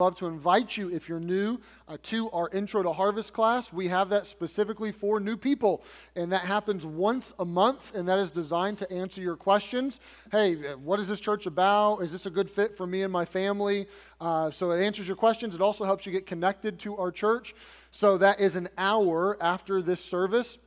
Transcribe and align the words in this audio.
love 0.00 0.16
to 0.16 0.26
invite 0.26 0.76
you, 0.76 0.90
if 0.90 1.08
you're 1.08 1.20
new, 1.20 1.56
uh, 1.86 1.96
to 2.02 2.28
our 2.32 2.48
Intro 2.48 2.82
to 2.82 2.92
Harvest 2.92 3.32
class. 3.32 3.72
We 3.72 3.86
have 3.86 4.08
that 4.08 4.26
specifically 4.26 4.90
for 4.90 5.20
new 5.20 5.36
people, 5.36 5.84
and 6.16 6.32
that 6.32 6.40
happens 6.40 6.84
once 6.84 7.32
a 7.38 7.44
month, 7.44 7.94
and 7.94 8.08
that 8.08 8.18
is 8.18 8.32
designed 8.32 8.78
to 8.78 8.92
answer 8.92 9.20
your 9.20 9.36
questions. 9.36 10.00
Hey, 10.32 10.74
what 10.74 10.98
is 10.98 11.06
this 11.06 11.20
church 11.20 11.46
about? 11.46 11.98
Is 11.98 12.10
this 12.10 12.26
a 12.26 12.30
good 12.30 12.50
fit 12.50 12.76
for 12.76 12.88
me 12.88 13.04
and 13.04 13.12
my 13.12 13.24
family? 13.24 13.86
Uh, 14.20 14.50
so 14.50 14.72
it 14.72 14.84
answers 14.84 15.06
your 15.06 15.16
questions. 15.16 15.54
It 15.54 15.60
also 15.60 15.84
helps 15.84 16.06
you 16.06 16.10
get 16.10 16.26
connected 16.26 16.80
to 16.80 16.96
our 16.96 17.12
church. 17.12 17.54
So 17.92 18.18
that 18.18 18.40
is 18.40 18.56
an 18.56 18.70
hour 18.76 19.38
after 19.40 19.80
this 19.80 20.04
service 20.04 20.58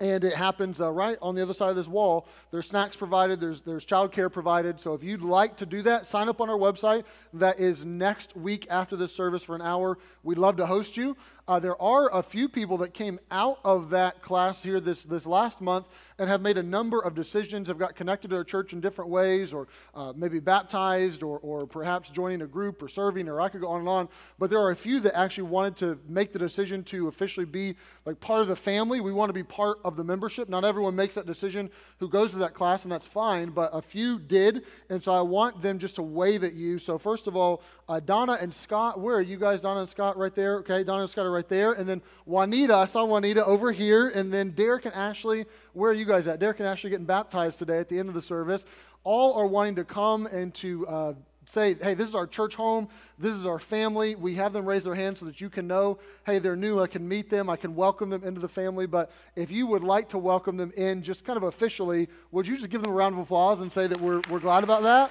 and 0.00 0.24
it 0.24 0.34
happens 0.34 0.80
uh, 0.80 0.90
right 0.90 1.18
on 1.20 1.34
the 1.34 1.42
other 1.42 1.52
side 1.52 1.70
of 1.70 1.76
this 1.76 1.86
wall. 1.86 2.26
There's 2.50 2.68
snacks 2.68 2.96
provided, 2.96 3.38
there's, 3.38 3.60
there's 3.60 3.84
childcare 3.84 4.32
provided. 4.32 4.80
So 4.80 4.94
if 4.94 5.02
you'd 5.02 5.22
like 5.22 5.56
to 5.58 5.66
do 5.66 5.82
that, 5.82 6.06
sign 6.06 6.28
up 6.28 6.40
on 6.40 6.48
our 6.48 6.56
website. 6.56 7.04
That 7.34 7.60
is 7.60 7.84
next 7.84 8.34
week 8.34 8.66
after 8.70 8.96
this 8.96 9.14
service 9.14 9.42
for 9.42 9.54
an 9.54 9.62
hour. 9.62 9.98
We'd 10.22 10.38
love 10.38 10.56
to 10.56 10.66
host 10.66 10.96
you. 10.96 11.16
Uh, 11.50 11.58
there 11.58 11.82
are 11.82 12.16
a 12.16 12.22
few 12.22 12.48
people 12.48 12.78
that 12.78 12.94
came 12.94 13.18
out 13.32 13.58
of 13.64 13.90
that 13.90 14.22
class 14.22 14.62
here 14.62 14.78
this, 14.78 15.02
this 15.02 15.26
last 15.26 15.60
month 15.60 15.88
and 16.20 16.28
have 16.28 16.40
made 16.40 16.56
a 16.56 16.62
number 16.62 17.00
of 17.00 17.12
decisions, 17.12 17.66
have 17.66 17.76
got 17.76 17.96
connected 17.96 18.28
to 18.28 18.36
our 18.36 18.44
church 18.44 18.72
in 18.72 18.80
different 18.80 19.10
ways, 19.10 19.52
or 19.52 19.66
uh, 19.94 20.12
maybe 20.14 20.38
baptized, 20.38 21.24
or, 21.24 21.38
or 21.38 21.66
perhaps 21.66 22.08
joining 22.08 22.42
a 22.42 22.46
group 22.46 22.80
or 22.80 22.88
serving, 22.88 23.26
or 23.26 23.40
I 23.40 23.48
could 23.48 23.62
go 23.62 23.68
on 23.68 23.80
and 23.80 23.88
on. 23.88 24.08
But 24.38 24.48
there 24.48 24.60
are 24.60 24.70
a 24.70 24.76
few 24.76 25.00
that 25.00 25.16
actually 25.16 25.48
wanted 25.48 25.76
to 25.78 25.98
make 26.06 26.32
the 26.32 26.38
decision 26.38 26.84
to 26.84 27.08
officially 27.08 27.46
be 27.46 27.74
like 28.04 28.20
part 28.20 28.42
of 28.42 28.48
the 28.48 28.54
family. 28.54 29.00
We 29.00 29.12
want 29.12 29.30
to 29.30 29.34
be 29.34 29.42
part 29.42 29.78
of 29.82 29.96
the 29.96 30.04
membership. 30.04 30.48
Not 30.48 30.64
everyone 30.64 30.94
makes 30.94 31.16
that 31.16 31.26
decision 31.26 31.68
who 31.98 32.08
goes 32.08 32.30
to 32.32 32.38
that 32.38 32.54
class, 32.54 32.84
and 32.84 32.92
that's 32.92 33.08
fine, 33.08 33.48
but 33.48 33.70
a 33.72 33.82
few 33.82 34.20
did. 34.20 34.66
And 34.88 35.02
so 35.02 35.12
I 35.12 35.22
want 35.22 35.62
them 35.62 35.80
just 35.80 35.96
to 35.96 36.02
wave 36.02 36.44
at 36.44 36.52
you. 36.52 36.78
So, 36.78 36.96
first 36.96 37.26
of 37.26 37.34
all, 37.34 37.62
uh, 37.88 37.98
Donna 37.98 38.38
and 38.40 38.54
Scott, 38.54 39.00
where 39.00 39.16
are 39.16 39.22
you 39.22 39.36
guys, 39.36 39.62
Donna 39.62 39.80
and 39.80 39.88
Scott, 39.88 40.16
right 40.16 40.34
there? 40.34 40.58
Okay, 40.58 40.84
Donna 40.84 41.00
and 41.02 41.10
Scott 41.10 41.26
are 41.26 41.32
right 41.32 41.39
there. 41.48 41.72
And 41.72 41.88
then 41.88 42.02
Juanita, 42.26 42.74
I 42.74 42.84
saw 42.84 43.04
Juanita 43.04 43.44
over 43.44 43.72
here. 43.72 44.08
And 44.08 44.32
then 44.32 44.50
Derek 44.50 44.84
and 44.84 44.94
Ashley, 44.94 45.46
where 45.72 45.90
are 45.90 45.94
you 45.94 46.04
guys 46.04 46.28
at? 46.28 46.38
Derek 46.38 46.60
and 46.60 46.68
Ashley 46.68 46.90
getting 46.90 47.06
baptized 47.06 47.58
today 47.58 47.78
at 47.78 47.88
the 47.88 47.98
end 47.98 48.08
of 48.08 48.14
the 48.14 48.22
service. 48.22 48.64
All 49.04 49.34
are 49.34 49.46
wanting 49.46 49.76
to 49.76 49.84
come 49.84 50.26
and 50.26 50.54
to 50.56 50.86
uh, 50.86 51.14
say, 51.46 51.74
hey, 51.74 51.94
this 51.94 52.08
is 52.08 52.14
our 52.14 52.26
church 52.26 52.54
home. 52.54 52.88
This 53.18 53.34
is 53.34 53.44
our 53.44 53.58
family. 53.58 54.14
We 54.14 54.34
have 54.36 54.52
them 54.52 54.64
raise 54.64 54.84
their 54.84 54.94
hands 54.94 55.20
so 55.20 55.26
that 55.26 55.40
you 55.40 55.50
can 55.50 55.66
know, 55.66 55.98
hey, 56.24 56.38
they're 56.38 56.56
new. 56.56 56.80
I 56.80 56.86
can 56.86 57.06
meet 57.06 57.28
them. 57.28 57.50
I 57.50 57.56
can 57.56 57.74
welcome 57.74 58.10
them 58.10 58.24
into 58.24 58.40
the 58.40 58.48
family. 58.48 58.86
But 58.86 59.10
if 59.36 59.50
you 59.50 59.66
would 59.66 59.82
like 59.82 60.08
to 60.10 60.18
welcome 60.18 60.56
them 60.56 60.72
in 60.76 61.02
just 61.02 61.24
kind 61.24 61.36
of 61.36 61.42
officially, 61.44 62.08
would 62.30 62.46
you 62.46 62.56
just 62.56 62.70
give 62.70 62.82
them 62.82 62.90
a 62.90 62.94
round 62.94 63.14
of 63.14 63.20
applause 63.20 63.60
and 63.62 63.72
say 63.72 63.86
that 63.86 64.00
we're, 64.00 64.22
we're 64.30 64.38
glad 64.38 64.64
about 64.64 64.82
that? 64.84 65.10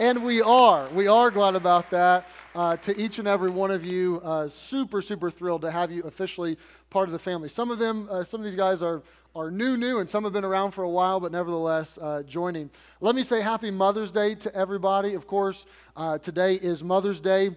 And 0.00 0.24
we 0.24 0.42
are. 0.42 0.88
We 0.90 1.06
are 1.06 1.30
glad 1.30 1.54
about 1.54 1.88
that. 1.90 2.26
Uh, 2.52 2.76
to 2.78 3.00
each 3.00 3.20
and 3.20 3.28
every 3.28 3.50
one 3.50 3.70
of 3.70 3.84
you, 3.84 4.20
uh, 4.24 4.48
super, 4.48 5.00
super 5.00 5.30
thrilled 5.30 5.62
to 5.62 5.70
have 5.70 5.92
you 5.92 6.02
officially 6.02 6.58
part 6.90 7.08
of 7.08 7.12
the 7.12 7.18
family. 7.18 7.48
Some 7.48 7.70
of 7.70 7.78
them, 7.78 8.08
uh, 8.10 8.24
some 8.24 8.40
of 8.40 8.44
these 8.44 8.56
guys 8.56 8.82
are, 8.82 9.02
are 9.36 9.52
new, 9.52 9.76
new, 9.76 9.98
and 9.98 10.10
some 10.10 10.24
have 10.24 10.32
been 10.32 10.44
around 10.44 10.72
for 10.72 10.82
a 10.82 10.88
while, 10.88 11.20
but 11.20 11.30
nevertheless 11.30 11.96
uh, 12.02 12.24
joining. 12.24 12.70
Let 13.00 13.14
me 13.14 13.22
say 13.22 13.40
happy 13.40 13.70
Mother's 13.70 14.10
Day 14.10 14.34
to 14.36 14.52
everybody. 14.52 15.14
Of 15.14 15.28
course, 15.28 15.64
uh, 15.96 16.18
today 16.18 16.54
is 16.54 16.82
Mother's 16.82 17.20
Day. 17.20 17.50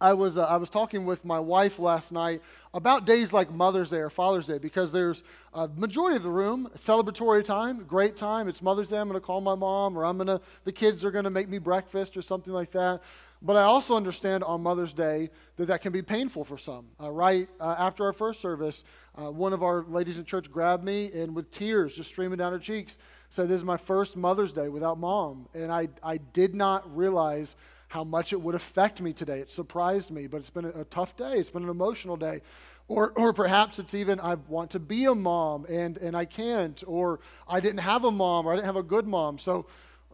I 0.00 0.12
was, 0.12 0.38
uh, 0.38 0.44
I 0.44 0.56
was 0.56 0.68
talking 0.68 1.06
with 1.06 1.24
my 1.24 1.40
wife 1.40 1.78
last 1.78 2.12
night 2.12 2.42
about 2.74 3.06
days 3.06 3.32
like 3.32 3.50
Mother's 3.50 3.90
Day 3.90 3.98
or 3.98 4.10
Father's 4.10 4.46
Day 4.46 4.58
because 4.58 4.92
there's 4.92 5.22
a 5.54 5.68
majority 5.68 6.16
of 6.16 6.22
the 6.22 6.30
room, 6.30 6.68
celebratory 6.76 7.44
time, 7.44 7.84
great 7.84 8.16
time. 8.16 8.48
It's 8.48 8.62
Mother's 8.62 8.90
Day. 8.90 8.98
I'm 8.98 9.08
going 9.08 9.20
to 9.20 9.26
call 9.26 9.40
my 9.40 9.54
mom, 9.54 9.96
or 9.96 10.04
I'm 10.04 10.18
going 10.18 10.26
to, 10.26 10.40
the 10.64 10.72
kids 10.72 11.04
are 11.04 11.10
going 11.10 11.24
to 11.24 11.30
make 11.30 11.48
me 11.48 11.58
breakfast 11.58 12.16
or 12.16 12.22
something 12.22 12.52
like 12.52 12.72
that. 12.72 13.02
But 13.42 13.56
I 13.56 13.62
also 13.62 13.96
understand 13.96 14.44
on 14.44 14.62
Mother's 14.62 14.92
Day 14.92 15.30
that 15.56 15.66
that 15.66 15.82
can 15.82 15.92
be 15.92 16.02
painful 16.02 16.44
for 16.44 16.58
some. 16.58 16.86
Uh, 17.00 17.10
right 17.10 17.48
uh, 17.60 17.76
after 17.78 18.04
our 18.04 18.12
first 18.12 18.40
service, 18.40 18.84
uh, 19.16 19.30
one 19.30 19.52
of 19.52 19.62
our 19.62 19.84
ladies 19.88 20.18
in 20.18 20.24
church 20.24 20.50
grabbed 20.50 20.84
me 20.84 21.10
and 21.12 21.34
with 21.34 21.50
tears 21.50 21.94
just 21.94 22.08
streaming 22.08 22.38
down 22.38 22.52
her 22.52 22.58
cheeks 22.58 22.98
said, 23.30 23.48
This 23.48 23.58
is 23.58 23.64
my 23.64 23.76
first 23.76 24.16
Mother's 24.16 24.52
Day 24.52 24.68
without 24.68 24.98
mom. 24.98 25.48
And 25.54 25.70
I, 25.70 25.88
I 26.02 26.16
did 26.16 26.54
not 26.54 26.96
realize 26.96 27.56
how 27.96 28.04
much 28.04 28.34
it 28.34 28.42
would 28.42 28.54
affect 28.54 29.00
me 29.00 29.14
today. 29.14 29.38
It 29.38 29.50
surprised 29.50 30.10
me, 30.10 30.26
but 30.26 30.36
it's 30.36 30.50
been 30.50 30.66
a 30.66 30.84
tough 30.84 31.16
day. 31.16 31.38
It's 31.38 31.48
been 31.48 31.62
an 31.62 31.70
emotional 31.70 32.18
day. 32.18 32.42
Or, 32.88 33.12
or 33.16 33.32
perhaps 33.32 33.78
it's 33.78 33.94
even 33.94 34.20
I 34.20 34.34
want 34.34 34.72
to 34.72 34.78
be 34.78 35.06
a 35.06 35.14
mom 35.14 35.64
and, 35.66 35.96
and 35.96 36.14
I 36.14 36.26
can't, 36.26 36.84
or 36.86 37.20
I 37.48 37.60
didn't 37.60 37.80
have 37.80 38.04
a 38.04 38.10
mom, 38.10 38.44
or 38.44 38.52
I 38.52 38.56
didn't 38.56 38.66
have 38.66 38.76
a 38.76 38.82
good 38.82 39.06
mom. 39.06 39.38
So, 39.38 39.64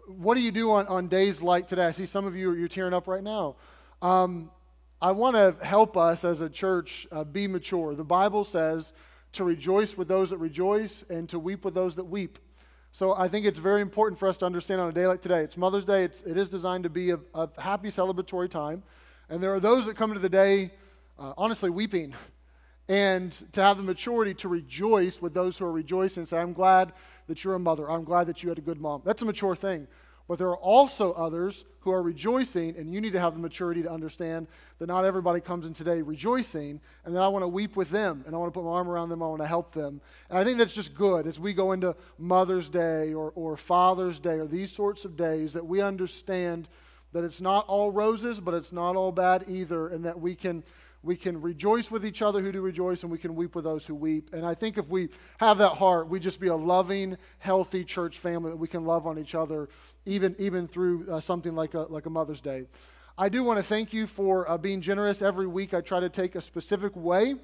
what 0.06 0.36
do 0.36 0.42
you 0.42 0.52
do 0.52 0.70
on, 0.70 0.86
on 0.86 1.08
days 1.08 1.42
like 1.42 1.66
today? 1.66 1.86
I 1.86 1.90
see 1.90 2.06
some 2.06 2.24
of 2.24 2.36
you, 2.36 2.52
you're 2.52 2.68
tearing 2.68 2.94
up 2.94 3.08
right 3.08 3.22
now. 3.22 3.56
Um, 4.00 4.52
I 5.00 5.10
want 5.10 5.34
to 5.34 5.66
help 5.66 5.96
us 5.96 6.24
as 6.24 6.40
a 6.40 6.48
church 6.48 7.08
uh, 7.10 7.24
be 7.24 7.48
mature. 7.48 7.96
The 7.96 8.04
Bible 8.04 8.44
says 8.44 8.92
to 9.32 9.42
rejoice 9.42 9.96
with 9.96 10.06
those 10.06 10.30
that 10.30 10.38
rejoice 10.38 11.04
and 11.10 11.28
to 11.30 11.38
weep 11.40 11.64
with 11.64 11.74
those 11.74 11.96
that 11.96 12.04
weep. 12.04 12.38
So 12.94 13.14
I 13.16 13.26
think 13.26 13.46
it's 13.46 13.58
very 13.58 13.80
important 13.80 14.18
for 14.18 14.28
us 14.28 14.36
to 14.38 14.46
understand 14.46 14.78
on 14.78 14.90
a 14.90 14.92
day 14.92 15.06
like 15.06 15.22
today. 15.22 15.40
It's 15.40 15.56
Mother's 15.56 15.86
Day. 15.86 16.04
It's, 16.04 16.20
it 16.22 16.36
is 16.36 16.50
designed 16.50 16.84
to 16.84 16.90
be 16.90 17.10
a, 17.10 17.18
a 17.34 17.48
happy 17.58 17.88
celebratory 17.88 18.50
time. 18.50 18.82
And 19.30 19.42
there 19.42 19.54
are 19.54 19.60
those 19.60 19.86
that 19.86 19.96
come 19.96 20.12
to 20.12 20.18
the 20.18 20.28
day, 20.28 20.72
uh, 21.18 21.32
honestly, 21.38 21.70
weeping. 21.70 22.14
And 22.90 23.32
to 23.52 23.62
have 23.62 23.78
the 23.78 23.82
maturity 23.82 24.34
to 24.34 24.48
rejoice 24.48 25.22
with 25.22 25.32
those 25.32 25.56
who 25.56 25.64
are 25.64 25.72
rejoicing 25.72 26.20
and 26.20 26.28
say, 26.28 26.36
I'm 26.36 26.52
glad 26.52 26.92
that 27.28 27.42
you're 27.42 27.54
a 27.54 27.58
mother. 27.58 27.90
I'm 27.90 28.04
glad 28.04 28.26
that 28.26 28.42
you 28.42 28.50
had 28.50 28.58
a 28.58 28.62
good 28.62 28.78
mom. 28.78 29.00
That's 29.06 29.22
a 29.22 29.24
mature 29.24 29.56
thing. 29.56 29.88
But 30.28 30.36
there 30.38 30.48
are 30.48 30.56
also 30.58 31.14
others 31.14 31.64
who 31.82 31.90
are 31.90 32.02
rejoicing, 32.02 32.76
and 32.76 32.92
you 32.92 33.00
need 33.00 33.12
to 33.12 33.20
have 33.20 33.34
the 33.34 33.40
maturity 33.40 33.82
to 33.82 33.90
understand 33.90 34.46
that 34.78 34.86
not 34.86 35.04
everybody 35.04 35.40
comes 35.40 35.66
in 35.66 35.74
today 35.74 36.02
rejoicing, 36.02 36.80
and 37.04 37.14
that 37.14 37.22
I 37.22 37.28
want 37.28 37.42
to 37.42 37.48
weep 37.48 37.76
with 37.76 37.90
them, 37.90 38.22
and 38.26 38.34
I 38.34 38.38
want 38.38 38.52
to 38.52 38.58
put 38.58 38.64
my 38.64 38.72
arm 38.72 38.88
around 38.88 39.08
them, 39.08 39.22
I 39.22 39.26
want 39.26 39.42
to 39.42 39.46
help 39.46 39.72
them. 39.72 40.00
And 40.30 40.38
I 40.38 40.44
think 40.44 40.58
that's 40.58 40.72
just 40.72 40.94
good 40.94 41.26
as 41.26 41.40
we 41.40 41.52
go 41.52 41.72
into 41.72 41.96
Mother's 42.18 42.68
Day 42.68 43.12
or, 43.12 43.32
or 43.34 43.56
Father's 43.56 44.18
Day 44.18 44.38
or 44.38 44.46
these 44.46 44.72
sorts 44.72 45.04
of 45.04 45.16
days 45.16 45.52
that 45.54 45.66
we 45.66 45.80
understand 45.80 46.68
that 47.12 47.24
it's 47.24 47.40
not 47.40 47.66
all 47.66 47.90
roses, 47.90 48.40
but 48.40 48.54
it's 48.54 48.72
not 48.72 48.96
all 48.96 49.12
bad 49.12 49.44
either, 49.48 49.88
and 49.88 50.04
that 50.04 50.20
we 50.20 50.34
can 50.34 50.62
we 51.02 51.16
can 51.16 51.40
rejoice 51.40 51.90
with 51.90 52.06
each 52.06 52.22
other 52.22 52.40
who 52.40 52.52
do 52.52 52.60
rejoice, 52.60 53.02
and 53.02 53.10
we 53.10 53.18
can 53.18 53.34
weep 53.34 53.54
with 53.54 53.64
those 53.64 53.84
who 53.86 53.94
weep. 53.94 54.30
And 54.32 54.46
I 54.46 54.54
think 54.54 54.78
if 54.78 54.88
we 54.88 55.08
have 55.38 55.58
that 55.58 55.72
heart, 55.72 56.08
we 56.08 56.20
just 56.20 56.38
be 56.38 56.48
a 56.48 56.56
loving, 56.56 57.16
healthy 57.38 57.84
church 57.84 58.18
family 58.18 58.50
that 58.50 58.56
we 58.56 58.68
can 58.68 58.84
love 58.84 59.06
on 59.06 59.18
each 59.18 59.34
other, 59.34 59.68
even, 60.06 60.36
even 60.38 60.68
through 60.68 61.10
uh, 61.10 61.20
something 61.20 61.54
like 61.54 61.74
a, 61.74 61.80
like 61.80 62.06
a 62.06 62.10
Mother's 62.10 62.40
Day. 62.40 62.66
I 63.18 63.28
do 63.28 63.42
want 63.42 63.58
to 63.58 63.62
thank 63.62 63.92
you 63.92 64.06
for 64.06 64.48
uh, 64.48 64.56
being 64.56 64.80
generous. 64.80 65.22
Every 65.22 65.46
week 65.46 65.74
I 65.74 65.80
try 65.80 66.00
to 66.00 66.08
take 66.08 66.34
a 66.34 66.40
specific 66.40 66.96
way 66.96 67.34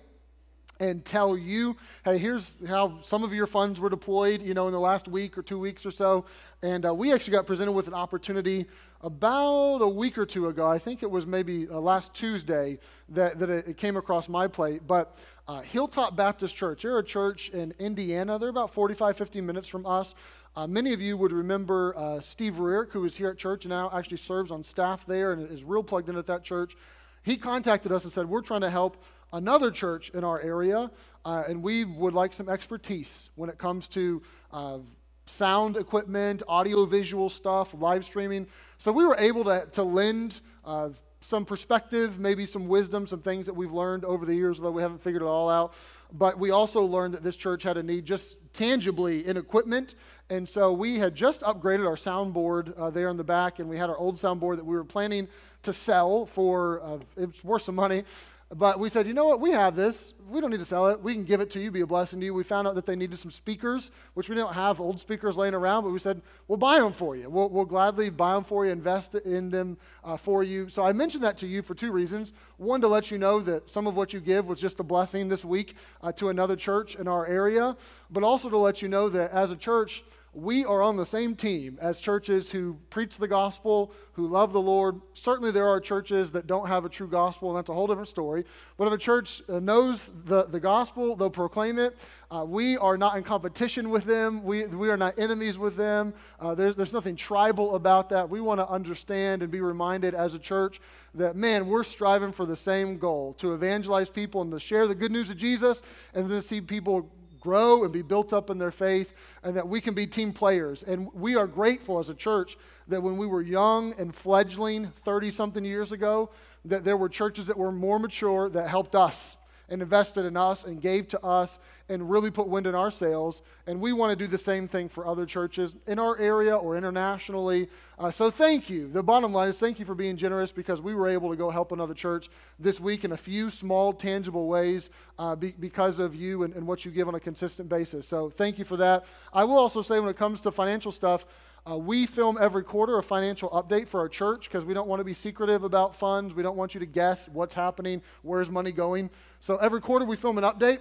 and 0.80 1.04
tell 1.04 1.36
you, 1.36 1.76
hey, 2.04 2.18
here's 2.18 2.54
how 2.68 2.98
some 3.02 3.24
of 3.24 3.32
your 3.32 3.46
funds 3.46 3.80
were 3.80 3.90
deployed, 3.90 4.42
you 4.42 4.54
know, 4.54 4.66
in 4.66 4.72
the 4.72 4.80
last 4.80 5.08
week 5.08 5.36
or 5.36 5.42
two 5.42 5.58
weeks 5.58 5.84
or 5.84 5.90
so. 5.90 6.24
And 6.62 6.86
uh, 6.86 6.94
we 6.94 7.12
actually 7.12 7.32
got 7.32 7.46
presented 7.46 7.72
with 7.72 7.88
an 7.88 7.94
opportunity 7.94 8.66
about 9.00 9.78
a 9.78 9.88
week 9.88 10.18
or 10.18 10.26
two 10.26 10.48
ago. 10.48 10.66
I 10.66 10.78
think 10.78 11.02
it 11.02 11.10
was 11.10 11.26
maybe 11.26 11.68
uh, 11.68 11.78
last 11.78 12.14
Tuesday 12.14 12.78
that, 13.10 13.38
that 13.38 13.50
it, 13.50 13.76
came 13.76 13.96
across 13.96 14.28
my 14.28 14.46
plate. 14.46 14.82
But 14.86 15.18
uh, 15.46 15.60
Hilltop 15.60 16.16
Baptist 16.16 16.54
Church, 16.54 16.82
they're 16.82 16.98
a 16.98 17.04
church 17.04 17.48
in 17.50 17.74
Indiana. 17.78 18.38
They're 18.38 18.48
about 18.48 18.72
45, 18.72 19.16
50 19.16 19.40
minutes 19.40 19.68
from 19.68 19.86
us. 19.86 20.14
Uh, 20.56 20.66
many 20.66 20.92
of 20.92 21.00
you 21.00 21.16
would 21.16 21.32
remember 21.32 21.96
uh, 21.96 22.20
Steve 22.20 22.54
Rearick, 22.54 22.90
who 22.90 23.04
is 23.04 23.16
here 23.16 23.30
at 23.30 23.38
church 23.38 23.64
and 23.64 23.70
now 23.70 23.90
actually 23.92 24.16
serves 24.16 24.50
on 24.50 24.64
staff 24.64 25.06
there 25.06 25.32
and 25.32 25.48
is 25.50 25.62
real 25.62 25.82
plugged 25.82 26.08
in 26.08 26.16
at 26.16 26.26
that 26.26 26.42
church. 26.42 26.76
He 27.22 27.36
contacted 27.36 27.92
us 27.92 28.04
and 28.04 28.12
said, 28.12 28.28
We're 28.28 28.42
trying 28.42 28.62
to 28.62 28.70
help 28.70 29.02
another 29.32 29.70
church 29.70 30.10
in 30.10 30.24
our 30.24 30.40
area, 30.40 30.90
uh, 31.24 31.44
and 31.48 31.62
we 31.62 31.84
would 31.84 32.14
like 32.14 32.32
some 32.32 32.48
expertise 32.48 33.30
when 33.34 33.50
it 33.50 33.58
comes 33.58 33.88
to 33.88 34.22
uh, 34.52 34.78
sound 35.26 35.76
equipment, 35.76 36.42
audio 36.48 36.86
visual 36.86 37.28
stuff, 37.28 37.74
live 37.74 38.04
streaming. 38.04 38.46
So 38.78 38.92
we 38.92 39.04
were 39.04 39.16
able 39.18 39.44
to, 39.44 39.66
to 39.72 39.82
lend 39.82 40.40
uh, 40.64 40.90
some 41.20 41.44
perspective, 41.44 42.18
maybe 42.18 42.46
some 42.46 42.68
wisdom, 42.68 43.06
some 43.06 43.20
things 43.20 43.46
that 43.46 43.54
we've 43.54 43.72
learned 43.72 44.04
over 44.04 44.24
the 44.24 44.34
years, 44.34 44.58
although 44.58 44.70
we 44.70 44.82
haven't 44.82 45.02
figured 45.02 45.22
it 45.22 45.26
all 45.26 45.50
out. 45.50 45.74
But 46.12 46.38
we 46.38 46.50
also 46.50 46.82
learned 46.82 47.14
that 47.14 47.22
this 47.22 47.36
church 47.36 47.62
had 47.62 47.76
a 47.76 47.82
need 47.82 48.06
just 48.06 48.36
tangibly 48.54 49.26
in 49.26 49.36
equipment. 49.36 49.94
And 50.30 50.48
so 50.48 50.72
we 50.72 50.98
had 50.98 51.14
just 51.14 51.42
upgraded 51.42 51.86
our 51.86 51.96
soundboard 51.96 52.72
uh, 52.78 52.90
there 52.90 53.08
in 53.08 53.16
the 53.16 53.24
back, 53.24 53.58
and 53.58 53.68
we 53.68 53.76
had 53.76 53.90
our 53.90 53.98
old 53.98 54.16
soundboard 54.16 54.56
that 54.56 54.64
we 54.64 54.74
were 54.74 54.84
planning 54.84 55.28
to 55.62 55.72
sell 55.72 56.24
for, 56.24 56.80
uh, 56.82 56.98
it's 57.16 57.44
worth 57.44 57.62
some 57.62 57.74
money. 57.74 58.04
But 58.50 58.80
we 58.80 58.88
said, 58.88 59.06
you 59.06 59.12
know 59.12 59.26
what? 59.26 59.40
We 59.40 59.50
have 59.50 59.76
this. 59.76 60.14
We 60.26 60.40
don't 60.40 60.50
need 60.50 60.60
to 60.60 60.64
sell 60.64 60.88
it. 60.88 61.02
We 61.02 61.12
can 61.12 61.24
give 61.24 61.42
it 61.42 61.50
to 61.50 61.60
you, 61.60 61.70
be 61.70 61.82
a 61.82 61.86
blessing 61.86 62.18
to 62.20 62.26
you. 62.26 62.32
We 62.32 62.44
found 62.44 62.66
out 62.66 62.74
that 62.76 62.86
they 62.86 62.96
needed 62.96 63.18
some 63.18 63.30
speakers, 63.30 63.90
which 64.14 64.30
we 64.30 64.36
don't 64.36 64.54
have 64.54 64.80
old 64.80 65.00
speakers 65.00 65.36
laying 65.36 65.52
around, 65.52 65.84
but 65.84 65.90
we 65.90 65.98
said, 65.98 66.22
we'll 66.48 66.56
buy 66.56 66.78
them 66.78 66.94
for 66.94 67.14
you. 67.14 67.28
We'll, 67.28 67.50
we'll 67.50 67.66
gladly 67.66 68.08
buy 68.08 68.32
them 68.34 68.44
for 68.44 68.64
you, 68.64 68.72
invest 68.72 69.14
in 69.14 69.50
them 69.50 69.76
uh, 70.02 70.16
for 70.16 70.42
you. 70.42 70.70
So 70.70 70.82
I 70.82 70.94
mentioned 70.94 71.24
that 71.24 71.36
to 71.38 71.46
you 71.46 71.60
for 71.60 71.74
two 71.74 71.92
reasons. 71.92 72.32
One, 72.56 72.80
to 72.80 72.88
let 72.88 73.10
you 73.10 73.18
know 73.18 73.40
that 73.40 73.70
some 73.70 73.86
of 73.86 73.96
what 73.96 74.14
you 74.14 74.20
give 74.20 74.46
was 74.46 74.58
just 74.58 74.80
a 74.80 74.82
blessing 74.82 75.28
this 75.28 75.44
week 75.44 75.76
uh, 76.02 76.12
to 76.12 76.30
another 76.30 76.56
church 76.56 76.96
in 76.96 77.06
our 77.06 77.26
area, 77.26 77.76
but 78.10 78.22
also 78.22 78.48
to 78.48 78.58
let 78.58 78.80
you 78.80 78.88
know 78.88 79.10
that 79.10 79.30
as 79.30 79.50
a 79.50 79.56
church, 79.56 80.02
we 80.42 80.64
are 80.64 80.82
on 80.82 80.96
the 80.96 81.04
same 81.04 81.34
team 81.34 81.78
as 81.80 81.98
churches 81.98 82.50
who 82.50 82.78
preach 82.90 83.18
the 83.18 83.26
gospel, 83.26 83.92
who 84.12 84.28
love 84.28 84.52
the 84.52 84.60
Lord. 84.60 85.00
Certainly, 85.14 85.50
there 85.50 85.68
are 85.68 85.80
churches 85.80 86.30
that 86.32 86.46
don't 86.46 86.68
have 86.68 86.84
a 86.84 86.88
true 86.88 87.08
gospel, 87.08 87.50
and 87.50 87.58
that's 87.58 87.68
a 87.68 87.74
whole 87.74 87.86
different 87.88 88.08
story. 88.08 88.44
But 88.76 88.86
if 88.86 88.94
a 88.94 88.98
church 88.98 89.42
uh, 89.48 89.58
knows 89.58 90.12
the, 90.26 90.44
the 90.44 90.60
gospel, 90.60 91.16
they'll 91.16 91.28
proclaim 91.28 91.78
it. 91.78 91.96
Uh, 92.30 92.44
we 92.46 92.76
are 92.78 92.96
not 92.96 93.16
in 93.16 93.24
competition 93.24 93.90
with 93.90 94.04
them, 94.04 94.44
we, 94.44 94.66
we 94.66 94.90
are 94.90 94.96
not 94.96 95.18
enemies 95.18 95.58
with 95.58 95.76
them. 95.76 96.14
Uh, 96.38 96.54
there's, 96.54 96.76
there's 96.76 96.92
nothing 96.92 97.16
tribal 97.16 97.74
about 97.74 98.08
that. 98.10 98.28
We 98.28 98.40
want 98.40 98.60
to 98.60 98.68
understand 98.68 99.42
and 99.42 99.50
be 99.50 99.60
reminded 99.60 100.14
as 100.14 100.34
a 100.34 100.38
church 100.38 100.80
that, 101.14 101.34
man, 101.36 101.66
we're 101.66 101.84
striving 101.84 102.32
for 102.32 102.46
the 102.46 102.56
same 102.56 102.98
goal 102.98 103.34
to 103.34 103.54
evangelize 103.54 104.08
people 104.08 104.42
and 104.42 104.52
to 104.52 104.60
share 104.60 104.86
the 104.86 104.94
good 104.94 105.10
news 105.10 105.30
of 105.30 105.36
Jesus 105.36 105.82
and 106.14 106.30
then 106.30 106.42
see 106.42 106.60
people 106.60 107.10
grow 107.40 107.84
and 107.84 107.92
be 107.92 108.02
built 108.02 108.32
up 108.32 108.50
in 108.50 108.58
their 108.58 108.70
faith, 108.70 109.14
and 109.42 109.56
that 109.56 109.68
we 109.68 109.80
can 109.80 109.94
be 109.94 110.06
team 110.06 110.32
players. 110.32 110.82
And 110.82 111.12
we 111.12 111.36
are 111.36 111.46
grateful 111.46 111.98
as 111.98 112.08
a 112.08 112.14
church 112.14 112.56
that 112.88 113.02
when 113.02 113.16
we 113.16 113.26
were 113.26 113.42
young 113.42 113.94
and 113.98 114.14
fledgling 114.14 114.92
30 115.04 115.30
something 115.30 115.64
years 115.64 115.92
ago, 115.92 116.30
that 116.64 116.84
there 116.84 116.96
were 116.96 117.08
churches 117.08 117.46
that 117.46 117.56
were 117.56 117.72
more 117.72 117.98
mature 117.98 118.48
that 118.50 118.68
helped 118.68 118.94
us 118.94 119.36
and 119.68 119.82
invested 119.82 120.24
in 120.24 120.36
us 120.36 120.64
and 120.64 120.80
gave 120.80 121.08
to 121.08 121.22
us 121.22 121.58
and 121.88 122.10
really 122.10 122.30
put 122.30 122.48
wind 122.48 122.66
in 122.66 122.74
our 122.74 122.90
sails. 122.90 123.42
And 123.66 123.80
we 123.80 123.92
want 123.92 124.10
to 124.10 124.16
do 124.16 124.28
the 124.28 124.38
same 124.38 124.68
thing 124.68 124.88
for 124.88 125.06
other 125.06 125.26
churches 125.26 125.74
in 125.86 125.98
our 125.98 126.18
area 126.18 126.54
or 126.54 126.76
internationally. 126.76 127.68
Uh, 127.98 128.10
so 128.10 128.30
thank 128.30 128.68
you. 128.68 128.88
The 128.88 129.02
bottom 129.02 129.32
line 129.32 129.48
is 129.48 129.58
thank 129.58 129.78
you 129.78 129.84
for 129.84 129.94
being 129.94 130.16
generous 130.16 130.52
because 130.52 130.80
we 130.80 130.94
were 130.94 131.08
able 131.08 131.30
to 131.30 131.36
go 131.36 131.50
help 131.50 131.72
another 131.72 131.94
church 131.94 132.28
this 132.58 132.78
week 132.78 133.04
in 133.04 133.12
a 133.12 133.16
few 133.16 133.50
small, 133.50 133.92
tangible 133.92 134.46
ways 134.46 134.90
uh, 135.18 135.34
be, 135.34 135.52
because 135.58 135.98
of 135.98 136.14
you 136.14 136.42
and, 136.42 136.54
and 136.54 136.66
what 136.66 136.84
you 136.84 136.90
give 136.90 137.08
on 137.08 137.14
a 137.14 137.20
consistent 137.20 137.68
basis. 137.68 138.06
So 138.06 138.30
thank 138.30 138.58
you 138.58 138.64
for 138.64 138.76
that. 138.76 139.06
I 139.32 139.44
will 139.44 139.58
also 139.58 139.82
say 139.82 139.98
when 139.98 140.08
it 140.08 140.16
comes 140.16 140.40
to 140.42 140.50
financial 140.50 140.92
stuff, 140.92 141.26
uh, 141.68 141.76
we 141.76 142.06
film 142.06 142.38
every 142.40 142.64
quarter 142.64 142.98
a 142.98 143.02
financial 143.02 143.50
update 143.50 143.88
for 143.88 144.00
our 144.00 144.08
church 144.08 144.44
because 144.44 144.64
we 144.64 144.72
don't 144.72 144.88
want 144.88 145.00
to 145.00 145.04
be 145.04 145.12
secretive 145.12 145.64
about 145.64 145.94
funds. 145.94 146.32
We 146.32 146.42
don't 146.42 146.56
want 146.56 146.72
you 146.72 146.80
to 146.80 146.86
guess 146.86 147.28
what's 147.28 147.54
happening, 147.54 148.00
where's 148.22 148.48
money 148.48 148.72
going. 148.72 149.10
So 149.40 149.56
every 149.56 149.80
quarter 149.80 150.06
we 150.06 150.16
film 150.16 150.38
an 150.38 150.44
update, 150.44 150.78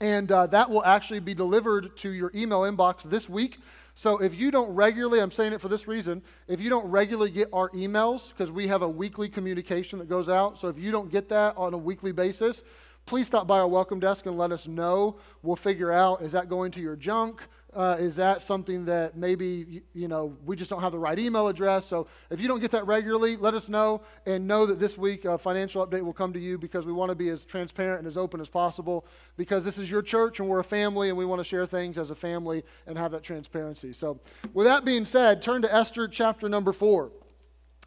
and 0.00 0.30
uh, 0.30 0.46
that 0.48 0.70
will 0.70 0.84
actually 0.84 1.20
be 1.20 1.34
delivered 1.34 1.96
to 1.98 2.10
your 2.10 2.30
email 2.34 2.60
inbox 2.60 3.02
this 3.02 3.28
week. 3.28 3.58
So 3.94 4.18
if 4.18 4.34
you 4.34 4.50
don't 4.50 4.74
regularly, 4.74 5.20
I'm 5.20 5.30
saying 5.30 5.54
it 5.54 5.60
for 5.60 5.68
this 5.68 5.88
reason, 5.88 6.22
if 6.48 6.60
you 6.60 6.68
don't 6.68 6.86
regularly 6.90 7.30
get 7.30 7.48
our 7.52 7.70
emails, 7.70 8.28
because 8.28 8.52
we 8.52 8.68
have 8.68 8.82
a 8.82 8.88
weekly 8.88 9.28
communication 9.28 9.98
that 10.00 10.08
goes 10.08 10.28
out, 10.28 10.60
so 10.60 10.68
if 10.68 10.78
you 10.78 10.92
don't 10.92 11.10
get 11.10 11.30
that 11.30 11.56
on 11.56 11.72
a 11.72 11.78
weekly 11.78 12.12
basis, 12.12 12.62
please 13.06 13.28
stop 13.28 13.46
by 13.46 13.60
our 13.60 13.68
welcome 13.68 14.00
desk 14.00 14.26
and 14.26 14.36
let 14.36 14.50
us 14.50 14.66
know. 14.66 15.16
We'll 15.42 15.56
figure 15.56 15.92
out 15.92 16.22
is 16.22 16.32
that 16.32 16.48
going 16.48 16.72
to 16.72 16.80
your 16.80 16.96
junk? 16.96 17.40
Uh, 17.72 17.94
is 17.98 18.16
that 18.16 18.40
something 18.40 18.86
that 18.86 19.16
maybe, 19.16 19.82
you 19.92 20.08
know, 20.08 20.34
we 20.46 20.56
just 20.56 20.70
don't 20.70 20.80
have 20.80 20.92
the 20.92 20.98
right 20.98 21.18
email 21.18 21.46
address? 21.46 21.86
So 21.86 22.08
if 22.30 22.40
you 22.40 22.48
don't 22.48 22.58
get 22.58 22.70
that 22.70 22.86
regularly, 22.86 23.36
let 23.36 23.52
us 23.54 23.68
know 23.68 24.00
and 24.24 24.48
know 24.48 24.64
that 24.66 24.80
this 24.80 24.96
week 24.96 25.24
a 25.26 25.36
financial 25.36 25.86
update 25.86 26.00
will 26.00 26.14
come 26.14 26.32
to 26.32 26.40
you 26.40 26.56
because 26.58 26.86
we 26.86 26.92
want 26.92 27.10
to 27.10 27.14
be 27.14 27.28
as 27.28 27.44
transparent 27.44 27.98
and 27.98 28.08
as 28.08 28.16
open 28.16 28.40
as 28.40 28.48
possible 28.48 29.04
because 29.36 29.64
this 29.64 29.78
is 29.78 29.90
your 29.90 30.02
church 30.02 30.40
and 30.40 30.48
we're 30.48 30.60
a 30.60 30.64
family 30.64 31.10
and 31.10 31.18
we 31.18 31.26
want 31.26 31.38
to 31.38 31.44
share 31.44 31.66
things 31.66 31.98
as 31.98 32.10
a 32.10 32.14
family 32.14 32.64
and 32.86 32.96
have 32.96 33.12
that 33.12 33.22
transparency. 33.22 33.92
So 33.92 34.18
with 34.54 34.66
that 34.66 34.84
being 34.84 35.04
said, 35.04 35.42
turn 35.42 35.62
to 35.62 35.72
Esther 35.72 36.08
chapter 36.08 36.48
number 36.48 36.72
four. 36.72 37.12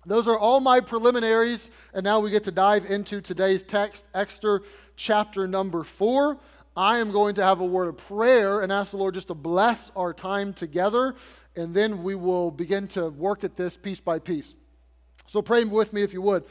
Those 0.06 0.30
are 0.30 0.38
all 0.38 0.62
my 0.62 0.80
preliminaries, 0.80 1.70
and 1.94 2.06
now 2.06 2.22
we 2.22 2.32
get 2.32 2.46
to 2.46 2.52
dive 2.52 2.86
into 2.86 3.20
today's 3.20 3.64
text, 3.64 4.08
Esther 4.14 4.64
chapter 4.96 5.46
number 5.46 5.84
four. 5.84 6.38
I 6.76 7.00
am 7.00 7.12
going 7.12 7.36
to 7.36 7.44
have 7.44 7.60
a 7.60 7.66
word 7.66 7.90
of 7.90 7.98
prayer 7.98 8.62
and 8.62 8.72
ask 8.72 8.92
the 8.92 8.98
Lord 8.98 9.16
just 9.16 9.28
to 9.28 9.34
bless 9.34 9.92
our 9.98 10.14
time 10.14 10.54
together, 10.54 11.16
and 11.58 11.76
then 11.76 12.02
we 12.02 12.16
will 12.16 12.50
begin 12.50 12.88
to 12.90 13.10
work 13.10 13.44
at 13.44 13.58
this 13.58 13.76
piece 13.76 14.00
by 14.00 14.20
piece. 14.20 14.56
So 15.28 15.42
pray 15.42 15.66
with 15.66 15.92
me 15.92 16.02
if 16.02 16.14
you 16.14 16.22
would. 16.22 16.46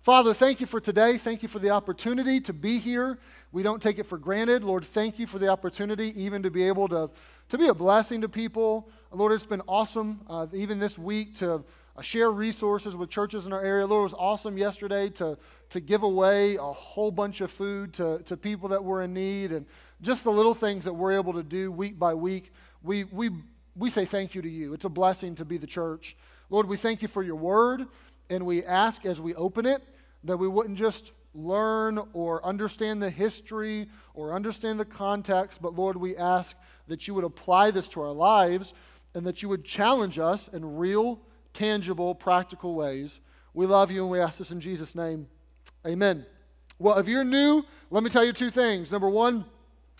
Father, 0.00 0.32
thank 0.32 0.60
you 0.60 0.66
for 0.66 0.80
today. 0.80 1.18
Thank 1.18 1.42
you 1.42 1.48
for 1.48 1.58
the 1.58 1.70
opportunity 1.70 2.40
to 2.40 2.54
be 2.54 2.78
here. 2.78 3.18
We 3.52 3.62
don't 3.62 3.82
take 3.82 3.98
it 3.98 4.06
for 4.06 4.16
granted. 4.16 4.64
Lord, 4.64 4.86
thank 4.86 5.18
you 5.18 5.26
for 5.26 5.38
the 5.38 5.48
opportunity 5.48 6.14
even 6.20 6.42
to 6.44 6.50
be 6.50 6.62
able 6.62 6.88
to, 6.88 7.10
to 7.50 7.58
be 7.58 7.66
a 7.66 7.74
blessing 7.74 8.22
to 8.22 8.28
people. 8.28 8.88
Lord, 9.12 9.32
it's 9.32 9.44
been 9.44 9.62
awesome, 9.68 10.22
uh, 10.30 10.46
even 10.54 10.78
this 10.78 10.96
week, 10.96 11.34
to 11.36 11.62
share 12.02 12.30
resources 12.30 12.94
with 12.96 13.10
churches 13.10 13.46
in 13.46 13.52
our 13.52 13.62
area. 13.62 13.86
Lord, 13.86 14.00
it 14.00 14.12
was 14.12 14.14
awesome 14.14 14.58
yesterday 14.58 15.08
to, 15.10 15.38
to 15.70 15.80
give 15.80 16.02
away 16.02 16.56
a 16.56 16.62
whole 16.62 17.10
bunch 17.10 17.40
of 17.40 17.50
food 17.50 17.92
to, 17.94 18.20
to 18.26 18.36
people 18.36 18.68
that 18.70 18.82
were 18.82 19.02
in 19.02 19.14
need 19.14 19.52
and 19.52 19.66
just 20.02 20.24
the 20.24 20.32
little 20.32 20.54
things 20.54 20.84
that 20.84 20.92
we're 20.92 21.12
able 21.12 21.32
to 21.32 21.42
do 21.42 21.72
week 21.72 21.98
by 21.98 22.14
week. 22.14 22.52
We, 22.82 23.04
we, 23.04 23.30
we 23.74 23.90
say 23.90 24.04
thank 24.04 24.34
you 24.34 24.42
to 24.42 24.48
you. 24.48 24.74
It's 24.74 24.84
a 24.84 24.90
blessing 24.90 25.34
to 25.36 25.44
be 25.44 25.58
the 25.58 25.66
church. 25.66 26.16
Lord, 26.50 26.68
we 26.68 26.76
thank 26.76 27.02
you 27.02 27.08
for 27.08 27.22
your 27.22 27.36
word, 27.36 27.86
and 28.30 28.46
we 28.46 28.62
ask 28.64 29.04
as 29.06 29.20
we 29.20 29.34
open 29.34 29.66
it 29.66 29.82
that 30.24 30.36
we 30.36 30.48
wouldn't 30.48 30.78
just 30.78 31.12
learn 31.34 32.00
or 32.12 32.44
understand 32.44 33.02
the 33.02 33.10
history 33.10 33.88
or 34.14 34.34
understand 34.34 34.80
the 34.80 34.84
context, 34.84 35.60
but 35.60 35.74
Lord, 35.74 35.96
we 35.96 36.16
ask 36.16 36.56
that 36.88 37.06
you 37.06 37.14
would 37.14 37.24
apply 37.24 37.70
this 37.70 37.88
to 37.88 38.00
our 38.00 38.12
lives 38.12 38.74
and 39.14 39.26
that 39.26 39.42
you 39.42 39.48
would 39.48 39.64
challenge 39.64 40.18
us 40.18 40.48
in 40.48 40.76
real 40.76 41.20
tangible, 41.56 42.14
practical 42.14 42.74
ways. 42.74 43.18
We 43.54 43.64
love 43.64 43.90
you 43.90 44.02
and 44.02 44.10
we 44.10 44.20
ask 44.20 44.38
this 44.38 44.50
in 44.50 44.60
Jesus' 44.60 44.94
name. 44.94 45.26
Amen. 45.86 46.26
Well, 46.78 46.98
if 46.98 47.08
you're 47.08 47.24
new, 47.24 47.64
let 47.90 48.04
me 48.04 48.10
tell 48.10 48.24
you 48.24 48.34
two 48.34 48.50
things. 48.50 48.92
Number 48.92 49.08
one, 49.08 49.46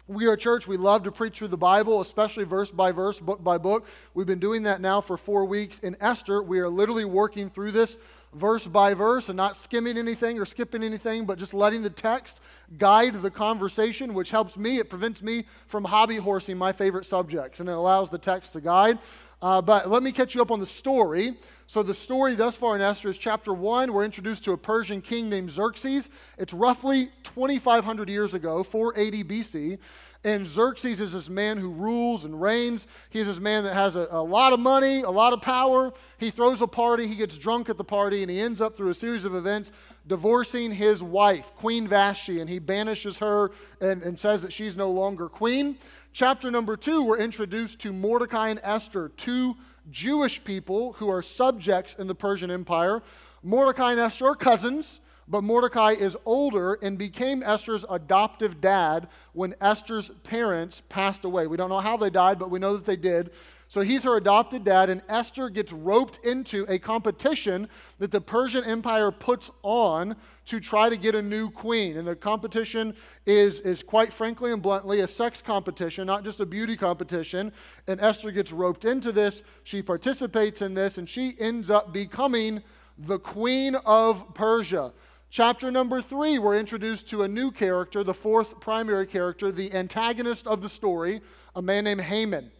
we 0.06 0.26
are 0.26 0.34
a 0.34 0.38
church. 0.38 0.68
We 0.68 0.76
love 0.76 1.02
to 1.04 1.10
preach 1.10 1.38
through 1.38 1.48
the 1.48 1.56
Bible, 1.56 2.00
especially 2.02 2.44
verse 2.44 2.70
by 2.70 2.92
verse, 2.92 3.18
book 3.18 3.42
by 3.42 3.56
book. 3.56 3.86
We've 4.12 4.26
been 4.26 4.38
doing 4.38 4.62
that 4.64 4.80
now 4.80 5.00
for 5.00 5.16
four 5.16 5.46
weeks. 5.46 5.78
In 5.78 5.96
Esther, 6.00 6.42
we 6.42 6.60
are 6.60 6.68
literally 6.68 7.06
working 7.06 7.48
through 7.48 7.72
this 7.72 7.96
verse 8.34 8.66
by 8.66 8.92
verse 8.92 9.28
and 9.30 9.36
not 9.36 9.56
skimming 9.56 9.96
anything 9.96 10.38
or 10.38 10.44
skipping 10.44 10.82
anything, 10.82 11.24
but 11.24 11.38
just 11.38 11.54
letting 11.54 11.82
the 11.82 11.90
text 11.90 12.40
guide 12.78 13.22
the 13.22 13.30
conversation, 13.30 14.14
which 14.14 14.30
helps 14.30 14.56
me. 14.56 14.78
It 14.78 14.90
prevents 14.90 15.22
me 15.22 15.46
from 15.66 15.84
hobby 15.84 16.18
horsing 16.18 16.58
my 16.58 16.72
favorite 16.72 17.06
subjects, 17.06 17.60
and 17.60 17.68
it 17.68 17.72
allows 17.72 18.10
the 18.10 18.18
text 18.18 18.52
to 18.52 18.60
guide. 18.60 18.98
Uh, 19.42 19.60
but 19.60 19.90
let 19.90 20.02
me 20.02 20.12
catch 20.12 20.34
you 20.34 20.42
up 20.42 20.50
on 20.50 20.60
the 20.60 20.66
story. 20.66 21.34
So, 21.68 21.82
the 21.82 21.94
story 21.94 22.36
thus 22.36 22.54
far 22.54 22.76
in 22.76 22.80
Esther 22.80 23.10
is 23.10 23.18
chapter 23.18 23.52
1. 23.52 23.92
We're 23.92 24.04
introduced 24.04 24.44
to 24.44 24.52
a 24.52 24.56
Persian 24.56 25.02
king 25.02 25.28
named 25.28 25.50
Xerxes. 25.50 26.08
It's 26.38 26.52
roughly 26.52 27.10
2,500 27.24 28.08
years 28.08 28.34
ago, 28.34 28.62
480 28.62 29.24
BC. 29.24 29.78
And 30.24 30.46
Xerxes 30.46 31.00
is 31.00 31.12
this 31.12 31.28
man 31.28 31.56
who 31.56 31.70
rules 31.70 32.24
and 32.24 32.40
reigns. 32.40 32.86
He's 33.10 33.26
this 33.26 33.38
man 33.38 33.64
that 33.64 33.74
has 33.74 33.94
a, 33.94 34.08
a, 34.10 34.22
lot 34.22 34.52
of 34.52 34.58
money, 34.58 35.02
a 35.02 35.10
lot 35.10 35.32
of 35.32 35.40
power. 35.40 35.92
He 36.18 36.30
throws 36.30 36.62
a 36.62 36.66
party, 36.66 37.06
he 37.06 37.14
gets 37.14 37.36
drunk 37.36 37.68
at 37.68 37.76
the 37.76 37.84
party, 37.84 38.22
and 38.22 38.30
he 38.30 38.40
ends 38.40 38.60
up 38.60 38.76
through 38.76 38.90
a 38.90 38.94
series 38.94 39.24
of 39.24 39.34
events 39.34 39.70
divorcing 40.06 40.72
his 40.72 41.02
wife, 41.02 41.52
Queen 41.56 41.86
Vashti, 41.86 42.40
and 42.40 42.48
he 42.48 42.58
banishes 42.58 43.18
her 43.18 43.50
and, 43.80 44.02
and 44.02 44.18
says 44.18 44.42
that 44.42 44.52
she's 44.52 44.76
no 44.76 44.90
longer 44.90 45.28
queen. 45.28 45.78
Chapter 46.16 46.50
number 46.50 46.78
two, 46.78 47.02
we're 47.02 47.18
introduced 47.18 47.78
to 47.80 47.92
Mordecai 47.92 48.48
and 48.48 48.58
Esther, 48.62 49.10
two 49.18 49.54
Jewish 49.90 50.42
people 50.42 50.94
who 50.94 51.10
are 51.10 51.20
subjects 51.20 51.94
in 51.98 52.06
the 52.06 52.14
Persian 52.14 52.50
Empire. 52.50 53.02
Mordecai 53.42 53.90
and 53.90 54.00
Esther 54.00 54.28
are 54.28 54.34
cousins, 54.34 55.02
but 55.28 55.44
Mordecai 55.44 55.90
is 55.90 56.16
older 56.24 56.78
and 56.80 56.96
became 56.96 57.42
Esther's 57.42 57.84
adoptive 57.90 58.62
dad 58.62 59.08
when 59.34 59.54
Esther's 59.60 60.10
parents 60.24 60.80
passed 60.88 61.26
away. 61.26 61.46
We 61.48 61.58
don't 61.58 61.68
know 61.68 61.80
how 61.80 61.98
they 61.98 62.08
died, 62.08 62.38
but 62.38 62.50
we 62.50 62.60
know 62.60 62.72
that 62.78 62.86
they 62.86 62.96
did. 62.96 63.30
So 63.68 63.80
he's 63.80 64.04
her 64.04 64.16
adopted 64.16 64.64
dad, 64.64 64.90
and 64.90 65.02
Esther 65.08 65.48
gets 65.50 65.72
roped 65.72 66.24
into 66.24 66.64
a 66.68 66.78
competition 66.78 67.68
that 67.98 68.12
the 68.12 68.20
Persian 68.20 68.62
Empire 68.62 69.10
puts 69.10 69.50
on 69.62 70.14
to 70.46 70.60
try 70.60 70.88
to 70.88 70.96
get 70.96 71.16
a 71.16 71.22
new 71.22 71.50
queen. 71.50 71.96
And 71.96 72.06
the 72.06 72.14
competition 72.14 72.94
is, 73.26 73.60
is 73.60 73.82
quite 73.82 74.12
frankly 74.12 74.52
and 74.52 74.62
bluntly 74.62 75.00
a 75.00 75.06
sex 75.06 75.42
competition, 75.42 76.06
not 76.06 76.22
just 76.22 76.38
a 76.38 76.46
beauty 76.46 76.76
competition. 76.76 77.52
And 77.88 78.00
Esther 78.00 78.30
gets 78.30 78.52
roped 78.52 78.84
into 78.84 79.10
this. 79.10 79.42
She 79.64 79.82
participates 79.82 80.62
in 80.62 80.74
this, 80.74 80.98
and 80.98 81.08
she 81.08 81.34
ends 81.40 81.68
up 81.68 81.92
becoming 81.92 82.62
the 82.98 83.18
queen 83.18 83.74
of 83.84 84.32
Persia. 84.32 84.92
Chapter 85.28 85.72
number 85.72 86.00
three, 86.00 86.38
we're 86.38 86.56
introduced 86.56 87.10
to 87.10 87.24
a 87.24 87.28
new 87.28 87.50
character, 87.50 88.04
the 88.04 88.14
fourth 88.14 88.60
primary 88.60 89.08
character, 89.08 89.50
the 89.50 89.74
antagonist 89.74 90.46
of 90.46 90.62
the 90.62 90.68
story, 90.68 91.20
a 91.56 91.60
man 91.60 91.82
named 91.82 92.02
Haman. 92.02 92.52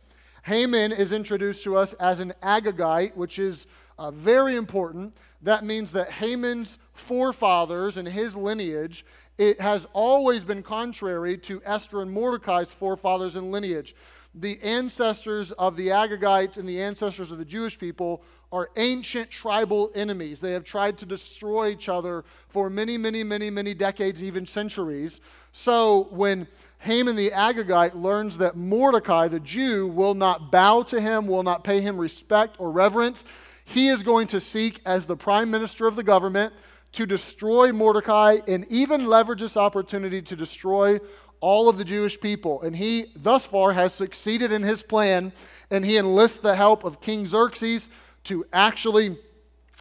Haman 0.47 0.93
is 0.93 1.11
introduced 1.11 1.65
to 1.65 1.77
us 1.77 1.93
as 1.95 2.21
an 2.21 2.33
Agagite, 2.41 3.17
which 3.17 3.37
is 3.41 3.67
uh, 3.99 4.13
very 4.13 4.55
important. 4.55 5.17
That 5.43 5.65
means 5.65 5.91
that 5.91 6.09
Haman's 6.09 6.79
forefathers 6.95 7.97
and 7.97 8.07
his 8.07 8.37
lineage, 8.37 9.05
it 9.39 9.61
has 9.61 9.89
always 9.93 10.45
been 10.45 10.63
contrary 10.63 11.37
to 11.39 11.61
Esther 11.65 12.01
and 12.01 12.13
Mordecai's 12.13 12.73
forefathers 12.73 13.35
and 13.35 13.51
lineage. 13.51 13.97
the 14.37 14.61
ancestors 14.63 15.51
of 15.53 15.77
the 15.77 15.89
Agagites 15.89 16.59
and 16.59 16.69
the 16.69 16.81
ancestors 16.81 17.31
of 17.31 17.39
the 17.39 17.45
Jewish 17.45 17.79
people 17.79 18.23
are 18.53 18.71
ancient 18.77 19.31
tribal 19.31 19.91
enemies. 19.95 20.41
They 20.41 20.53
have 20.53 20.65
tried 20.65 20.99
to 20.99 21.07
destroy 21.07 21.71
each 21.71 21.89
other 21.89 22.25
for 22.49 22.69
many, 22.69 22.99
many, 22.99 23.25
many, 23.25 23.51
many 23.51 23.75
decades, 23.75 24.23
even 24.23 24.47
centuries. 24.47 25.21
So 25.53 26.09
when 26.11 26.47
Haman 26.79 27.17
the 27.17 27.31
Agagite 27.31 27.95
learns 27.95 28.39
that 28.39 28.57
Mordecai, 28.57 29.29
the 29.29 29.41
Jew, 29.41 29.89
will 29.89 30.15
not 30.15 30.53
bow 30.53 30.83
to 30.85 31.01
him, 31.01 31.27
will 31.27 31.43
not 31.43 31.65
pay 31.65 31.81
him 31.81 31.99
respect 31.99 32.57
or 32.59 32.71
reverence, 32.71 33.25
he 33.65 33.89
is 33.89 34.03
going 34.03 34.29
to 34.29 34.41
seek, 34.41 34.81
as 34.87 35.07
the 35.07 35.17
prime 35.17 35.51
minister 35.51 35.87
of 35.87 35.97
the 35.97 36.03
government, 36.03 36.55
to 36.93 37.05
destroy 37.05 37.73
Mordecai 37.73 38.39
and 38.47 38.65
even 38.71 39.07
leverage 39.07 39.41
this 39.41 39.57
opportunity 39.57 40.23
to 40.23 40.37
destroy 40.37 41.01
all 41.41 41.69
of 41.69 41.77
the 41.77 41.85
Jewish 41.85 42.19
people. 42.21 42.63
And 42.63 42.77
he, 42.77 43.13
thus 43.17 43.45
far, 43.45 43.73
has 43.73 43.93
succeeded 43.93 44.53
in 44.53 44.63
his 44.63 44.83
plan, 44.83 45.33
and 45.71 45.85
he 45.85 45.99
enlists 45.99 46.39
the 46.39 46.55
help 46.55 46.85
of 46.85 47.01
King 47.01 47.27
Xerxes 47.27 47.89
to 48.25 48.47
actually 48.53 49.19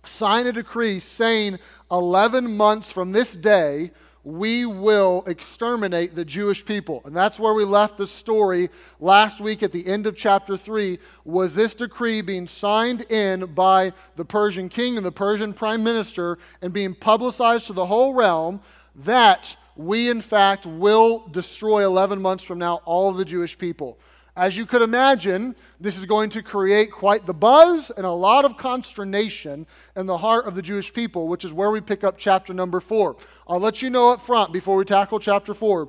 sign 0.03 0.47
a 0.47 0.51
decree 0.51 0.99
saying 0.99 1.59
11 1.91 2.57
months 2.57 2.91
from 2.91 3.11
this 3.11 3.33
day, 3.33 3.91
we 4.25 4.65
will 4.65 5.23
exterminate 5.27 6.15
the 6.15 6.25
Jewish 6.25 6.65
people. 6.65 7.03
And 7.05 7.15
that's 7.15 7.39
where 7.39 7.53
we 7.53 7.63
left 7.63 7.97
the 7.97 8.07
story 8.07 8.71
last 8.99 9.39
week 9.39 9.61
at 9.61 9.71
the 9.71 9.85
end 9.85 10.07
of 10.07 10.17
chapter 10.17 10.57
3 10.57 10.97
was 11.23 11.53
this 11.53 11.75
decree 11.75 12.21
being 12.21 12.47
signed 12.47 13.01
in 13.11 13.45
by 13.53 13.93
the 14.15 14.25
Persian 14.25 14.67
king 14.67 14.97
and 14.97 15.05
the 15.05 15.11
Persian 15.11 15.53
prime 15.53 15.83
minister 15.83 16.39
and 16.63 16.73
being 16.73 16.95
publicized 16.95 17.67
to 17.67 17.73
the 17.73 17.85
whole 17.85 18.15
realm 18.15 18.61
that 18.95 19.55
we 19.75 20.09
in 20.09 20.21
fact 20.21 20.65
will 20.65 21.27
destroy 21.27 21.85
11 21.85 22.19
months 22.19 22.43
from 22.43 22.57
now 22.57 22.81
all 22.85 23.11
of 23.11 23.17
the 23.17 23.25
Jewish 23.25 23.55
people. 23.55 23.99
As 24.37 24.57
you 24.57 24.65
could 24.65 24.81
imagine, 24.81 25.55
this 25.79 25.97
is 25.97 26.05
going 26.05 26.29
to 26.31 26.43
create 26.43 26.91
quite 26.91 27.25
the 27.25 27.33
buzz 27.33 27.89
and 27.95 28.05
a 28.05 28.11
lot 28.11 28.43
of 28.43 28.57
consternation 28.57 29.65
in 29.95 30.05
the 30.05 30.17
heart 30.17 30.45
of 30.45 30.55
the 30.55 30.61
Jewish 30.61 30.93
people, 30.93 31.29
which 31.29 31.45
is 31.45 31.53
where 31.53 31.71
we 31.71 31.79
pick 31.79 32.03
up 32.03 32.17
chapter 32.17 32.53
number 32.53 32.81
four. 32.81 33.15
I'll 33.47 33.61
let 33.61 33.81
you 33.81 33.89
know 33.89 34.11
up 34.11 34.25
front 34.25 34.51
before 34.51 34.75
we 34.75 34.83
tackle 34.83 35.19
chapter 35.21 35.53
four 35.53 35.87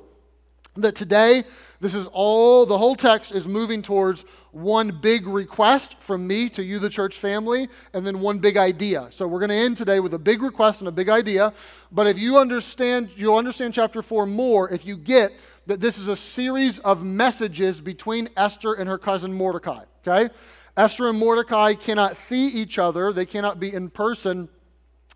that 0.81 0.95
today, 0.95 1.43
this 1.79 1.93
is 1.93 2.07
all, 2.07 2.65
the 2.65 2.77
whole 2.77 2.95
text 2.95 3.31
is 3.31 3.47
moving 3.47 3.81
towards 3.81 4.25
one 4.51 4.91
big 5.01 5.27
request 5.27 5.95
from 5.99 6.25
me 6.25 6.49
to 6.49 6.63
you, 6.63 6.79
the 6.79 6.89
church 6.89 7.17
family, 7.17 7.67
and 7.93 8.05
then 8.05 8.19
one 8.19 8.39
big 8.39 8.57
idea. 8.57 9.07
So 9.11 9.27
we're 9.27 9.39
going 9.39 9.49
to 9.49 9.55
end 9.55 9.77
today 9.77 9.99
with 9.99 10.13
a 10.13 10.19
big 10.19 10.41
request 10.41 10.81
and 10.81 10.87
a 10.87 10.91
big 10.91 11.09
idea. 11.09 11.53
But 11.91 12.07
if 12.07 12.17
you 12.17 12.37
understand, 12.37 13.09
you'll 13.15 13.37
understand 13.37 13.73
chapter 13.73 14.01
4 14.01 14.25
more 14.25 14.69
if 14.69 14.85
you 14.85 14.97
get 14.97 15.33
that 15.67 15.81
this 15.81 15.97
is 15.97 16.07
a 16.07 16.15
series 16.15 16.79
of 16.79 17.03
messages 17.03 17.81
between 17.81 18.29
Esther 18.35 18.73
and 18.73 18.89
her 18.89 18.97
cousin 18.97 19.33
Mordecai. 19.33 19.83
Okay? 20.05 20.33
Esther 20.75 21.09
and 21.09 21.19
Mordecai 21.19 21.73
cannot 21.73 22.15
see 22.15 22.47
each 22.47 22.79
other, 22.79 23.11
they 23.11 23.25
cannot 23.25 23.59
be 23.59 23.73
in 23.73 23.89
person, 23.89 24.47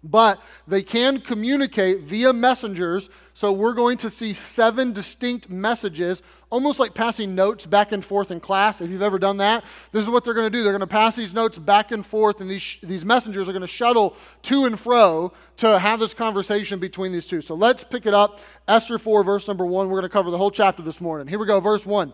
but 0.04 0.42
they 0.68 0.82
can 0.82 1.20
communicate 1.20 2.02
via 2.02 2.34
messengers. 2.34 3.10
So 3.34 3.52
we're 3.52 3.74
going 3.74 3.98
to 3.98 4.10
see 4.10 4.34
seven 4.34 4.94
distinct 4.94 5.50
messages, 5.50 6.24
almost 6.50 6.80
like 6.80 6.94
passing 6.94 7.36
notes 7.36 7.66
back 7.66 7.92
and 7.92 8.04
forth 8.04 8.32
in 8.32 8.40
class. 8.40 8.82
If 8.82 8.90
you've 8.90 9.02
ever 9.02 9.20
done 9.20 9.38
that, 9.38 9.64
this 9.92 10.04
is 10.04 10.10
what 10.10 10.26
they're 10.26 10.34
going 10.34 10.52
to 10.52 10.58
do. 10.58 10.64
They're 10.64 10.74
going 10.74 10.82
to 10.82 10.88
pass 10.88 11.16
these 11.16 11.34
notes 11.34 11.58
back 11.58 11.92
and 11.92 12.06
forth, 12.06 12.42
and 12.42 12.50
these, 12.50 12.78
these 12.82 13.06
messengers 13.06 13.48
are 13.48 13.54
going 13.54 13.62
to 13.62 13.68
shuttle 13.68 14.16
to 14.44 14.66
and 14.66 14.80
fro 14.80 15.34
to 15.58 15.78
have 15.78 16.00
this 16.00 16.14
conversation 16.14 16.80
between 16.80 17.12
these 17.12 17.26
two. 17.26 17.42
So 17.42 17.54
let's 17.54 17.84
pick 17.84 18.06
it 18.06 18.14
up. 18.14 18.40
Esther 18.68 18.98
4, 18.98 19.24
verse 19.24 19.48
number 19.48 19.66
1. 19.66 19.88
We're 19.88 20.00
going 20.00 20.10
to 20.10 20.14
cover 20.14 20.32
the 20.32 20.38
whole 20.38 20.52
chapter 20.52 20.82
this 20.82 21.00
morning. 21.00 21.28
Here 21.28 21.40
we 21.40 21.46
go, 21.46 21.60
verse 21.60 21.86
1. 21.86 22.12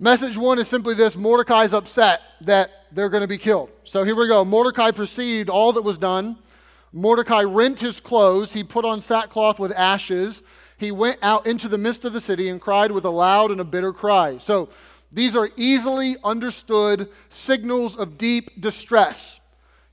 Message 0.00 0.36
one 0.36 0.60
is 0.60 0.68
simply 0.68 0.94
this 0.94 1.16
Mordecai's 1.16 1.74
upset 1.74 2.20
that 2.42 2.70
they're 2.92 3.08
going 3.08 3.22
to 3.22 3.26
be 3.26 3.36
killed. 3.36 3.68
So 3.82 4.04
here 4.04 4.14
we 4.14 4.28
go. 4.28 4.44
Mordecai 4.44 4.92
perceived 4.92 5.50
all 5.50 5.72
that 5.72 5.82
was 5.82 5.98
done 5.98 6.38
Mordecai 6.92 7.42
rent 7.42 7.80
his 7.80 8.00
clothes. 8.00 8.52
He 8.52 8.64
put 8.64 8.84
on 8.84 9.00
sackcloth 9.00 9.58
with 9.58 9.72
ashes. 9.72 10.42
He 10.76 10.90
went 10.90 11.18
out 11.22 11.46
into 11.46 11.68
the 11.68 11.78
midst 11.78 12.04
of 12.04 12.12
the 12.12 12.20
city 12.20 12.48
and 12.48 12.60
cried 12.60 12.92
with 12.92 13.04
a 13.04 13.10
loud 13.10 13.50
and 13.50 13.60
a 13.60 13.64
bitter 13.64 13.92
cry. 13.92 14.38
So 14.38 14.68
these 15.12 15.34
are 15.34 15.50
easily 15.56 16.16
understood 16.22 17.10
signals 17.28 17.96
of 17.96 18.18
deep 18.18 18.60
distress. 18.60 19.40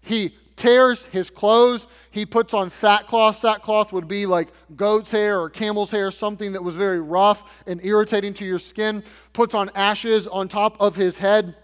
He 0.01 0.35
tears 0.55 1.05
his 1.07 1.29
clothes. 1.29 1.87
He 2.11 2.25
puts 2.25 2.53
on 2.53 2.69
sackcloth. 2.69 3.37
Sackcloth 3.37 3.91
would 3.91 4.07
be 4.07 4.25
like 4.25 4.49
goat's 4.75 5.11
hair 5.11 5.39
or 5.39 5.49
camel's 5.49 5.91
hair, 5.91 6.11
something 6.11 6.53
that 6.53 6.63
was 6.63 6.75
very 6.75 7.01
rough 7.01 7.43
and 7.67 7.83
irritating 7.83 8.33
to 8.35 8.45
your 8.45 8.59
skin. 8.59 9.03
Puts 9.33 9.53
on 9.53 9.69
ashes 9.75 10.27
on 10.27 10.47
top 10.47 10.79
of 10.79 10.95
his 10.95 11.17
head. 11.17 11.55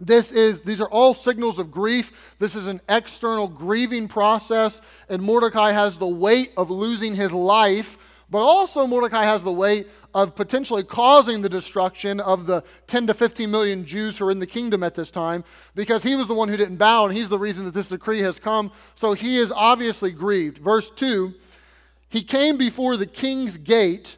This 0.00 0.30
is, 0.30 0.60
these 0.60 0.80
are 0.80 0.88
all 0.88 1.14
signals 1.14 1.58
of 1.58 1.70
grief. 1.70 2.12
This 2.38 2.54
is 2.54 2.66
an 2.66 2.80
external 2.88 3.48
grieving 3.48 4.06
process, 4.06 4.80
and 5.08 5.22
Mordecai 5.22 5.72
has 5.72 5.96
the 5.96 6.06
weight 6.06 6.52
of 6.56 6.70
losing 6.70 7.16
his 7.16 7.32
life, 7.32 7.98
but 8.30 8.38
also 8.38 8.86
Mordecai 8.86 9.24
has 9.24 9.42
the 9.42 9.52
weight 9.52 9.88
of 10.14 10.36
potentially 10.36 10.84
causing 10.84 11.42
the 11.42 11.48
destruction 11.48 12.20
of 12.20 12.46
the 12.46 12.62
10 12.86 13.08
to 13.08 13.14
15 13.14 13.50
million 13.50 13.84
Jews 13.84 14.18
who 14.18 14.26
are 14.26 14.30
in 14.30 14.38
the 14.38 14.46
kingdom 14.46 14.82
at 14.82 14.94
this 14.94 15.10
time, 15.10 15.44
because 15.74 16.02
he 16.02 16.14
was 16.14 16.28
the 16.28 16.34
one 16.34 16.48
who 16.48 16.56
didn't 16.56 16.76
bow, 16.76 17.06
and 17.06 17.16
he's 17.16 17.28
the 17.28 17.38
reason 17.38 17.64
that 17.64 17.74
this 17.74 17.88
decree 17.88 18.20
has 18.20 18.38
come. 18.38 18.70
So 18.94 19.14
he 19.14 19.38
is 19.38 19.50
obviously 19.50 20.12
grieved. 20.12 20.58
Verse 20.58 20.90
2 20.90 21.34
He 22.08 22.22
came 22.22 22.56
before 22.56 22.96
the 22.96 23.06
king's 23.06 23.58
gate 23.58 24.17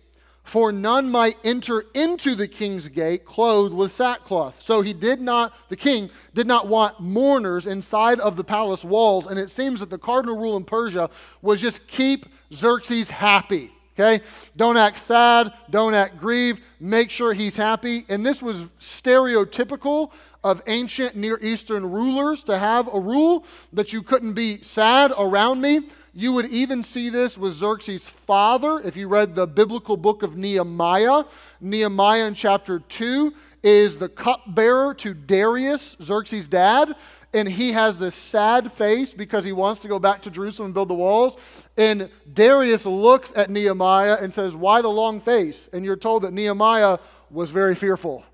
for 0.50 0.73
none 0.73 1.09
might 1.09 1.37
enter 1.45 1.85
into 1.95 2.35
the 2.35 2.49
king's 2.49 2.88
gate 2.88 3.25
clothed 3.25 3.73
with 3.73 3.92
sackcloth. 3.92 4.61
So 4.61 4.80
he 4.80 4.92
did 4.92 5.21
not, 5.21 5.54
the 5.69 5.76
king 5.76 6.11
did 6.35 6.49
not 6.49 6.66
want 6.66 6.99
mourners 6.99 7.69
inside 7.69 8.19
of 8.19 8.35
the 8.37 8.42
palace 8.42 8.83
walls. 8.83 9.28
And 9.28 9.38
it 9.38 9.49
seems 9.49 9.78
that 9.78 9.90
the 9.90 9.99
cardinal 9.99 10.37
rule 10.37 10.57
in 10.57 10.64
Persia 10.64 11.09
was 11.40 11.61
just 11.61 11.87
keep 11.87 12.26
Xerxes 12.52 13.09
happy. 13.09 13.71
Okay? 13.97 14.25
Don't 14.57 14.76
act 14.76 14.99
sad, 14.99 15.52
don't 15.71 15.95
act 15.95 16.19
grieved, 16.19 16.62
make 16.80 17.11
sure 17.11 17.33
he's 17.33 17.54
happy. 17.54 18.04
And 18.09 18.26
this 18.26 18.42
was 18.42 18.64
stereotypical 18.80 20.11
of 20.42 20.62
ancient 20.66 21.14
Near 21.14 21.38
Eastern 21.40 21.88
rulers 21.88 22.42
to 22.45 22.59
have 22.59 22.92
a 22.92 22.99
rule 22.99 23.45
that 23.73 23.92
you 23.92 24.02
couldn't 24.02 24.33
be 24.33 24.62
sad 24.62 25.12
around 25.16 25.61
me. 25.61 25.83
You 26.12 26.33
would 26.33 26.47
even 26.47 26.83
see 26.83 27.09
this 27.09 27.38
with 27.38 27.55
Xerxes' 27.55 28.07
father. 28.07 28.81
If 28.81 28.97
you 28.97 29.07
read 29.07 29.37
the 29.37 29.47
biblical 29.47 29.97
book 29.97 30.23
of 30.23 30.37
Nehemiah, 30.37 31.25
Nehemiah 31.61 32.26
in 32.26 32.35
chapter 32.35 32.81
2 32.81 33.33
is 33.62 33.97
the 33.97 34.09
cupbearer 34.09 34.95
to 34.95 35.14
Darius, 35.14 35.97
Xerxes' 36.02 36.49
dad. 36.49 36.97
And 37.33 37.49
he 37.49 37.71
has 37.73 37.97
this 37.97 38.17
sad 38.17 38.73
face 38.73 39.14
because 39.14 39.45
he 39.45 39.52
wants 39.52 39.83
to 39.83 39.88
go 39.88 40.00
back 40.00 40.23
to 40.23 40.31
Jerusalem 40.31 40.67
and 40.67 40.75
build 40.75 40.88
the 40.88 40.95
walls. 40.95 41.37
And 41.76 42.11
Darius 42.33 42.87
looks 42.87 43.33
at 43.37 43.50
Nehemiah 43.50 44.19
and 44.21 44.35
says, 44.35 44.57
Why 44.57 44.83
the 44.83 44.88
long 44.88 45.21
face? 45.21 45.69
And 45.73 45.85
you're 45.85 45.95
told 45.95 46.25
that 46.25 46.33
Nehemiah 46.33 46.99
was 47.31 47.52
very 47.52 47.76
fearful 47.76 48.25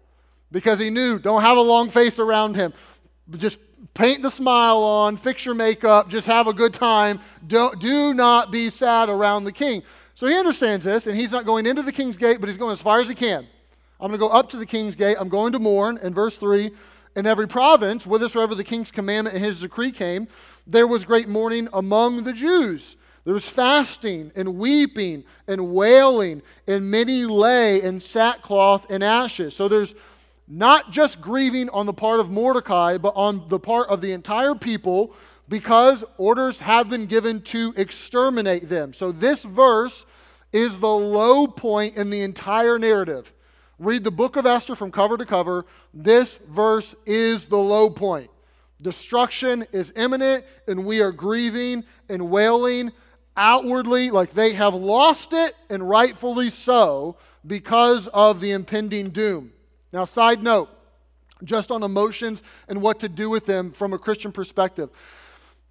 because 0.51 0.79
he 0.79 0.89
knew, 0.89 1.19
don't 1.19 1.43
have 1.43 1.59
a 1.59 1.63
long 1.63 1.91
face 1.91 2.19
around 2.19 2.57
him. 2.57 2.73
Just 3.33 3.59
paint 3.95 4.23
the 4.23 4.31
smile 4.31 4.79
on, 4.79 5.17
fix 5.17 5.45
your 5.45 5.55
makeup, 5.55 6.09
just 6.09 6.27
have 6.27 6.47
a 6.47 6.53
good 6.53 6.75
time. 6.75 7.21
Don't, 7.47 7.81
do 7.81 8.15
not 8.15 8.51
be 8.51 8.71
sad 8.71 9.09
around 9.09 9.45
the 9.45 9.53
king. 9.53 9.83
So 10.15 10.27
he 10.27 10.35
understands 10.35 10.85
this, 10.85 11.07
and 11.07 11.17
he's 11.17 11.33
not 11.33 11.45
going 11.45 11.67
into 11.67 11.83
the 11.83 11.93
king's 11.93 12.17
gate, 12.17 12.41
but 12.41 12.49
he's 12.49 12.59
going 12.59 12.73
as 12.73 12.81
far 12.81 13.01
as 13.01 13.09
he 13.09 13.15
can. 13.15 13.47
I'm 14.01 14.09
going 14.09 14.19
to 14.19 14.27
go 14.27 14.29
up 14.29 14.49
to 14.51 14.57
the 14.57 14.67
king's 14.67 14.97
gate. 14.97 15.17
I'm 15.19 15.29
going 15.29 15.53
to 15.53 15.59
mourn. 15.59 15.99
In 16.03 16.15
verse 16.15 16.37
3, 16.37 16.71
in 17.17 17.27
every 17.27 17.49
province, 17.49 18.05
whithersoever 18.05 18.55
the 18.55 18.65
king's 18.65 18.91
commandment 18.91 19.35
and 19.35 19.45
his 19.45 19.61
decree 19.61 19.93
came, 19.93 20.29
there 20.67 20.87
was 20.87 21.05
great 21.05 21.29
mourning 21.29 21.69
among 21.73 22.25
the 22.25 22.33
Jews. 22.33 22.97
There 23.25 23.35
was 23.35 23.49
fasting 23.49 24.31
and 24.37 24.57
weeping 24.57 25.25
and 25.49 25.73
wailing, 25.75 26.43
and 26.69 26.91
many 26.91 27.25
lay 27.25 27.83
in 27.83 28.01
sackcloth 28.01 28.87
and 28.91 29.03
ashes. 29.03 29.55
So 29.55 29.67
there's 29.67 29.95
not 30.49 30.93
just 30.93 31.21
grieving 31.21 31.69
on 31.71 31.87
the 31.87 31.93
part 31.93 32.21
of 32.21 32.31
Mordecai, 32.31 32.99
but 32.99 33.15
on 33.17 33.49
the 33.49 33.59
part 33.59 33.89
of 33.89 34.01
the 34.01 34.13
entire 34.13 34.55
people 34.55 35.15
because 35.49 36.05
orders 36.19 36.61
have 36.61 36.89
been 36.89 37.07
given 37.07 37.41
to 37.41 37.73
exterminate 37.77 38.69
them. 38.69 38.93
So 38.93 39.13
this 39.13 39.43
verse 39.43 40.07
is 40.53 40.79
the 40.79 40.87
low 40.87 41.47
point 41.47 41.97
in 41.97 42.11
the 42.11 42.23
entire 42.23 42.79
narrative. 42.79 43.33
Read 43.79 44.05
the 44.05 44.11
book 44.11 44.37
of 44.37 44.47
Esther 44.47 44.75
from 44.75 44.91
cover 44.91 45.19
to 45.19 45.27
cover. 45.27 45.67
This 45.93 46.39
verse 46.49 46.95
is 47.05 47.45
the 47.45 47.59
low 47.59 47.91
point. 47.91 48.31
Destruction 48.81 49.67
is 49.73 49.93
imminent, 49.97 50.45
and 50.67 50.85
we 50.85 51.01
are 51.01 51.13
grieving 51.13 51.85
and 52.09 52.31
wailing 52.31 52.93
outwardly 53.37 54.11
like 54.11 54.33
they 54.33 54.53
have 54.55 54.75
lost 54.75 55.33
it, 55.33 55.55
and 55.69 55.87
rightfully 55.87 56.51
so, 56.51 57.17
because 57.47 58.09
of 58.09 58.41
the 58.41 58.53
impending 58.53 59.11
doom. 59.11 59.53
Now, 59.93 60.05
side 60.05 60.43
note, 60.43 60.69
just 61.45 61.71
on 61.71 61.83
emotions 61.83 62.43
and 62.69 62.81
what 62.81 63.01
to 63.01 63.09
do 63.09 63.29
with 63.29 63.47
them 63.47 63.73
from 63.73 63.93
a 63.93 63.99
Christian 63.99 64.33
perspective. 64.33 64.91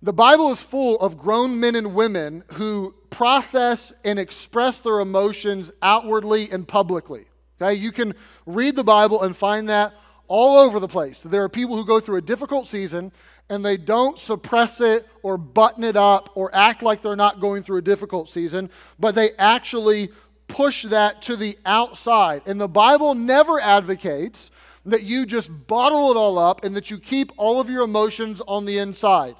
The 0.01 0.13
Bible 0.13 0.51
is 0.51 0.61
full 0.61 0.99
of 0.99 1.17
grown 1.17 1.59
men 1.59 1.75
and 1.75 1.95
women 1.95 2.43
who 2.53 2.93
process 3.09 3.93
and 4.03 4.19
express 4.19 4.79
their 4.79 4.99
emotions 4.99 5.71
outwardly 5.81 6.51
and 6.51 6.67
publicly. 6.67 7.25
Okay, 7.61 7.73
you 7.73 7.91
can 7.91 8.13
read 8.45 8.75
the 8.75 8.83
Bible 8.83 9.23
and 9.23 9.35
find 9.35 9.69
that 9.69 9.93
all 10.27 10.57
over 10.57 10.79
the 10.79 10.87
place. 10.87 11.21
There 11.21 11.43
are 11.43 11.49
people 11.49 11.75
who 11.75 11.85
go 11.85 11.99
through 11.99 12.17
a 12.17 12.21
difficult 12.21 12.67
season 12.67 13.11
and 13.49 13.63
they 13.63 13.77
don't 13.77 14.17
suppress 14.17 14.81
it 14.81 15.07
or 15.23 15.37
button 15.37 15.83
it 15.83 15.95
up 15.95 16.31
or 16.35 16.53
act 16.53 16.81
like 16.81 17.01
they're 17.01 17.15
not 17.15 17.39
going 17.39 17.63
through 17.63 17.77
a 17.77 17.81
difficult 17.81 18.27
season, 18.29 18.69
but 18.99 19.15
they 19.15 19.31
actually 19.37 20.11
push 20.47 20.83
that 20.83 21.21
to 21.23 21.35
the 21.35 21.57
outside. 21.65 22.41
And 22.45 22.59
the 22.59 22.67
Bible 22.67 23.15
never 23.15 23.59
advocates 23.59 24.51
that 24.85 25.03
you 25.03 25.25
just 25.25 25.49
bottle 25.67 26.11
it 26.11 26.17
all 26.17 26.37
up 26.37 26.63
and 26.63 26.75
that 26.75 26.91
you 26.91 26.99
keep 26.99 27.31
all 27.37 27.59
of 27.59 27.69
your 27.69 27.83
emotions 27.83 28.41
on 28.47 28.65
the 28.65 28.77
inside. 28.77 29.35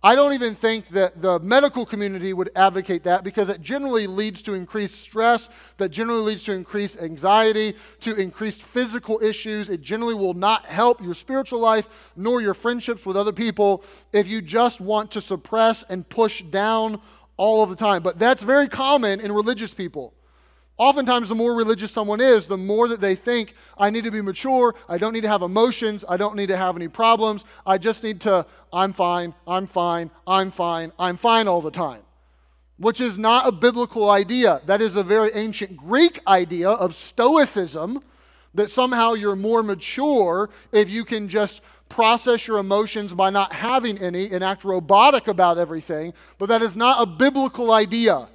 I 0.00 0.14
don't 0.14 0.32
even 0.32 0.54
think 0.54 0.90
that 0.90 1.22
the 1.22 1.40
medical 1.40 1.84
community 1.84 2.32
would 2.32 2.50
advocate 2.54 3.02
that 3.02 3.24
because 3.24 3.48
it 3.48 3.60
generally 3.60 4.06
leads 4.06 4.42
to 4.42 4.54
increased 4.54 4.94
stress, 5.00 5.48
that 5.78 5.88
generally 5.88 6.22
leads 6.22 6.44
to 6.44 6.52
increased 6.52 6.98
anxiety, 6.98 7.74
to 8.00 8.14
increased 8.14 8.62
physical 8.62 9.20
issues. 9.20 9.68
It 9.68 9.82
generally 9.82 10.14
will 10.14 10.34
not 10.34 10.66
help 10.66 11.02
your 11.02 11.14
spiritual 11.14 11.58
life 11.58 11.88
nor 12.14 12.40
your 12.40 12.54
friendships 12.54 13.04
with 13.04 13.16
other 13.16 13.32
people 13.32 13.82
if 14.12 14.28
you 14.28 14.40
just 14.40 14.80
want 14.80 15.10
to 15.12 15.20
suppress 15.20 15.82
and 15.88 16.08
push 16.08 16.42
down 16.44 17.00
all 17.36 17.64
of 17.64 17.70
the 17.70 17.76
time. 17.76 18.00
But 18.02 18.20
that's 18.20 18.44
very 18.44 18.68
common 18.68 19.18
in 19.18 19.32
religious 19.32 19.74
people. 19.74 20.14
Oftentimes, 20.78 21.28
the 21.28 21.34
more 21.34 21.54
religious 21.54 21.90
someone 21.90 22.20
is, 22.20 22.46
the 22.46 22.56
more 22.56 22.86
that 22.86 23.00
they 23.00 23.16
think, 23.16 23.54
I 23.76 23.90
need 23.90 24.04
to 24.04 24.12
be 24.12 24.22
mature, 24.22 24.76
I 24.88 24.96
don't 24.96 25.12
need 25.12 25.22
to 25.22 25.28
have 25.28 25.42
emotions, 25.42 26.04
I 26.08 26.16
don't 26.16 26.36
need 26.36 26.46
to 26.46 26.56
have 26.56 26.76
any 26.76 26.86
problems, 26.86 27.44
I 27.66 27.78
just 27.78 28.04
need 28.04 28.20
to, 28.22 28.46
I'm 28.72 28.92
fine, 28.92 29.34
I'm 29.46 29.66
fine, 29.66 30.12
I'm 30.24 30.52
fine, 30.52 30.92
I'm 30.96 31.16
fine 31.16 31.48
all 31.48 31.60
the 31.60 31.72
time. 31.72 32.02
Which 32.76 33.00
is 33.00 33.18
not 33.18 33.48
a 33.48 33.50
biblical 33.50 34.08
idea. 34.08 34.62
That 34.66 34.80
is 34.80 34.94
a 34.94 35.02
very 35.02 35.32
ancient 35.34 35.76
Greek 35.76 36.20
idea 36.28 36.70
of 36.70 36.94
Stoicism, 36.94 38.00
that 38.54 38.70
somehow 38.70 39.14
you're 39.14 39.34
more 39.34 39.64
mature 39.64 40.48
if 40.70 40.88
you 40.88 41.04
can 41.04 41.28
just 41.28 41.60
process 41.88 42.46
your 42.46 42.58
emotions 42.58 43.12
by 43.12 43.30
not 43.30 43.52
having 43.52 43.98
any 43.98 44.30
and 44.30 44.44
act 44.44 44.62
robotic 44.62 45.26
about 45.26 45.58
everything. 45.58 46.14
But 46.38 46.50
that 46.50 46.62
is 46.62 46.76
not 46.76 47.02
a 47.02 47.06
biblical 47.06 47.72
idea. 47.72 48.28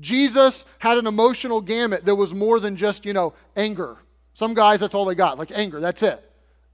Jesus 0.00 0.64
had 0.78 0.98
an 0.98 1.06
emotional 1.06 1.60
gamut 1.60 2.04
that 2.04 2.14
was 2.14 2.34
more 2.34 2.60
than 2.60 2.76
just, 2.76 3.04
you 3.04 3.12
know, 3.12 3.32
anger. 3.56 3.96
Some 4.34 4.54
guys, 4.54 4.80
that's 4.80 4.94
all 4.94 5.04
they 5.04 5.14
got, 5.14 5.38
like 5.38 5.52
anger, 5.52 5.80
that's 5.80 6.02
it. 6.02 6.20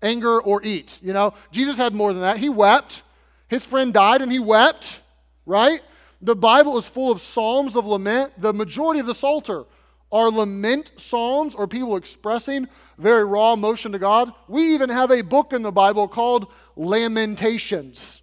Anger 0.03 0.41
or 0.41 0.62
eat, 0.62 0.99
you 1.03 1.12
know. 1.12 1.35
Jesus 1.53 1.77
had 1.77 1.95
more 1.95 2.12
than 2.12 2.23
that. 2.23 2.39
He 2.39 2.49
wept. 2.49 3.03
His 3.49 3.65
friend 3.65 3.93
died 3.93 4.23
and 4.23 4.33
he 4.33 4.39
wept, 4.39 5.00
right? 5.45 5.83
The 6.23 6.37
Bible 6.37 6.79
is 6.79 6.87
full 6.87 7.11
of 7.11 7.21
psalms 7.21 7.77
of 7.77 7.85
lament. 7.85 8.33
The 8.41 8.53
majority 8.53 9.00
of 9.00 9.07
the 9.07 9.15
Psalter 9.15 9.65
are 10.12 10.31
lament 10.31 10.93
psalms 10.97 11.55
or 11.55 11.67
people 11.67 11.97
expressing 11.97 12.69
very 12.99 13.25
raw 13.25 13.53
emotion 13.53 13.93
to 13.93 13.99
God. 13.99 14.33
We 14.49 14.75
even 14.75 14.89
have 14.89 15.11
a 15.11 15.23
book 15.23 15.53
in 15.53 15.62
the 15.62 15.73
Bible 15.73 16.09
called 16.09 16.47
Lamentations 16.77 18.20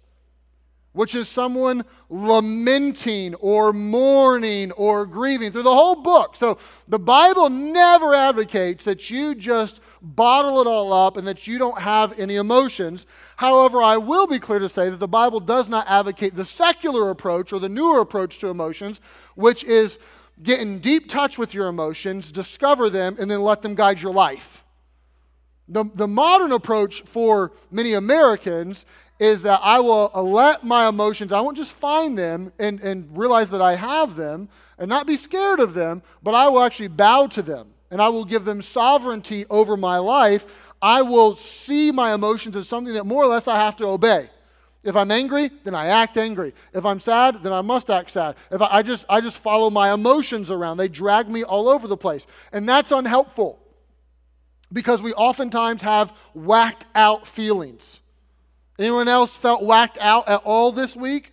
which 0.98 1.14
is 1.14 1.28
someone 1.28 1.84
lamenting 2.10 3.32
or 3.36 3.72
mourning 3.72 4.72
or 4.72 5.06
grieving 5.06 5.52
through 5.52 5.62
the 5.62 5.72
whole 5.72 5.94
book. 5.94 6.34
So 6.34 6.58
the 6.88 6.98
Bible 6.98 7.48
never 7.48 8.16
advocates 8.16 8.82
that 8.82 9.08
you 9.08 9.36
just 9.36 9.78
bottle 10.02 10.60
it 10.60 10.66
all 10.66 10.92
up 10.92 11.16
and 11.16 11.24
that 11.28 11.46
you 11.46 11.56
don't 11.56 11.80
have 11.80 12.18
any 12.18 12.34
emotions. 12.34 13.06
However, 13.36 13.80
I 13.80 13.96
will 13.96 14.26
be 14.26 14.40
clear 14.40 14.58
to 14.58 14.68
say 14.68 14.90
that 14.90 14.98
the 14.98 15.06
Bible 15.06 15.38
does 15.38 15.68
not 15.68 15.86
advocate 15.86 16.34
the 16.34 16.44
secular 16.44 17.10
approach 17.10 17.52
or 17.52 17.60
the 17.60 17.68
newer 17.68 18.00
approach 18.00 18.40
to 18.40 18.48
emotions, 18.48 19.00
which 19.36 19.62
is 19.62 20.00
get 20.42 20.58
in 20.58 20.80
deep 20.80 21.08
touch 21.08 21.38
with 21.38 21.54
your 21.54 21.68
emotions, 21.68 22.32
discover 22.32 22.90
them, 22.90 23.16
and 23.20 23.30
then 23.30 23.42
let 23.42 23.62
them 23.62 23.76
guide 23.76 24.00
your 24.00 24.12
life. 24.12 24.64
The, 25.68 25.84
the 25.94 26.08
modern 26.08 26.50
approach 26.50 27.02
for 27.02 27.52
many 27.70 27.92
Americans 27.92 28.84
is 29.18 29.42
that 29.42 29.60
I 29.62 29.80
will 29.80 30.10
let 30.14 30.64
my 30.64 30.88
emotions, 30.88 31.32
I 31.32 31.40
won't 31.40 31.56
just 31.56 31.72
find 31.72 32.16
them 32.16 32.52
and, 32.58 32.80
and 32.80 33.16
realize 33.16 33.50
that 33.50 33.62
I 33.62 33.74
have 33.74 34.16
them 34.16 34.48
and 34.78 34.88
not 34.88 35.06
be 35.06 35.16
scared 35.16 35.60
of 35.60 35.74
them, 35.74 36.02
but 36.22 36.34
I 36.34 36.48
will 36.48 36.62
actually 36.62 36.88
bow 36.88 37.26
to 37.28 37.42
them 37.42 37.68
and 37.90 38.00
I 38.00 38.08
will 38.08 38.24
give 38.24 38.44
them 38.44 38.62
sovereignty 38.62 39.46
over 39.50 39.76
my 39.76 39.98
life. 39.98 40.46
I 40.80 41.02
will 41.02 41.34
see 41.34 41.90
my 41.90 42.14
emotions 42.14 42.54
as 42.54 42.68
something 42.68 42.94
that 42.94 43.06
more 43.06 43.24
or 43.24 43.26
less 43.26 43.48
I 43.48 43.56
have 43.56 43.76
to 43.76 43.86
obey. 43.86 44.30
If 44.84 44.94
I'm 44.94 45.10
angry, 45.10 45.50
then 45.64 45.74
I 45.74 45.86
act 45.86 46.16
angry. 46.16 46.54
If 46.72 46.84
I'm 46.84 47.00
sad, 47.00 47.42
then 47.42 47.52
I 47.52 47.62
must 47.62 47.90
act 47.90 48.12
sad. 48.12 48.36
If 48.50 48.62
I, 48.62 48.78
I 48.78 48.82
just 48.82 49.04
I 49.08 49.20
just 49.20 49.38
follow 49.38 49.70
my 49.70 49.92
emotions 49.92 50.50
around, 50.50 50.76
they 50.76 50.86
drag 50.86 51.28
me 51.28 51.42
all 51.42 51.68
over 51.68 51.88
the 51.88 51.96
place, 51.96 52.26
and 52.52 52.68
that's 52.68 52.92
unhelpful 52.92 53.58
because 54.72 55.02
we 55.02 55.12
oftentimes 55.14 55.82
have 55.82 56.12
whacked 56.32 56.86
out 56.94 57.26
feelings. 57.26 58.00
Anyone 58.78 59.08
else 59.08 59.32
felt 59.32 59.62
whacked 59.62 59.98
out 59.98 60.28
at 60.28 60.42
all 60.44 60.72
this 60.72 60.94
week? 60.94 61.32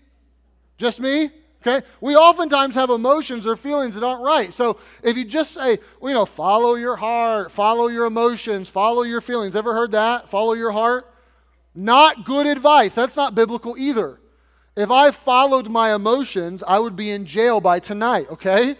Just 0.77 0.99
me? 0.99 1.29
Okay? 1.65 1.85
We 2.01 2.15
oftentimes 2.15 2.75
have 2.75 2.89
emotions 2.89 3.47
or 3.47 3.55
feelings 3.55 3.95
that 3.95 4.03
aren't 4.03 4.23
right. 4.23 4.53
So 4.53 4.77
if 5.01 5.17
you 5.17 5.25
just 5.25 5.53
say, 5.53 5.79
you 6.01 6.09
know, 6.09 6.25
follow 6.25 6.75
your 6.75 6.95
heart, 6.95 7.51
follow 7.51 7.87
your 7.87 8.05
emotions, 8.05 8.69
follow 8.69 9.03
your 9.03 9.21
feelings. 9.21 9.55
Ever 9.55 9.73
heard 9.73 9.91
that? 9.91 10.29
Follow 10.29 10.53
your 10.53 10.71
heart? 10.71 11.11
Not 11.73 12.25
good 12.25 12.47
advice. 12.47 12.93
That's 12.93 13.15
not 13.15 13.35
biblical 13.35 13.75
either. 13.77 14.19
If 14.75 14.91
I 14.91 15.11
followed 15.11 15.69
my 15.69 15.95
emotions, 15.95 16.63
I 16.67 16.79
would 16.79 16.95
be 16.95 17.11
in 17.11 17.25
jail 17.25 17.61
by 17.61 17.79
tonight, 17.79 18.27
okay? 18.29 18.75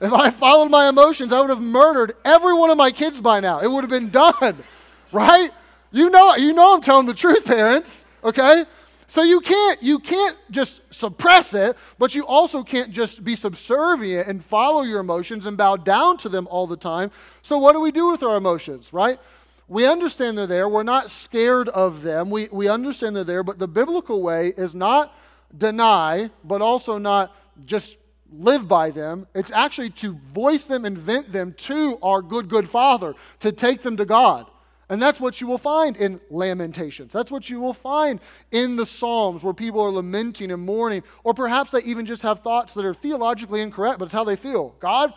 If 0.00 0.12
I 0.12 0.30
followed 0.30 0.70
my 0.70 0.88
emotions, 0.88 1.32
I 1.32 1.40
would 1.40 1.50
have 1.50 1.62
murdered 1.62 2.14
every 2.24 2.52
one 2.52 2.70
of 2.70 2.76
my 2.76 2.90
kids 2.90 3.20
by 3.20 3.40
now. 3.40 3.60
It 3.60 3.70
would 3.70 3.84
have 3.84 3.90
been 3.90 4.10
done, 4.10 4.62
right? 5.12 5.50
You 5.94 6.10
know, 6.10 6.34
you 6.34 6.52
know 6.52 6.74
I'm 6.74 6.80
telling 6.80 7.06
the 7.06 7.14
truth, 7.14 7.44
parents, 7.46 8.04
okay? 8.24 8.64
So 9.06 9.22
you 9.22 9.40
can't 9.40 9.80
you 9.80 10.00
can't 10.00 10.36
just 10.50 10.80
suppress 10.90 11.54
it, 11.54 11.76
but 12.00 12.16
you 12.16 12.26
also 12.26 12.64
can't 12.64 12.90
just 12.90 13.22
be 13.22 13.36
subservient 13.36 14.26
and 14.26 14.44
follow 14.44 14.82
your 14.82 14.98
emotions 14.98 15.46
and 15.46 15.56
bow 15.56 15.76
down 15.76 16.16
to 16.18 16.28
them 16.28 16.48
all 16.50 16.66
the 16.66 16.76
time. 16.76 17.12
So 17.42 17.58
what 17.58 17.74
do 17.74 17.80
we 17.80 17.92
do 17.92 18.10
with 18.10 18.24
our 18.24 18.34
emotions, 18.34 18.92
right? 18.92 19.20
We 19.68 19.86
understand 19.86 20.36
they're 20.36 20.48
there. 20.48 20.68
We're 20.68 20.82
not 20.82 21.10
scared 21.10 21.68
of 21.68 22.02
them. 22.02 22.28
We, 22.28 22.48
we 22.50 22.66
understand 22.66 23.14
they're 23.14 23.22
there, 23.22 23.44
but 23.44 23.60
the 23.60 23.68
biblical 23.68 24.20
way 24.20 24.48
is 24.56 24.74
not 24.74 25.16
deny, 25.56 26.28
but 26.42 26.60
also 26.60 26.98
not 26.98 27.36
just 27.66 27.98
live 28.32 28.66
by 28.66 28.90
them. 28.90 29.28
It's 29.32 29.52
actually 29.52 29.90
to 29.90 30.18
voice 30.32 30.64
them 30.64 30.84
and 30.84 30.98
vent 30.98 31.32
them 31.32 31.52
to 31.52 32.00
our 32.02 32.20
good, 32.20 32.48
good 32.48 32.68
Father, 32.68 33.14
to 33.38 33.52
take 33.52 33.82
them 33.82 33.96
to 33.98 34.04
God. 34.04 34.50
And 34.88 35.00
that's 35.00 35.20
what 35.20 35.40
you 35.40 35.46
will 35.46 35.58
find 35.58 35.96
in 35.96 36.20
Lamentations. 36.30 37.12
That's 37.12 37.30
what 37.30 37.48
you 37.48 37.60
will 37.60 37.74
find 37.74 38.20
in 38.50 38.76
the 38.76 38.86
Psalms 38.86 39.42
where 39.42 39.54
people 39.54 39.80
are 39.80 39.90
lamenting 39.90 40.50
and 40.50 40.62
mourning. 40.64 41.02
Or 41.22 41.34
perhaps 41.34 41.70
they 41.70 41.82
even 41.82 42.06
just 42.06 42.22
have 42.22 42.40
thoughts 42.40 42.74
that 42.74 42.84
are 42.84 42.94
theologically 42.94 43.60
incorrect, 43.60 43.98
but 43.98 44.06
it's 44.06 44.14
how 44.14 44.24
they 44.24 44.36
feel. 44.36 44.74
God, 44.80 45.14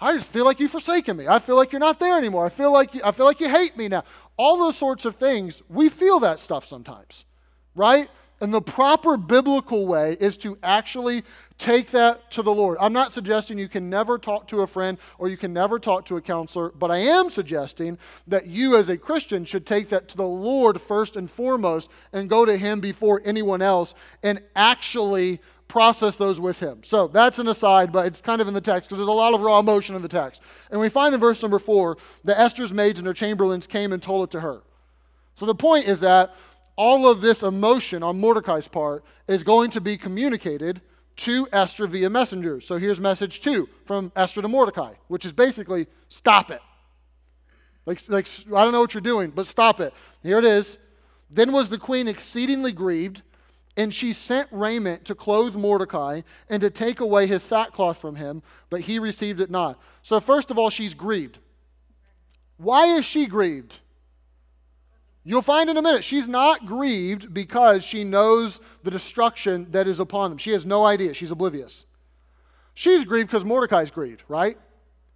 I 0.00 0.16
just 0.16 0.26
feel 0.26 0.44
like 0.44 0.60
you've 0.60 0.70
forsaken 0.70 1.16
me. 1.16 1.28
I 1.28 1.38
feel 1.38 1.56
like 1.56 1.72
you're 1.72 1.80
not 1.80 2.00
there 2.00 2.18
anymore. 2.18 2.44
I 2.44 2.48
feel 2.48 2.72
like 2.72 2.94
you, 2.94 3.00
I 3.04 3.12
feel 3.12 3.26
like 3.26 3.40
you 3.40 3.48
hate 3.48 3.76
me 3.76 3.88
now. 3.88 4.04
All 4.36 4.58
those 4.58 4.76
sorts 4.76 5.04
of 5.04 5.14
things, 5.16 5.62
we 5.68 5.88
feel 5.88 6.20
that 6.20 6.40
stuff 6.40 6.66
sometimes, 6.66 7.24
right? 7.76 8.10
And 8.40 8.52
the 8.52 8.60
proper 8.60 9.16
biblical 9.16 9.86
way 9.86 10.16
is 10.18 10.36
to 10.38 10.58
actually 10.62 11.22
take 11.56 11.92
that 11.92 12.30
to 12.32 12.42
the 12.42 12.52
Lord. 12.52 12.76
I'm 12.80 12.92
not 12.92 13.12
suggesting 13.12 13.58
you 13.58 13.68
can 13.68 13.88
never 13.88 14.18
talk 14.18 14.48
to 14.48 14.62
a 14.62 14.66
friend 14.66 14.98
or 15.18 15.28
you 15.28 15.36
can 15.36 15.52
never 15.52 15.78
talk 15.78 16.04
to 16.06 16.16
a 16.16 16.20
counselor, 16.20 16.70
but 16.70 16.90
I 16.90 16.98
am 16.98 17.30
suggesting 17.30 17.96
that 18.26 18.46
you 18.46 18.76
as 18.76 18.88
a 18.88 18.98
Christian 18.98 19.44
should 19.44 19.66
take 19.66 19.88
that 19.90 20.08
to 20.08 20.16
the 20.16 20.26
Lord 20.26 20.80
first 20.80 21.14
and 21.14 21.30
foremost 21.30 21.90
and 22.12 22.28
go 22.28 22.44
to 22.44 22.56
Him 22.56 22.80
before 22.80 23.22
anyone 23.24 23.62
else 23.62 23.94
and 24.22 24.42
actually 24.56 25.40
process 25.68 26.16
those 26.16 26.40
with 26.40 26.58
Him. 26.58 26.82
So 26.82 27.06
that's 27.06 27.38
an 27.38 27.46
aside, 27.46 27.92
but 27.92 28.06
it's 28.06 28.20
kind 28.20 28.42
of 28.42 28.48
in 28.48 28.54
the 28.54 28.60
text 28.60 28.88
because 28.88 28.98
there's 28.98 29.08
a 29.08 29.12
lot 29.12 29.32
of 29.32 29.40
raw 29.40 29.60
emotion 29.60 29.94
in 29.94 30.02
the 30.02 30.08
text. 30.08 30.42
And 30.72 30.80
we 30.80 30.88
find 30.88 31.14
in 31.14 31.20
verse 31.20 31.40
number 31.40 31.60
four 31.60 31.98
that 32.24 32.38
Esther's 32.38 32.72
maids 32.72 32.98
and 32.98 33.06
her 33.06 33.14
chamberlains 33.14 33.68
came 33.68 33.92
and 33.92 34.02
told 34.02 34.28
it 34.28 34.32
to 34.32 34.40
her. 34.40 34.62
So 35.36 35.46
the 35.46 35.54
point 35.54 35.86
is 35.86 36.00
that 36.00 36.34
all 36.76 37.08
of 37.08 37.20
this 37.20 37.42
emotion 37.42 38.02
on 38.02 38.20
Mordecai's 38.20 38.68
part 38.68 39.04
is 39.28 39.44
going 39.44 39.70
to 39.70 39.80
be 39.80 39.96
communicated 39.96 40.80
to 41.16 41.46
Esther 41.52 41.86
via 41.86 42.10
messengers. 42.10 42.66
So 42.66 42.76
here's 42.76 43.00
message 43.00 43.40
two 43.40 43.68
from 43.84 44.10
Esther 44.16 44.42
to 44.42 44.48
Mordecai, 44.48 44.94
which 45.08 45.24
is 45.24 45.32
basically 45.32 45.86
stop 46.08 46.50
it. 46.50 46.60
Like, 47.86 48.00
like 48.08 48.28
I 48.48 48.64
don't 48.64 48.72
know 48.72 48.80
what 48.80 48.94
you're 48.94 49.00
doing, 49.00 49.30
but 49.30 49.46
stop 49.46 49.80
it. 49.80 49.92
Here 50.22 50.38
it 50.38 50.44
is. 50.44 50.78
Then 51.30 51.52
was 51.52 51.68
the 51.68 51.78
queen 51.78 52.08
exceedingly 52.08 52.72
grieved, 52.72 53.22
and 53.76 53.92
she 53.92 54.12
sent 54.12 54.48
raiment 54.50 55.04
to 55.06 55.14
clothe 55.14 55.54
Mordecai 55.54 56.22
and 56.48 56.60
to 56.60 56.70
take 56.70 57.00
away 57.00 57.26
his 57.26 57.42
sackcloth 57.42 57.98
from 57.98 58.16
him, 58.16 58.42
but 58.70 58.82
he 58.82 58.98
received 58.98 59.40
it 59.40 59.50
not. 59.50 59.80
So, 60.02 60.20
first 60.20 60.50
of 60.50 60.58
all, 60.58 60.70
she's 60.70 60.94
grieved. 60.94 61.38
Why 62.56 62.86
is 62.86 63.04
she 63.04 63.26
grieved? 63.26 63.80
You'll 65.24 65.42
find 65.42 65.70
in 65.70 65.76
a 65.76 65.82
minute, 65.82 66.04
she's 66.04 66.28
not 66.28 66.66
grieved 66.66 67.32
because 67.32 67.82
she 67.82 68.04
knows 68.04 68.60
the 68.82 68.90
destruction 68.90 69.68
that 69.70 69.88
is 69.88 69.98
upon 69.98 70.30
them. 70.30 70.38
She 70.38 70.50
has 70.50 70.66
no 70.66 70.84
idea. 70.84 71.14
She's 71.14 71.30
oblivious. 71.30 71.86
She's 72.74 73.04
grieved 73.04 73.30
because 73.30 73.44
Mordecai's 73.44 73.90
grieved, 73.90 74.22
right? 74.28 74.58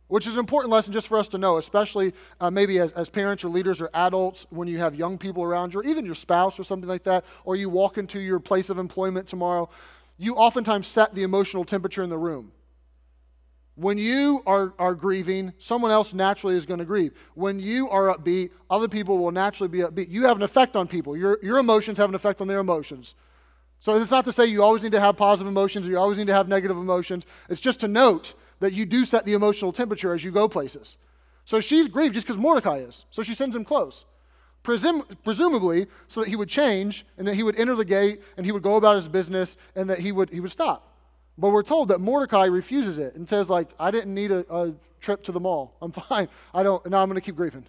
which 0.08 0.26
is 0.26 0.32
an 0.32 0.38
important 0.38 0.72
lesson 0.72 0.92
just 0.92 1.06
for 1.06 1.18
us 1.18 1.28
to 1.28 1.38
know, 1.38 1.58
especially 1.58 2.12
uh, 2.40 2.50
maybe 2.50 2.78
as, 2.78 2.92
as 2.92 3.08
parents 3.08 3.44
or 3.44 3.48
leaders 3.48 3.80
or 3.80 3.90
adults 3.94 4.46
when 4.50 4.66
you 4.66 4.78
have 4.78 4.94
young 4.94 5.16
people 5.16 5.42
around 5.42 5.72
you, 5.72 5.80
or 5.80 5.84
even 5.84 6.04
your 6.04 6.14
spouse 6.14 6.58
or 6.58 6.64
something 6.64 6.88
like 6.88 7.04
that, 7.04 7.24
or 7.44 7.56
you 7.56 7.68
walk 7.68 7.98
into 7.98 8.18
your 8.18 8.40
place 8.40 8.70
of 8.70 8.78
employment 8.78 9.28
tomorrow. 9.28 9.68
You 10.16 10.34
oftentimes 10.34 10.86
set 10.86 11.14
the 11.14 11.22
emotional 11.22 11.64
temperature 11.64 12.02
in 12.02 12.10
the 12.10 12.18
room. 12.18 12.52
When 13.78 13.96
you 13.96 14.42
are, 14.44 14.74
are 14.76 14.92
grieving, 14.92 15.52
someone 15.60 15.92
else 15.92 16.12
naturally 16.12 16.56
is 16.56 16.66
going 16.66 16.80
to 16.80 16.84
grieve. 16.84 17.12
When 17.34 17.60
you 17.60 17.88
are 17.90 18.12
upbeat, 18.12 18.50
other 18.68 18.88
people 18.88 19.18
will 19.18 19.30
naturally 19.30 19.68
be 19.68 19.78
upbeat. 19.78 20.10
You 20.10 20.24
have 20.24 20.36
an 20.36 20.42
effect 20.42 20.74
on 20.74 20.88
people. 20.88 21.16
Your, 21.16 21.38
your 21.44 21.58
emotions 21.58 21.96
have 21.98 22.08
an 22.08 22.16
effect 22.16 22.40
on 22.40 22.48
their 22.48 22.58
emotions. 22.58 23.14
So 23.78 23.94
it's 23.94 24.10
not 24.10 24.24
to 24.24 24.32
say 24.32 24.46
you 24.46 24.64
always 24.64 24.82
need 24.82 24.90
to 24.90 25.00
have 25.00 25.16
positive 25.16 25.46
emotions 25.46 25.86
or 25.86 25.92
you 25.92 25.98
always 25.98 26.18
need 26.18 26.26
to 26.26 26.34
have 26.34 26.48
negative 26.48 26.76
emotions. 26.76 27.24
It's 27.48 27.60
just 27.60 27.78
to 27.78 27.86
note 27.86 28.34
that 28.58 28.72
you 28.72 28.84
do 28.84 29.04
set 29.04 29.24
the 29.24 29.34
emotional 29.34 29.72
temperature 29.72 30.12
as 30.12 30.24
you 30.24 30.32
go 30.32 30.48
places. 30.48 30.96
So 31.44 31.60
she's 31.60 31.86
grieved 31.86 32.14
just 32.14 32.26
because 32.26 32.40
Mordecai 32.40 32.78
is. 32.78 33.04
So 33.12 33.22
she 33.22 33.34
sends 33.34 33.54
him 33.54 33.64
clothes. 33.64 34.06
Presum- 34.64 35.06
presumably, 35.22 35.86
so 36.08 36.22
that 36.22 36.28
he 36.28 36.34
would 36.34 36.48
change 36.48 37.06
and 37.16 37.28
that 37.28 37.36
he 37.36 37.44
would 37.44 37.54
enter 37.54 37.76
the 37.76 37.84
gate 37.84 38.22
and 38.36 38.44
he 38.44 38.50
would 38.50 38.64
go 38.64 38.74
about 38.74 38.96
his 38.96 39.06
business 39.06 39.56
and 39.76 39.88
that 39.88 40.00
he 40.00 40.10
would, 40.10 40.30
he 40.30 40.40
would 40.40 40.50
stop. 40.50 40.97
But 41.38 41.50
we're 41.50 41.62
told 41.62 41.88
that 41.88 42.00
Mordecai 42.00 42.46
refuses 42.46 42.98
it 42.98 43.14
and 43.14 43.28
says, 43.28 43.48
like, 43.48 43.68
I 43.78 43.92
didn't 43.92 44.12
need 44.12 44.32
a, 44.32 44.44
a 44.52 44.74
trip 45.00 45.22
to 45.24 45.32
the 45.32 45.40
mall. 45.40 45.76
I'm 45.80 45.92
fine. 46.08 46.28
I 46.52 46.64
don't, 46.64 46.84
now 46.90 47.00
I'm 47.00 47.08
going 47.08 47.14
to 47.14 47.24
keep 47.24 47.36
grieving. 47.36 47.64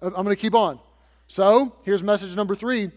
I'm 0.00 0.10
going 0.12 0.28
to 0.28 0.36
keep 0.36 0.54
on. 0.54 0.80
So 1.28 1.76
here's 1.82 2.02
message 2.02 2.34
number 2.34 2.54
three. 2.54 2.90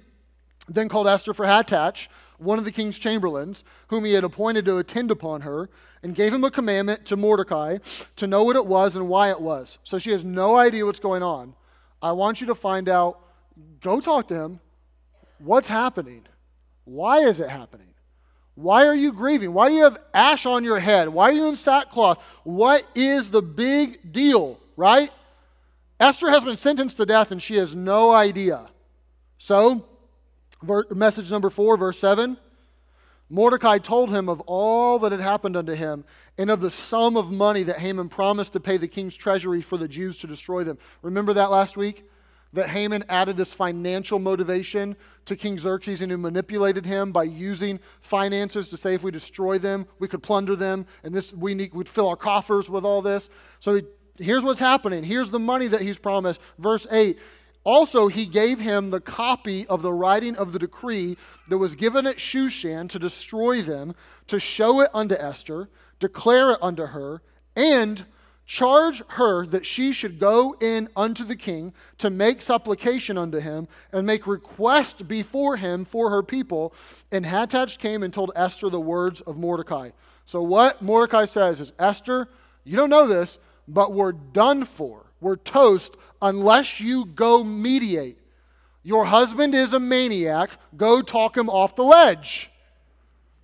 Then 0.69 0.87
called 0.87 1.07
Esther 1.07 1.33
for 1.33 1.45
Hatach, 1.45 2.07
one 2.37 2.57
of 2.57 2.63
the 2.63 2.71
king's 2.71 2.97
chamberlains, 2.97 3.65
whom 3.87 4.05
he 4.05 4.13
had 4.13 4.23
appointed 4.23 4.63
to 4.65 4.77
attend 4.77 5.11
upon 5.11 5.41
her, 5.41 5.69
and 6.01 6.15
gave 6.15 6.33
him 6.33 6.45
a 6.45 6.51
commandment 6.51 7.05
to 7.07 7.17
Mordecai 7.17 7.79
to 8.15 8.27
know 8.27 8.43
what 8.43 8.55
it 8.55 8.65
was 8.65 8.95
and 8.95 9.09
why 9.09 9.29
it 9.29 9.41
was. 9.41 9.77
So 9.83 9.99
she 9.99 10.11
has 10.11 10.23
no 10.23 10.55
idea 10.55 10.85
what's 10.85 10.99
going 10.99 11.21
on. 11.21 11.53
I 12.01 12.13
want 12.13 12.39
you 12.39 12.47
to 12.47 12.55
find 12.55 12.87
out. 12.87 13.19
Go 13.81 13.99
talk 13.99 14.29
to 14.29 14.35
him. 14.35 14.59
What's 15.37 15.67
happening? 15.67 16.25
Why 16.85 17.19
is 17.19 17.39
it 17.39 17.49
happening? 17.49 17.92
Why 18.55 18.85
are 18.85 18.93
you 18.93 19.11
grieving? 19.11 19.53
Why 19.53 19.69
do 19.69 19.75
you 19.75 19.83
have 19.83 19.97
ash 20.13 20.45
on 20.45 20.63
your 20.63 20.79
head? 20.79 21.09
Why 21.09 21.29
are 21.29 21.33
you 21.33 21.47
in 21.47 21.55
sackcloth? 21.55 22.19
What 22.43 22.85
is 22.93 23.29
the 23.29 23.41
big 23.41 24.11
deal, 24.11 24.59
right? 24.77 25.11
Esther 25.99 26.29
has 26.29 26.43
been 26.43 26.57
sentenced 26.57 26.97
to 26.97 27.05
death 27.05 27.31
and 27.31 27.41
she 27.41 27.55
has 27.55 27.73
no 27.73 28.11
idea. 28.11 28.69
So, 29.37 29.85
message 30.91 31.31
number 31.31 31.49
four, 31.49 31.77
verse 31.77 31.99
7 31.99 32.37
Mordecai 33.29 33.79
told 33.79 34.11
him 34.11 34.29
of 34.29 34.41
all 34.41 34.99
that 34.99 35.11
had 35.11 35.21
happened 35.21 35.57
unto 35.57 35.73
him 35.73 36.03
and 36.37 36.51
of 36.51 36.61
the 36.61 36.69
sum 36.69 37.17
of 37.17 37.31
money 37.31 37.63
that 37.63 37.79
Haman 37.79 38.09
promised 38.09 38.53
to 38.53 38.59
pay 38.59 38.77
the 38.77 38.87
king's 38.87 39.15
treasury 39.15 39.61
for 39.61 39.77
the 39.77 39.87
Jews 39.87 40.17
to 40.19 40.27
destroy 40.27 40.63
them. 40.63 40.77
Remember 41.01 41.33
that 41.33 41.49
last 41.49 41.75
week? 41.75 42.07
That 42.53 42.69
Haman 42.69 43.03
added 43.09 43.35
this 43.35 43.51
financial 43.51 44.19
motivation 44.19 44.95
to 45.25 45.35
King 45.35 45.57
Xerxes 45.57 46.01
and 46.01 46.11
who 46.11 46.17
manipulated 46.17 46.85
him 46.85 47.11
by 47.11 47.23
using 47.23 47.79
finances 48.01 48.69
to 48.69 48.77
say 48.77 48.93
if 48.93 49.03
we 49.03 49.11
destroy 49.11 49.57
them, 49.57 49.87
we 49.99 50.07
could 50.07 50.23
plunder 50.23 50.55
them, 50.55 50.85
and 51.03 51.13
this 51.13 51.33
we 51.33 51.55
need, 51.55 51.73
would 51.73 51.89
fill 51.89 52.07
our 52.07 52.15
coffers 52.15 52.69
with 52.69 52.85
all 52.85 53.01
this. 53.01 53.29
So 53.59 53.75
he, 53.75 53.83
here's 54.17 54.43
what's 54.43 54.59
happening. 54.59 55.03
Here's 55.03 55.31
the 55.31 55.39
money 55.39 55.67
that 55.67 55.81
he's 55.81 55.97
promised. 55.97 56.39
Verse 56.59 56.85
8. 56.91 57.17
Also, 57.65 58.07
he 58.07 58.25
gave 58.25 58.59
him 58.59 58.89
the 58.89 58.99
copy 58.99 59.65
of 59.67 59.81
the 59.81 59.93
writing 59.93 60.35
of 60.35 60.51
the 60.51 60.59
decree 60.59 61.17
that 61.47 61.57
was 61.57 61.75
given 61.75 62.05
at 62.05 62.17
Shushan 62.17 62.89
to 62.89 62.99
destroy 62.99 63.61
them, 63.61 63.95
to 64.27 64.39
show 64.39 64.81
it 64.81 64.91
unto 64.93 65.15
Esther, 65.15 65.69
declare 65.99 66.51
it 66.51 66.59
unto 66.61 66.87
her, 66.87 67.21
and 67.55 68.05
charge 68.53 69.01
her 69.07 69.47
that 69.47 69.65
she 69.65 69.91
should 69.91 70.19
go 70.19 70.55
in 70.61 70.87
unto 70.95 71.23
the 71.23 71.35
king 71.35 71.73
to 71.97 72.07
make 72.11 72.39
supplication 72.39 73.17
unto 73.17 73.39
him 73.39 73.67
and 73.91 74.05
make 74.05 74.27
request 74.27 75.07
before 75.07 75.57
him 75.57 75.83
for 75.83 76.11
her 76.11 76.21
people. 76.21 76.71
And 77.11 77.25
Hatach 77.25 77.79
came 77.79 78.03
and 78.03 78.13
told 78.13 78.31
Esther 78.35 78.69
the 78.69 78.79
words 78.79 79.21
of 79.21 79.37
Mordecai. 79.37 79.89
So, 80.25 80.43
what 80.43 80.83
Mordecai 80.83 81.25
says 81.25 81.61
is, 81.61 81.73
Esther, 81.79 82.29
you 82.63 82.77
don't 82.77 82.91
know 82.91 83.07
this, 83.07 83.39
but 83.67 83.91
we're 83.91 84.11
done 84.11 84.65
for. 84.65 85.07
We're 85.19 85.37
toast 85.37 85.97
unless 86.21 86.79
you 86.79 87.05
go 87.05 87.43
mediate. 87.43 88.19
Your 88.83 89.05
husband 89.05 89.55
is 89.55 89.73
a 89.73 89.79
maniac. 89.79 90.51
Go 90.77 91.01
talk 91.01 91.35
him 91.35 91.49
off 91.49 91.75
the 91.75 91.83
ledge. 91.83 92.51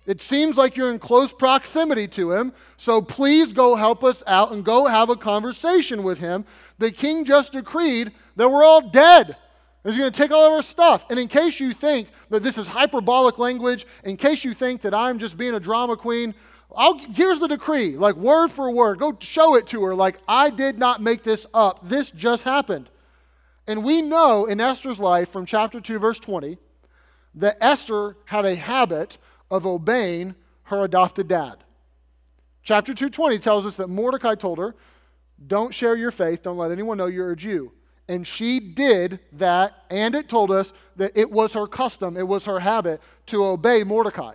It 0.06 0.22
seems 0.22 0.56
like 0.56 0.76
you're 0.76 0.90
in 0.90 0.98
close 0.98 1.32
proximity 1.32 2.08
to 2.08 2.32
him, 2.32 2.52
so 2.76 3.02
please 3.02 3.52
go 3.52 3.76
help 3.76 4.02
us 4.02 4.22
out 4.26 4.52
and 4.52 4.64
go 4.64 4.86
have 4.86 5.10
a 5.10 5.16
conversation 5.16 6.02
with 6.02 6.18
him. 6.18 6.44
The 6.78 6.90
king 6.90 7.24
just 7.24 7.52
decreed 7.52 8.12
that 8.36 8.50
we're 8.50 8.64
all 8.64 8.88
dead. 8.88 9.36
He's 9.84 9.96
going 9.96 10.10
to 10.10 10.16
take 10.16 10.30
all 10.30 10.46
of 10.46 10.52
our 10.52 10.62
stuff. 10.62 11.04
And 11.10 11.18
in 11.18 11.28
case 11.28 11.60
you 11.60 11.72
think 11.72 12.08
that 12.28 12.42
this 12.42 12.58
is 12.58 12.68
hyperbolic 12.68 13.38
language, 13.38 13.86
in 14.04 14.16
case 14.16 14.44
you 14.44 14.52
think 14.52 14.82
that 14.82 14.94
I'm 14.94 15.18
just 15.18 15.36
being 15.36 15.54
a 15.54 15.60
drama 15.60 15.96
queen, 15.96 16.34
I'll, 16.76 16.98
here's 16.98 17.40
the 17.40 17.48
decree, 17.48 17.96
like 17.96 18.14
word 18.16 18.48
for 18.48 18.70
word. 18.70 18.98
Go 18.98 19.16
show 19.20 19.54
it 19.56 19.66
to 19.68 19.82
her, 19.84 19.94
like 19.94 20.18
I 20.28 20.50
did 20.50 20.78
not 20.78 21.02
make 21.02 21.22
this 21.22 21.46
up. 21.52 21.88
This 21.88 22.10
just 22.10 22.44
happened. 22.44 22.90
And 23.66 23.84
we 23.84 24.02
know 24.02 24.46
in 24.46 24.60
Esther's 24.60 24.98
life 24.98 25.30
from 25.30 25.46
chapter 25.46 25.80
2, 25.80 25.98
verse 25.98 26.18
20, 26.18 26.58
that 27.36 27.56
Esther 27.60 28.16
had 28.24 28.44
a 28.44 28.54
habit 28.54 29.18
of 29.50 29.66
obeying 29.66 30.34
her 30.64 30.84
adopted 30.84 31.28
dad. 31.28 31.56
Chapter 32.62 32.92
220 32.94 33.38
tells 33.38 33.66
us 33.66 33.74
that 33.74 33.88
Mordecai 33.88 34.34
told 34.34 34.58
her, 34.58 34.74
Don't 35.46 35.74
share 35.74 35.96
your 35.96 36.10
faith, 36.10 36.42
don't 36.42 36.58
let 36.58 36.70
anyone 36.70 36.98
know 36.98 37.06
you're 37.06 37.32
a 37.32 37.36
Jew. 37.36 37.72
And 38.08 38.26
she 38.26 38.58
did 38.58 39.20
that, 39.34 39.84
and 39.88 40.14
it 40.14 40.28
told 40.28 40.50
us 40.50 40.72
that 40.96 41.12
it 41.14 41.30
was 41.30 41.52
her 41.52 41.66
custom, 41.66 42.16
it 42.16 42.26
was 42.26 42.44
her 42.44 42.58
habit 42.60 43.00
to 43.26 43.44
obey 43.44 43.84
Mordecai. 43.84 44.34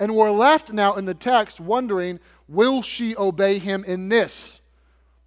And 0.00 0.14
we're 0.14 0.30
left 0.30 0.72
now 0.72 0.94
in 0.94 1.04
the 1.04 1.14
text 1.14 1.60
wondering, 1.60 2.20
will 2.46 2.82
she 2.82 3.16
obey 3.16 3.58
him 3.58 3.84
in 3.84 4.08
this? 4.08 4.60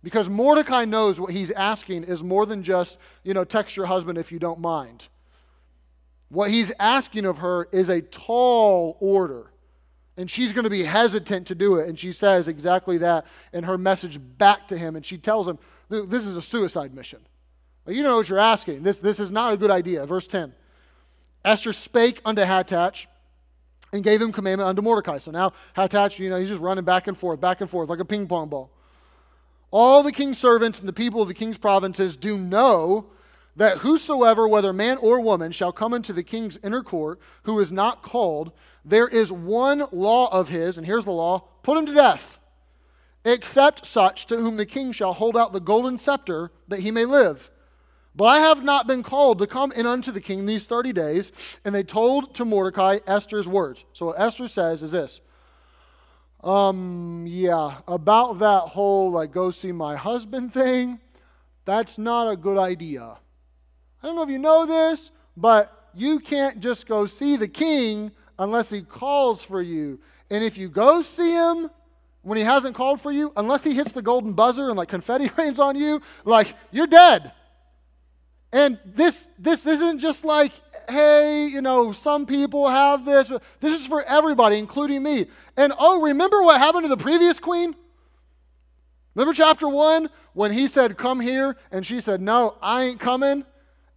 Because 0.03 0.29
Mordecai 0.29 0.85
knows 0.85 1.19
what 1.19 1.31
he's 1.31 1.51
asking 1.51 2.05
is 2.05 2.23
more 2.23 2.45
than 2.45 2.63
just, 2.63 2.97
you 3.23 3.33
know, 3.33 3.43
text 3.43 3.75
your 3.75 3.85
husband 3.85 4.17
if 4.17 4.31
you 4.31 4.39
don't 4.39 4.59
mind. 4.59 5.07
What 6.31 6.49
he's 6.49 6.71
asking 6.79 7.25
of 7.25 7.39
her 7.39 7.67
is 7.73 7.89
a 7.89 8.01
tall 8.01 8.95
order. 9.01 9.51
And 10.15 10.31
she's 10.31 10.53
going 10.53 10.63
to 10.63 10.69
be 10.69 10.83
hesitant 10.83 11.47
to 11.47 11.55
do 11.55 11.75
it. 11.75 11.89
And 11.89 11.99
she 11.99 12.13
says 12.13 12.47
exactly 12.47 12.97
that 12.99 13.25
in 13.51 13.65
her 13.65 13.77
message 13.77 14.17
back 14.37 14.69
to 14.69 14.77
him. 14.77 14.95
And 14.95 15.05
she 15.05 15.17
tells 15.17 15.45
him, 15.45 15.59
This 15.89 16.25
is 16.25 16.37
a 16.37 16.41
suicide 16.41 16.93
mission. 16.93 17.19
You 17.85 18.01
know 18.03 18.15
what 18.15 18.29
you're 18.29 18.39
asking. 18.39 18.83
This, 18.83 18.99
this 18.99 19.19
is 19.19 19.29
not 19.29 19.53
a 19.53 19.57
good 19.57 19.71
idea. 19.71 20.05
Verse 20.05 20.25
10 20.25 20.53
Esther 21.43 21.73
spake 21.73 22.21
unto 22.23 22.43
Hatach 22.43 23.07
and 23.91 24.03
gave 24.03 24.21
him 24.21 24.31
commandment 24.31 24.69
unto 24.69 24.81
Mordecai. 24.81 25.17
So 25.17 25.31
now 25.31 25.51
Hatach, 25.75 26.17
you 26.17 26.29
know, 26.29 26.39
he's 26.39 26.49
just 26.49 26.61
running 26.61 26.85
back 26.85 27.07
and 27.07 27.17
forth, 27.17 27.41
back 27.41 27.59
and 27.59 27.69
forth, 27.69 27.89
like 27.89 27.99
a 27.99 28.05
ping 28.05 28.27
pong 28.27 28.47
ball. 28.47 28.71
All 29.69 30.01
the 30.01 30.13
king's 30.13 30.37
servants 30.37 30.79
and 30.79 30.87
the 30.87 30.93
people 30.93 31.21
of 31.21 31.27
the 31.27 31.33
king's 31.33 31.57
provinces 31.57 32.15
do 32.15 32.37
know 32.37 33.07
that 33.55 33.79
whosoever, 33.79 34.47
whether 34.47 34.73
man 34.73 34.97
or 34.97 35.19
woman, 35.19 35.51
shall 35.51 35.71
come 35.71 35.93
into 35.93 36.13
the 36.13 36.23
king's 36.23 36.57
inner 36.63 36.83
court 36.83 37.19
who 37.43 37.59
is 37.59 37.71
not 37.71 38.01
called, 38.01 38.51
there 38.85 39.07
is 39.07 39.31
one 39.31 39.85
law 39.91 40.31
of 40.31 40.49
his, 40.49 40.77
and 40.77 40.85
here's 40.85 41.05
the 41.05 41.11
law 41.11 41.39
put 41.63 41.77
him 41.77 41.85
to 41.85 41.93
death, 41.93 42.39
except 43.23 43.85
such 43.85 44.25
to 44.27 44.37
whom 44.37 44.57
the 44.57 44.65
king 44.65 44.91
shall 44.91 45.13
hold 45.13 45.37
out 45.37 45.53
the 45.53 45.59
golden 45.59 45.99
scepter 45.99 46.51
that 46.67 46.79
he 46.79 46.91
may 46.91 47.05
live. 47.05 47.51
But 48.15 48.25
I 48.25 48.39
have 48.39 48.63
not 48.63 48.87
been 48.87 49.03
called 49.03 49.39
to 49.39 49.47
come 49.47 49.71
in 49.71 49.85
unto 49.85 50.11
the 50.11 50.21
king 50.21 50.45
these 50.45 50.65
30 50.65 50.91
days. 50.93 51.31
And 51.63 51.73
they 51.73 51.83
told 51.83 52.35
to 52.35 52.45
Mordecai 52.45 52.99
Esther's 53.07 53.47
words. 53.47 53.85
So 53.93 54.07
what 54.07 54.19
Esther 54.19 54.47
says 54.47 54.83
is 54.83 54.91
this 54.91 55.21
Um, 56.43 57.25
yeah, 57.27 57.77
about 57.87 58.39
that 58.39 58.63
whole 58.63 59.11
like 59.11 59.31
go 59.31 59.51
see 59.51 59.71
my 59.71 59.95
husband 59.95 60.53
thing, 60.53 60.99
that's 61.63 61.97
not 61.97 62.29
a 62.29 62.35
good 62.35 62.57
idea. 62.57 63.17
I 64.01 64.07
don't 64.07 64.15
know 64.15 64.23
if 64.23 64.29
you 64.29 64.39
know 64.39 64.65
this, 64.65 65.11
but 65.37 65.89
you 65.93 66.19
can't 66.19 66.59
just 66.59 66.87
go 66.87 67.05
see 67.05 67.35
the 67.35 67.47
king 67.47 68.11
unless 68.39 68.69
he 68.69 68.81
calls 68.81 69.43
for 69.43 69.61
you. 69.61 69.99
And 70.29 70.43
if 70.43 70.57
you 70.57 70.69
go 70.69 71.01
see 71.01 71.31
him 71.31 71.69
when 72.23 72.37
he 72.37 72.43
hasn't 72.43 72.75
called 72.75 73.01
for 73.01 73.11
you, 73.11 73.31
unless 73.35 73.63
he 73.63 73.73
hits 73.73 73.91
the 73.91 74.01
golden 74.01 74.33
buzzer 74.33 74.69
and 74.69 74.77
like 74.77 74.89
confetti 74.89 75.29
rains 75.37 75.59
on 75.59 75.75
you, 75.75 76.01
like 76.25 76.55
you're 76.71 76.87
dead. 76.87 77.31
And 78.53 78.79
this 78.83 79.27
this 79.39 79.65
isn't 79.65 79.99
just 79.99 80.25
like, 80.25 80.51
hey, 80.89 81.47
you 81.47 81.61
know, 81.61 81.91
some 81.91 82.25
people 82.25 82.67
have 82.67 83.05
this. 83.05 83.31
This 83.59 83.79
is 83.79 83.85
for 83.85 84.03
everybody, 84.03 84.57
including 84.57 85.03
me. 85.03 85.27
And 85.55 85.73
oh, 85.77 86.01
remember 86.01 86.41
what 86.41 86.57
happened 86.57 86.83
to 86.83 86.89
the 86.89 86.97
previous 86.97 87.39
queen? 87.39 87.75
Remember 89.15 89.33
chapter 89.33 89.67
one 89.67 90.09
when 90.33 90.51
he 90.51 90.67
said, 90.67 90.97
Come 90.97 91.19
here, 91.19 91.55
and 91.71 91.85
she 91.85 92.01
said, 92.01 92.21
No, 92.21 92.57
I 92.61 92.83
ain't 92.83 92.99
coming. 92.99 93.45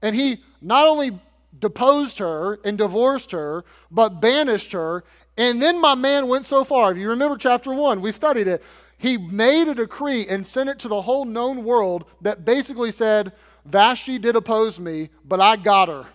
And 0.04 0.14
he 0.14 0.42
not 0.60 0.86
only 0.86 1.18
deposed 1.58 2.18
her 2.18 2.60
and 2.62 2.76
divorced 2.76 3.30
her, 3.30 3.64
but 3.90 4.20
banished 4.20 4.70
her. 4.72 5.02
And 5.38 5.62
then 5.62 5.80
my 5.80 5.94
man 5.94 6.28
went 6.28 6.44
so 6.44 6.62
far. 6.62 6.92
If 6.92 6.98
you 6.98 7.08
remember 7.08 7.38
chapter 7.38 7.72
one, 7.72 8.02
we 8.02 8.12
studied 8.12 8.46
it. 8.46 8.62
he 8.98 9.16
made 9.16 9.66
a 9.66 9.74
decree 9.74 10.26
and 10.28 10.46
sent 10.46 10.68
it 10.68 10.78
to 10.80 10.88
the 10.88 11.00
whole 11.00 11.24
known 11.24 11.64
world 11.64 12.04
that 12.20 12.44
basically 12.44 12.92
said, 12.92 13.32
Vashti 13.64 14.18
did 14.18 14.36
oppose 14.36 14.78
me, 14.78 15.08
but 15.24 15.40
I 15.40 15.56
got 15.56 15.88
her. 15.88 16.06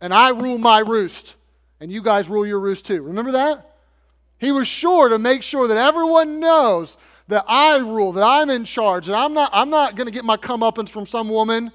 And 0.00 0.14
I 0.14 0.28
rule 0.30 0.58
my 0.58 0.78
roost. 0.78 1.34
And 1.80 1.90
you 1.90 2.02
guys 2.02 2.28
rule 2.28 2.46
your 2.46 2.60
roost 2.60 2.86
too. 2.86 3.02
Remember 3.02 3.32
that? 3.32 3.78
He 4.38 4.52
was 4.52 4.68
sure 4.68 5.08
to 5.08 5.18
make 5.18 5.42
sure 5.42 5.66
that 5.66 5.76
everyone 5.76 6.38
knows 6.38 6.96
that 7.26 7.44
I 7.48 7.78
rule, 7.78 8.12
that 8.12 8.24
I'm 8.24 8.48
in 8.48 8.64
charge, 8.64 9.06
that 9.06 9.16
I'm 9.16 9.34
not, 9.34 9.50
I'm 9.52 9.70
not 9.70 9.96
going 9.96 10.06
to 10.06 10.12
get 10.12 10.24
my 10.24 10.36
comeuppance 10.36 10.88
from 10.88 11.06
some 11.06 11.28
woman. 11.28 11.72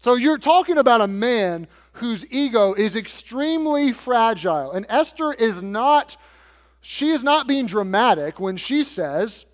So 0.00 0.14
you're 0.14 0.38
talking 0.38 0.78
about 0.78 1.00
a 1.00 1.08
man 1.08 1.66
whose 1.92 2.24
ego 2.30 2.74
is 2.74 2.96
extremely 2.96 3.92
fragile. 3.92 4.72
And 4.72 4.86
Esther 4.88 5.32
is 5.32 5.60
not, 5.60 6.16
she 6.80 7.10
is 7.10 7.22
not 7.22 7.48
being 7.48 7.66
dramatic 7.66 8.38
when 8.38 8.56
she 8.56 8.84
says, 8.84 9.44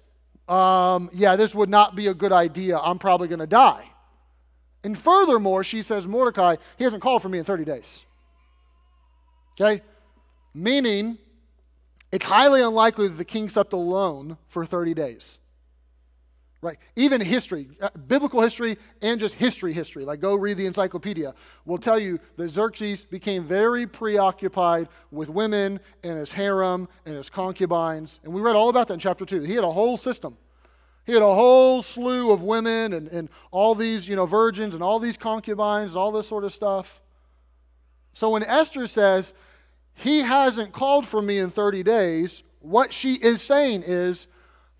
um, 0.48 1.08
yeah, 1.12 1.36
this 1.36 1.54
would 1.54 1.70
not 1.70 1.96
be 1.96 2.08
a 2.08 2.14
good 2.14 2.32
idea. 2.32 2.78
I'm 2.78 2.98
probably 2.98 3.28
going 3.28 3.38
to 3.38 3.46
die. 3.46 3.90
And 4.82 4.98
furthermore, 4.98 5.64
she 5.64 5.80
says, 5.80 6.06
Mordecai, 6.06 6.56
he 6.76 6.84
hasn't 6.84 7.02
called 7.02 7.22
for 7.22 7.30
me 7.30 7.38
in 7.38 7.44
30 7.44 7.64
days. 7.64 8.04
Okay? 9.58 9.82
Meaning, 10.52 11.16
it's 12.12 12.26
highly 12.26 12.60
unlikely 12.60 13.08
that 13.08 13.16
the 13.16 13.24
king 13.24 13.48
slept 13.48 13.72
alone 13.72 14.36
for 14.48 14.66
30 14.66 14.92
days. 14.92 15.38
Right? 16.64 16.78
Even 16.96 17.20
history, 17.20 17.68
uh, 17.82 17.90
biblical 18.08 18.40
history 18.40 18.78
and 19.02 19.20
just 19.20 19.34
history 19.34 19.74
history, 19.74 20.06
like 20.06 20.20
go 20.20 20.34
read 20.34 20.56
the 20.56 20.64
encyclopedia, 20.64 21.34
will 21.66 21.76
tell 21.76 21.98
you 21.98 22.18
that 22.38 22.48
Xerxes 22.48 23.04
became 23.04 23.44
very 23.44 23.86
preoccupied 23.86 24.88
with 25.10 25.28
women 25.28 25.78
and 26.04 26.16
his 26.16 26.32
harem 26.32 26.88
and 27.04 27.16
his 27.16 27.28
concubines. 27.28 28.18
And 28.24 28.32
we 28.32 28.40
read 28.40 28.56
all 28.56 28.70
about 28.70 28.88
that 28.88 28.94
in 28.94 29.00
chapter 29.00 29.26
2. 29.26 29.42
He 29.42 29.54
had 29.54 29.62
a 29.62 29.70
whole 29.70 29.98
system. 29.98 30.38
He 31.04 31.12
had 31.12 31.20
a 31.20 31.34
whole 31.34 31.82
slew 31.82 32.30
of 32.30 32.40
women 32.40 32.94
and, 32.94 33.08
and 33.08 33.28
all 33.50 33.74
these, 33.74 34.08
you 34.08 34.16
know, 34.16 34.24
virgins 34.24 34.72
and 34.72 34.82
all 34.82 34.98
these 34.98 35.18
concubines 35.18 35.90
and 35.90 35.98
all 35.98 36.12
this 36.12 36.26
sort 36.26 36.44
of 36.44 36.52
stuff. 36.54 37.02
So 38.14 38.30
when 38.30 38.42
Esther 38.42 38.86
says, 38.86 39.34
he 39.92 40.20
hasn't 40.20 40.72
called 40.72 41.06
for 41.06 41.20
me 41.20 41.36
in 41.36 41.50
30 41.50 41.82
days, 41.82 42.42
what 42.60 42.90
she 42.90 43.16
is 43.16 43.42
saying 43.42 43.82
is, 43.86 44.28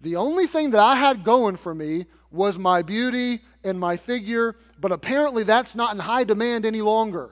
the 0.05 0.17
only 0.17 0.47
thing 0.47 0.71
that 0.71 0.81
I 0.81 0.95
had 0.95 1.25
going 1.25 1.57
for 1.57 1.75
me 1.75 2.07
was 2.31 2.59
my 2.59 2.83
beauty 2.83 3.41
and 3.65 3.81
my 3.81 3.97
figure, 3.97 4.57
but 4.79 4.93
apparently 4.93 5.45
that's 5.45 5.75
not 5.75 5.95
in 5.95 5.99
high 5.99 6.25
demand 6.25 6.67
any 6.67 6.83
longer. 6.83 7.31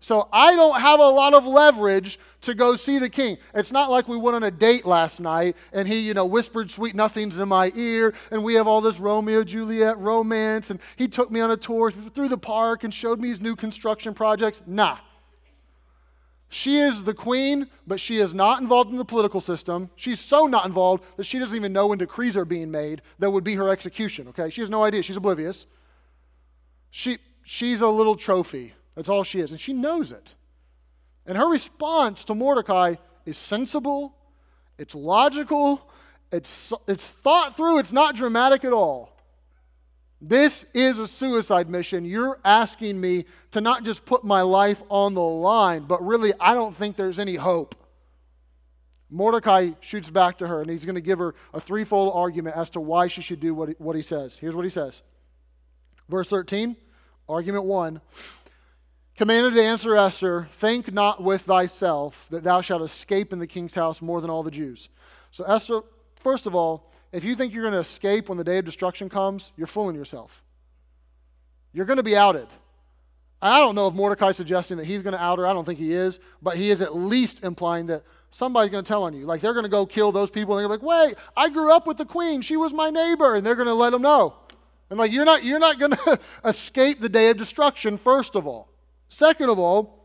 So 0.00 0.28
I 0.32 0.54
don't 0.54 0.80
have 0.80 1.00
a 1.00 1.08
lot 1.08 1.34
of 1.34 1.44
leverage 1.44 2.18
to 2.42 2.54
go 2.54 2.76
see 2.76 2.98
the 2.98 3.08
king. 3.08 3.38
It's 3.54 3.72
not 3.72 3.90
like 3.90 4.06
we 4.06 4.16
went 4.16 4.36
on 4.36 4.44
a 4.44 4.50
date 4.50 4.84
last 4.84 5.18
night 5.18 5.56
and 5.72 5.88
he, 5.88 6.00
you 6.00 6.14
know, 6.14 6.26
whispered 6.26 6.70
sweet 6.70 6.94
nothings 6.94 7.38
in 7.38 7.48
my 7.48 7.72
ear 7.74 8.14
and 8.30 8.44
we 8.44 8.54
have 8.54 8.68
all 8.68 8.80
this 8.80 9.00
Romeo 9.00 9.42
Juliet 9.42 9.98
romance 9.98 10.70
and 10.70 10.78
he 10.96 11.08
took 11.08 11.30
me 11.30 11.40
on 11.40 11.50
a 11.50 11.56
tour 11.56 11.90
through 11.90 12.28
the 12.28 12.38
park 12.38 12.84
and 12.84 12.94
showed 12.94 13.20
me 13.20 13.28
his 13.28 13.40
new 13.40 13.56
construction 13.56 14.14
projects. 14.14 14.62
Nah. 14.66 14.98
She 16.50 16.78
is 16.78 17.04
the 17.04 17.14
queen, 17.14 17.68
but 17.86 18.00
she 18.00 18.18
is 18.18 18.32
not 18.32 18.60
involved 18.60 18.90
in 18.90 18.96
the 18.96 19.04
political 19.04 19.40
system. 19.40 19.90
She's 19.96 20.18
so 20.18 20.46
not 20.46 20.64
involved 20.64 21.04
that 21.16 21.24
she 21.24 21.38
doesn't 21.38 21.54
even 21.56 21.74
know 21.74 21.88
when 21.88 21.98
decrees 21.98 22.36
are 22.36 22.46
being 22.46 22.70
made 22.70 23.02
that 23.18 23.30
would 23.30 23.44
be 23.44 23.54
her 23.56 23.68
execution, 23.68 24.28
okay? 24.28 24.48
She 24.48 24.62
has 24.62 24.70
no 24.70 24.82
idea. 24.82 25.02
She's 25.02 25.18
oblivious. 25.18 25.66
She, 26.90 27.18
she's 27.44 27.82
a 27.82 27.88
little 27.88 28.16
trophy. 28.16 28.72
That's 28.94 29.10
all 29.10 29.24
she 29.24 29.40
is. 29.40 29.50
And 29.50 29.60
she 29.60 29.74
knows 29.74 30.10
it. 30.10 30.34
And 31.26 31.36
her 31.36 31.46
response 31.46 32.24
to 32.24 32.34
Mordecai 32.34 32.94
is 33.26 33.36
sensible, 33.36 34.14
it's 34.78 34.94
logical, 34.94 35.86
it's, 36.32 36.72
it's 36.86 37.04
thought 37.04 37.58
through, 37.58 37.78
it's 37.78 37.92
not 37.92 38.16
dramatic 38.16 38.64
at 38.64 38.72
all. 38.72 39.17
This 40.20 40.64
is 40.74 40.98
a 40.98 41.06
suicide 41.06 41.70
mission. 41.70 42.04
You're 42.04 42.38
asking 42.44 43.00
me 43.00 43.26
to 43.52 43.60
not 43.60 43.84
just 43.84 44.04
put 44.04 44.24
my 44.24 44.42
life 44.42 44.82
on 44.88 45.14
the 45.14 45.20
line, 45.20 45.84
but 45.84 46.04
really, 46.04 46.32
I 46.40 46.54
don't 46.54 46.74
think 46.74 46.96
there's 46.96 47.18
any 47.18 47.36
hope. 47.36 47.74
Mordecai 49.10 49.70
shoots 49.80 50.10
back 50.10 50.38
to 50.38 50.48
her, 50.48 50.60
and 50.60 50.70
he's 50.70 50.84
going 50.84 50.96
to 50.96 51.00
give 51.00 51.18
her 51.18 51.34
a 51.54 51.60
threefold 51.60 52.12
argument 52.14 52.56
as 52.56 52.70
to 52.70 52.80
why 52.80 53.06
she 53.06 53.22
should 53.22 53.40
do 53.40 53.54
what 53.54 53.70
he, 53.70 53.74
what 53.78 53.96
he 53.96 54.02
says. 54.02 54.36
Here's 54.36 54.54
what 54.54 54.64
he 54.64 54.70
says 54.70 55.02
Verse 56.08 56.28
13, 56.28 56.76
argument 57.28 57.64
one 57.64 58.00
commanded 59.16 59.54
to 59.54 59.62
answer 59.62 59.96
Esther, 59.96 60.48
Think 60.52 60.92
not 60.92 61.22
with 61.22 61.42
thyself 61.42 62.26
that 62.30 62.44
thou 62.44 62.60
shalt 62.60 62.82
escape 62.82 63.32
in 63.32 63.38
the 63.38 63.46
king's 63.46 63.74
house 63.74 64.00
more 64.00 64.20
than 64.20 64.30
all 64.30 64.42
the 64.42 64.50
Jews. 64.50 64.88
So, 65.30 65.44
Esther, 65.44 65.80
first 66.16 66.46
of 66.46 66.54
all, 66.54 66.90
if 67.12 67.24
you 67.24 67.34
think 67.34 67.54
you're 67.54 67.62
going 67.62 67.74
to 67.74 67.80
escape 67.80 68.28
when 68.28 68.38
the 68.38 68.44
day 68.44 68.58
of 68.58 68.64
destruction 68.64 69.08
comes, 69.08 69.52
you're 69.56 69.66
fooling 69.66 69.96
yourself. 69.96 70.42
You're 71.72 71.86
going 71.86 71.98
to 71.98 72.02
be 72.02 72.16
outed. 72.16 72.48
I 73.40 73.60
don't 73.60 73.74
know 73.74 73.86
if 73.86 73.94
Mordecai's 73.94 74.36
suggesting 74.36 74.78
that 74.78 74.86
he's 74.86 75.02
going 75.02 75.12
to 75.12 75.22
out 75.22 75.38
her. 75.38 75.46
I 75.46 75.52
don't 75.52 75.64
think 75.64 75.78
he 75.78 75.92
is, 75.92 76.18
but 76.42 76.56
he 76.56 76.70
is 76.70 76.82
at 76.82 76.96
least 76.96 77.44
implying 77.44 77.86
that 77.86 78.02
somebody's 78.30 78.70
going 78.70 78.84
to 78.84 78.88
tell 78.88 79.04
on 79.04 79.14
you. 79.14 79.26
Like 79.26 79.40
they're 79.40 79.52
going 79.52 79.64
to 79.64 79.70
go 79.70 79.86
kill 79.86 80.10
those 80.10 80.30
people, 80.30 80.56
and 80.56 80.62
they're 80.62 80.68
like, 80.68 80.82
"Wait, 80.82 81.16
I 81.36 81.48
grew 81.48 81.70
up 81.70 81.86
with 81.86 81.98
the 81.98 82.04
queen. 82.04 82.42
She 82.42 82.56
was 82.56 82.72
my 82.72 82.90
neighbor," 82.90 83.36
and 83.36 83.46
they're 83.46 83.54
going 83.54 83.68
to 83.68 83.74
let 83.74 83.90
them 83.90 84.02
know. 84.02 84.34
And 84.90 84.98
like 84.98 85.12
you're 85.12 85.24
not 85.24 85.44
you're 85.44 85.60
not 85.60 85.78
going 85.78 85.92
to 86.04 86.18
escape 86.44 87.00
the 87.00 87.08
day 87.08 87.30
of 87.30 87.36
destruction. 87.36 87.96
First 87.96 88.34
of 88.34 88.46
all, 88.46 88.68
second 89.08 89.50
of 89.50 89.58
all, 89.58 89.97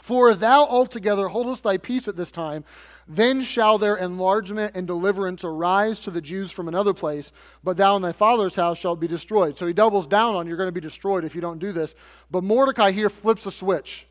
for 0.00 0.30
if 0.30 0.40
thou 0.40 0.64
altogether 0.64 1.28
holdest 1.28 1.62
thy 1.62 1.76
peace 1.76 2.08
at 2.08 2.16
this 2.16 2.30
time, 2.30 2.64
then 3.06 3.42
shall 3.42 3.78
their 3.78 3.96
enlargement 3.96 4.74
and 4.74 4.86
deliverance 4.86 5.44
arise 5.44 6.00
to 6.00 6.10
the 6.10 6.20
Jews 6.20 6.50
from 6.50 6.68
another 6.68 6.94
place, 6.94 7.32
but 7.62 7.76
thou 7.76 7.96
and 7.96 8.04
thy 8.04 8.12
father's 8.12 8.56
house 8.56 8.78
shalt 8.78 9.00
be 9.00 9.08
destroyed. 9.08 9.58
So 9.58 9.66
he 9.66 9.72
doubles 9.72 10.06
down 10.06 10.36
on 10.36 10.46
you're 10.46 10.56
going 10.56 10.68
to 10.68 10.72
be 10.72 10.80
destroyed 10.80 11.24
if 11.24 11.34
you 11.34 11.40
don't 11.40 11.58
do 11.58 11.72
this. 11.72 11.94
But 12.30 12.44
Mordecai 12.44 12.92
here 12.92 13.10
flips 13.10 13.46
a 13.46 13.52
switch. 13.52 14.06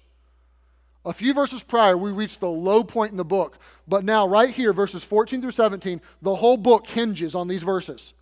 A 1.06 1.14
few 1.14 1.34
verses 1.34 1.64
prior, 1.64 1.98
we 1.98 2.12
reached 2.12 2.40
the 2.40 2.50
low 2.50 2.84
point 2.84 3.12
in 3.12 3.18
the 3.18 3.26
book. 3.26 3.58
But 3.88 4.04
now, 4.04 4.28
right 4.28 4.50
here, 4.50 4.74
verses 4.74 5.04
14 5.04 5.42
through 5.42 5.52
17, 5.52 6.02
the 6.22 6.36
whole 6.36 6.58
book 6.58 6.88
hinges 6.88 7.36
on 7.36 7.48
these 7.48 7.64
verses. 7.64 8.14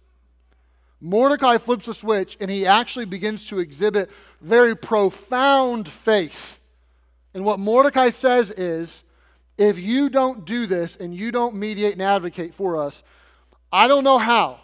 Mordecai 1.02 1.58
flips 1.58 1.88
a 1.88 1.94
switch 1.94 2.38
and 2.40 2.50
he 2.50 2.66
actually 2.66 3.06
begins 3.06 3.46
to 3.48 3.60
exhibit 3.60 4.10
very 4.42 4.76
profound 4.76 5.88
faith 5.90 6.57
and 7.38 7.46
what 7.46 7.60
Mordecai 7.60 8.10
says 8.10 8.50
is 8.50 9.04
if 9.60 9.78
you 9.78 10.10
don't 10.10 10.44
do 10.44 10.66
this 10.66 10.96
and 10.96 11.14
you 11.14 11.32
don't 11.32 11.54
mediate 11.54 11.94
and 11.94 12.02
advocate 12.02 12.56
for 12.56 12.82
us, 12.82 13.04
I 13.72 13.88
don't 13.88 14.04
know 14.04 14.18
how, 14.18 14.60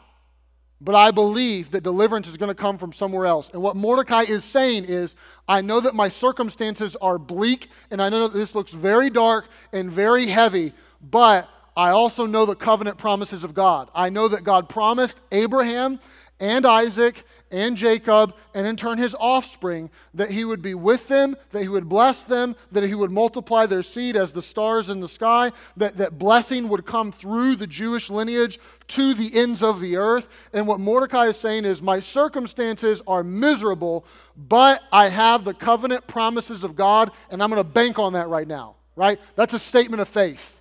but 0.81 0.95
I 0.95 1.11
believe 1.11 1.69
that 1.69 1.83
deliverance 1.83 2.27
is 2.27 2.35
going 2.35 2.49
to 2.49 2.55
come 2.55 2.79
from 2.79 2.91
somewhere 2.91 3.27
else. 3.27 3.51
And 3.53 3.61
what 3.61 3.75
Mordecai 3.75 4.23
is 4.23 4.43
saying 4.43 4.85
is, 4.85 5.13
I 5.47 5.61
know 5.61 5.81
that 5.81 5.93
my 5.93 6.09
circumstances 6.09 6.95
are 6.95 7.19
bleak, 7.19 7.69
and 7.91 8.01
I 8.01 8.09
know 8.09 8.27
that 8.27 8.35
this 8.35 8.55
looks 8.55 8.71
very 8.71 9.11
dark 9.11 9.45
and 9.71 9.91
very 9.91 10.25
heavy, 10.25 10.73
but 10.99 11.47
I 11.77 11.91
also 11.91 12.25
know 12.25 12.47
the 12.47 12.55
covenant 12.55 12.97
promises 12.97 13.43
of 13.43 13.53
God. 13.53 13.91
I 13.93 14.09
know 14.09 14.27
that 14.29 14.43
God 14.43 14.67
promised 14.67 15.21
Abraham 15.31 15.99
and 16.39 16.65
Isaac 16.65 17.23
and 17.53 17.77
Jacob, 17.77 18.33
and 18.55 18.65
in 18.65 18.75
turn 18.75 18.97
his 18.97 19.15
offspring, 19.19 19.91
that 20.15 20.31
he 20.31 20.43
would 20.43 20.61
be 20.61 20.73
with 20.73 21.07
them, 21.07 21.37
that 21.51 21.61
he 21.61 21.67
would 21.67 21.87
bless 21.87 22.23
them, 22.23 22.55
that 22.71 22.83
he 22.83 22.95
would 22.95 23.11
multiply 23.11 23.67
their 23.67 23.83
seed 23.83 24.17
as 24.17 24.31
the 24.31 24.41
stars 24.41 24.89
in 24.89 24.99
the 24.99 25.07
sky, 25.07 25.51
that, 25.77 25.97
that 25.97 26.17
blessing 26.17 26.67
would 26.67 26.85
come 26.85 27.11
through 27.11 27.55
the 27.55 27.67
Jewish 27.67 28.09
lineage 28.09 28.59
to 28.87 29.13
the 29.13 29.33
ends 29.35 29.61
of 29.61 29.79
the 29.79 29.95
earth. 29.95 30.27
And 30.51 30.67
what 30.67 30.79
Mordecai 30.79 31.27
is 31.27 31.37
saying 31.37 31.65
is, 31.65 31.81
My 31.81 31.99
circumstances 31.99 33.01
are 33.05 33.23
miserable, 33.23 34.05
but 34.35 34.81
I 34.91 35.09
have 35.09 35.45
the 35.45 35.53
covenant 35.53 36.07
promises 36.07 36.63
of 36.63 36.75
God, 36.75 37.11
and 37.29 37.41
I'm 37.41 37.51
going 37.51 37.59
to 37.59 37.69
bank 37.69 37.99
on 37.99 38.13
that 38.13 38.29
right 38.29 38.47
now, 38.47 38.75
right? 38.95 39.19
That's 39.35 39.53
a 39.53 39.59
statement 39.59 40.01
of 40.01 40.09
faith. 40.09 40.59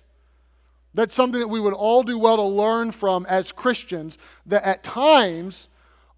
That's 0.93 1.15
something 1.15 1.39
that 1.39 1.47
we 1.47 1.59
would 1.59 1.73
all 1.73 2.03
do 2.03 2.19
well 2.19 2.35
to 2.35 2.43
learn 2.43 2.91
from 2.91 3.25
as 3.25 3.51
Christians, 3.51 4.19
that 4.45 4.63
at 4.63 4.83
times, 4.83 5.69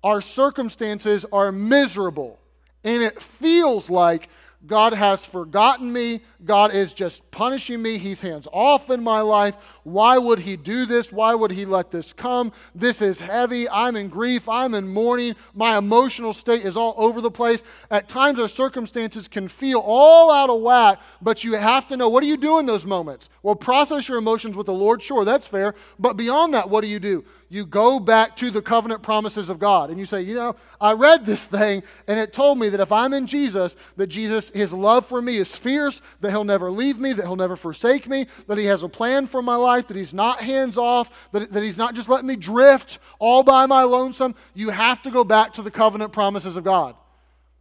our 0.05 0.21
circumstances 0.21 1.25
are 1.33 1.51
miserable 1.51 2.39
and 2.83 3.01
it 3.01 3.19
feels 3.21 3.89
like 3.89 4.29
God 4.67 4.93
has 4.93 5.23
forgotten 5.23 5.91
me. 5.91 6.21
God 6.43 6.73
is 6.73 6.93
just 6.93 7.29
punishing 7.29 7.81
me. 7.81 7.97
He's 7.97 8.21
hands 8.21 8.47
off 8.51 8.89
in 8.89 9.03
my 9.03 9.21
life. 9.21 9.57
Why 9.83 10.17
would 10.17 10.39
He 10.39 10.57
do 10.57 10.85
this? 10.85 11.11
Why 11.11 11.35
would 11.35 11.51
He 11.51 11.65
let 11.65 11.91
this 11.91 12.13
come? 12.13 12.51
This 12.73 13.01
is 13.01 13.19
heavy. 13.19 13.69
I'm 13.69 13.95
in 13.95 14.07
grief. 14.07 14.47
I'm 14.49 14.73
in 14.73 14.87
mourning. 14.87 15.35
My 15.53 15.77
emotional 15.77 16.33
state 16.33 16.65
is 16.65 16.77
all 16.77 16.95
over 16.97 17.21
the 17.21 17.31
place. 17.31 17.63
At 17.91 18.07
times, 18.07 18.39
our 18.39 18.47
circumstances 18.47 19.27
can 19.27 19.47
feel 19.47 19.79
all 19.79 20.31
out 20.31 20.49
of 20.49 20.61
whack, 20.61 20.99
but 21.21 21.43
you 21.43 21.53
have 21.53 21.87
to 21.89 21.97
know 21.97 22.09
what 22.09 22.21
do 22.21 22.27
you 22.27 22.37
do 22.37 22.59
in 22.59 22.65
those 22.65 22.85
moments? 22.85 23.29
Well, 23.43 23.55
process 23.55 24.07
your 24.07 24.17
emotions 24.17 24.55
with 24.55 24.65
the 24.65 24.73
Lord. 24.73 25.01
Sure, 25.01 25.25
that's 25.25 25.47
fair. 25.47 25.75
But 25.99 26.13
beyond 26.13 26.53
that, 26.53 26.69
what 26.69 26.81
do 26.81 26.87
you 26.87 26.99
do? 26.99 27.23
You 27.49 27.65
go 27.65 27.99
back 27.99 28.35
to 28.37 28.49
the 28.49 28.61
covenant 28.61 29.03
promises 29.03 29.49
of 29.49 29.59
God 29.59 29.89
and 29.89 29.99
you 29.99 30.05
say, 30.05 30.21
you 30.21 30.35
know, 30.35 30.55
I 30.81 30.93
read 30.93 31.25
this 31.25 31.45
thing 31.45 31.83
and 32.07 32.19
it 32.19 32.33
told 32.33 32.57
me 32.57 32.69
that 32.69 32.79
if 32.79 32.91
I'm 32.91 33.13
in 33.13 33.27
Jesus, 33.27 33.75
that 33.97 34.07
Jesus 34.07 34.49
his 34.53 34.73
love 34.73 35.05
for 35.05 35.21
me 35.21 35.37
is 35.37 35.53
fierce, 35.53 36.01
that 36.21 36.31
he'll 36.31 36.43
never 36.43 36.71
leave 36.71 36.99
me, 36.99 37.13
that 37.13 37.23
he'll 37.23 37.35
never 37.35 37.55
forsake 37.55 38.07
me, 38.07 38.25
that 38.47 38.57
he 38.57 38.65
has 38.65 38.83
a 38.83 38.89
plan 38.89 39.27
for 39.27 39.41
my 39.41 39.55
life, 39.55 39.87
that 39.87 39.97
he's 39.97 40.13
not 40.13 40.41
hands 40.41 40.77
off, 40.77 41.11
that, 41.31 41.51
that 41.53 41.63
he's 41.63 41.77
not 41.77 41.93
just 41.93 42.09
letting 42.09 42.27
me 42.27 42.35
drift 42.35 42.99
all 43.19 43.43
by 43.43 43.65
my 43.65 43.83
lonesome. 43.83 44.35
You 44.53 44.69
have 44.69 45.01
to 45.03 45.11
go 45.11 45.23
back 45.23 45.53
to 45.53 45.61
the 45.61 45.71
covenant 45.71 46.13
promises 46.13 46.57
of 46.57 46.63
God. 46.63 46.95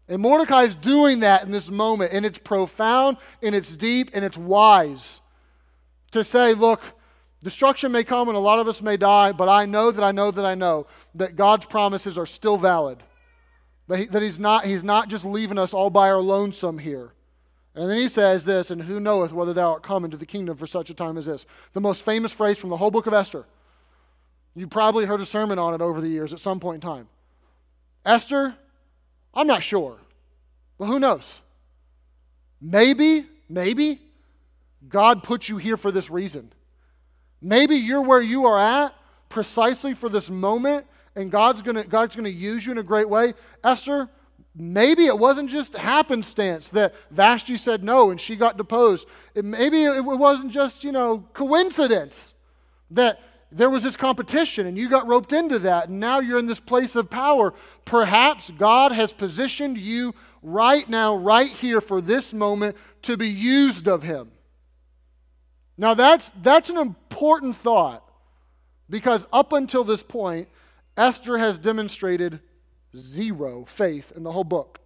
And 0.08 0.20
Mordecai 0.20 0.64
is 0.64 0.74
doing 0.74 1.20
that 1.20 1.44
in 1.44 1.50
this 1.50 1.70
moment, 1.70 2.12
and 2.12 2.26
it's 2.26 2.38
profound, 2.38 3.16
and 3.42 3.54
it's 3.54 3.74
deep, 3.74 4.10
and 4.12 4.24
it's 4.24 4.36
wise 4.36 5.20
to 6.10 6.22
say, 6.22 6.54
look, 6.54 6.80
destruction 7.44 7.92
may 7.92 8.02
come 8.02 8.28
and 8.28 8.36
a 8.36 8.40
lot 8.40 8.58
of 8.58 8.66
us 8.66 8.82
may 8.82 8.96
die, 8.96 9.30
but 9.30 9.48
I 9.48 9.66
know 9.66 9.90
that 9.90 10.02
I 10.02 10.10
know 10.10 10.30
that 10.30 10.44
I 10.44 10.54
know 10.54 10.86
that 11.14 11.36
God's 11.36 11.66
promises 11.66 12.18
are 12.18 12.26
still 12.26 12.56
valid. 12.56 13.02
That, 13.86 13.98
he, 13.98 14.04
that 14.06 14.22
he's, 14.22 14.38
not, 14.38 14.64
he's 14.64 14.82
not 14.82 15.08
just 15.08 15.24
leaving 15.24 15.58
us 15.58 15.74
all 15.74 15.90
by 15.90 16.10
our 16.10 16.22
lonesome 16.22 16.78
here. 16.78 17.12
And 17.74 17.90
then 17.90 17.98
he 17.98 18.08
says 18.08 18.44
this, 18.44 18.70
and 18.70 18.80
who 18.80 18.98
knoweth 18.98 19.32
whether 19.32 19.52
thou 19.52 19.72
art 19.72 19.82
come 19.82 20.04
into 20.04 20.16
the 20.16 20.26
kingdom 20.26 20.56
for 20.56 20.66
such 20.66 20.90
a 20.90 20.94
time 20.94 21.18
as 21.18 21.26
this? 21.26 21.44
The 21.74 21.80
most 21.80 22.04
famous 22.04 22.32
phrase 22.32 22.56
from 22.56 22.70
the 22.70 22.76
whole 22.76 22.90
book 22.90 23.06
of 23.06 23.12
Esther. 23.12 23.44
You 24.54 24.66
probably 24.66 25.04
heard 25.04 25.20
a 25.20 25.26
sermon 25.26 25.58
on 25.58 25.74
it 25.74 25.80
over 25.80 26.00
the 26.00 26.08
years 26.08 26.32
at 26.32 26.40
some 26.40 26.60
point 26.60 26.82
in 26.82 26.88
time. 26.88 27.08
Esther, 28.06 28.54
I'm 29.34 29.46
not 29.46 29.62
sure, 29.62 29.98
but 30.78 30.86
who 30.86 30.98
knows? 30.98 31.40
Maybe, 32.60 33.26
maybe 33.48 34.00
God 34.88 35.22
put 35.22 35.48
you 35.48 35.58
here 35.58 35.76
for 35.76 35.90
this 35.90 36.08
reason. 36.08 36.52
Maybe 37.44 37.76
you're 37.76 38.00
where 38.00 38.22
you 38.22 38.46
are 38.46 38.58
at 38.58 38.94
precisely 39.28 39.92
for 39.92 40.08
this 40.08 40.30
moment, 40.30 40.86
and 41.14 41.30
God's 41.30 41.60
gonna, 41.60 41.84
God's 41.84 42.16
gonna 42.16 42.30
use 42.30 42.64
you 42.64 42.72
in 42.72 42.78
a 42.78 42.82
great 42.82 43.06
way. 43.06 43.34
Esther, 43.62 44.08
maybe 44.56 45.04
it 45.04 45.18
wasn't 45.18 45.50
just 45.50 45.76
happenstance 45.76 46.68
that 46.68 46.94
Vashti 47.10 47.58
said 47.58 47.84
no 47.84 48.10
and 48.10 48.18
she 48.18 48.34
got 48.34 48.56
deposed. 48.56 49.06
It, 49.34 49.44
maybe 49.44 49.84
it 49.84 50.02
wasn't 50.02 50.52
just, 50.52 50.84
you 50.84 50.90
know, 50.90 51.28
coincidence 51.34 52.32
that 52.92 53.20
there 53.52 53.68
was 53.68 53.82
this 53.82 53.96
competition 53.96 54.66
and 54.66 54.78
you 54.78 54.88
got 54.88 55.06
roped 55.06 55.34
into 55.34 55.58
that 55.58 55.90
and 55.90 56.00
now 56.00 56.20
you're 56.20 56.38
in 56.38 56.46
this 56.46 56.60
place 56.60 56.96
of 56.96 57.10
power. 57.10 57.52
Perhaps 57.84 58.52
God 58.52 58.90
has 58.92 59.12
positioned 59.12 59.76
you 59.76 60.14
right 60.42 60.88
now, 60.88 61.14
right 61.14 61.50
here 61.50 61.82
for 61.82 62.00
this 62.00 62.32
moment 62.32 62.74
to 63.02 63.18
be 63.18 63.28
used 63.28 63.86
of 63.86 64.02
Him. 64.02 64.30
Now, 65.76 65.94
that's, 65.94 66.30
that's 66.42 66.70
an 66.70 66.76
important 66.76 67.56
thought 67.56 68.04
because 68.88 69.26
up 69.32 69.52
until 69.52 69.84
this 69.84 70.02
point, 70.02 70.48
Esther 70.96 71.38
has 71.38 71.58
demonstrated 71.58 72.40
zero 72.94 73.64
faith 73.64 74.12
in 74.14 74.22
the 74.22 74.30
whole 74.30 74.44
book. 74.44 74.78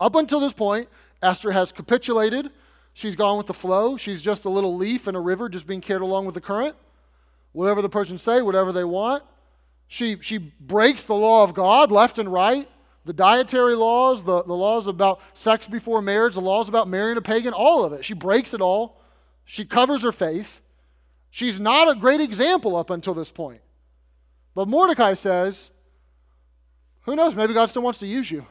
Up 0.00 0.14
until 0.14 0.40
this 0.40 0.52
point, 0.52 0.88
Esther 1.22 1.52
has 1.52 1.70
capitulated. 1.70 2.50
She's 2.94 3.14
gone 3.14 3.38
with 3.38 3.46
the 3.46 3.54
flow. 3.54 3.96
She's 3.96 4.22
just 4.22 4.44
a 4.44 4.48
little 4.48 4.76
leaf 4.76 5.06
in 5.06 5.14
a 5.14 5.20
river 5.20 5.48
just 5.48 5.66
being 5.66 5.80
carried 5.80 6.02
along 6.02 6.26
with 6.26 6.34
the 6.34 6.40
current. 6.40 6.74
Whatever 7.52 7.82
the 7.82 7.88
person 7.88 8.18
say, 8.18 8.40
whatever 8.42 8.72
they 8.72 8.84
want. 8.84 9.22
She, 9.88 10.16
she 10.22 10.38
breaks 10.38 11.04
the 11.04 11.14
law 11.14 11.44
of 11.44 11.52
God 11.52 11.92
left 11.92 12.18
and 12.18 12.32
right. 12.32 12.68
The 13.04 13.12
dietary 13.12 13.74
laws, 13.74 14.22
the, 14.22 14.42
the 14.44 14.54
laws 14.54 14.86
about 14.86 15.20
sex 15.34 15.68
before 15.68 16.00
marriage, 16.00 16.34
the 16.34 16.40
laws 16.40 16.68
about 16.68 16.88
marrying 16.88 17.18
a 17.18 17.22
pagan, 17.22 17.52
all 17.52 17.84
of 17.84 17.92
it. 17.92 18.04
She 18.04 18.14
breaks 18.14 18.54
it 18.54 18.60
all. 18.60 19.01
She 19.44 19.64
covers 19.64 20.02
her 20.02 20.12
face. 20.12 20.60
She's 21.30 21.58
not 21.58 21.90
a 21.90 21.94
great 21.94 22.20
example 22.20 22.76
up 22.76 22.90
until 22.90 23.14
this 23.14 23.32
point. 23.32 23.60
But 24.54 24.68
Mordecai 24.68 25.14
says, 25.14 25.70
who 27.02 27.16
knows? 27.16 27.34
Maybe 27.34 27.54
God 27.54 27.66
still 27.66 27.82
wants 27.82 27.98
to 28.00 28.06
use 28.06 28.30
you. 28.30 28.46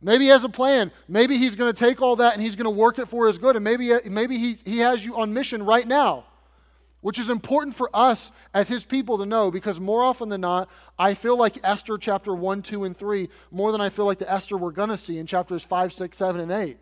Maybe 0.00 0.24
he 0.24 0.30
has 0.30 0.44
a 0.44 0.48
plan. 0.48 0.92
Maybe 1.08 1.36
he's 1.36 1.56
going 1.56 1.72
to 1.72 1.78
take 1.78 2.00
all 2.00 2.16
that 2.16 2.34
and 2.34 2.42
he's 2.42 2.54
going 2.54 2.64
to 2.64 2.70
work 2.70 2.98
it 2.98 3.08
for 3.08 3.26
his 3.26 3.38
good. 3.38 3.56
And 3.56 3.64
maybe, 3.64 3.92
maybe 4.04 4.38
he, 4.38 4.58
he 4.64 4.78
has 4.78 5.04
you 5.04 5.16
on 5.16 5.34
mission 5.34 5.64
right 5.64 5.86
now, 5.86 6.26
which 7.00 7.18
is 7.18 7.28
important 7.28 7.74
for 7.74 7.90
us 7.92 8.30
as 8.54 8.68
his 8.68 8.86
people 8.86 9.18
to 9.18 9.26
know 9.26 9.50
because 9.50 9.80
more 9.80 10.04
often 10.04 10.28
than 10.28 10.42
not, 10.42 10.70
I 10.98 11.14
feel 11.14 11.36
like 11.36 11.58
Esther 11.64 11.98
chapter 11.98 12.32
1, 12.32 12.62
2, 12.62 12.84
and 12.84 12.96
3 12.96 13.28
more 13.50 13.72
than 13.72 13.80
I 13.80 13.88
feel 13.88 14.04
like 14.04 14.20
the 14.20 14.32
Esther 14.32 14.56
we're 14.56 14.70
going 14.70 14.90
to 14.90 14.98
see 14.98 15.18
in 15.18 15.26
chapters 15.26 15.64
5, 15.64 15.92
6, 15.92 16.16
7, 16.16 16.40
and 16.40 16.52
8. 16.52 16.78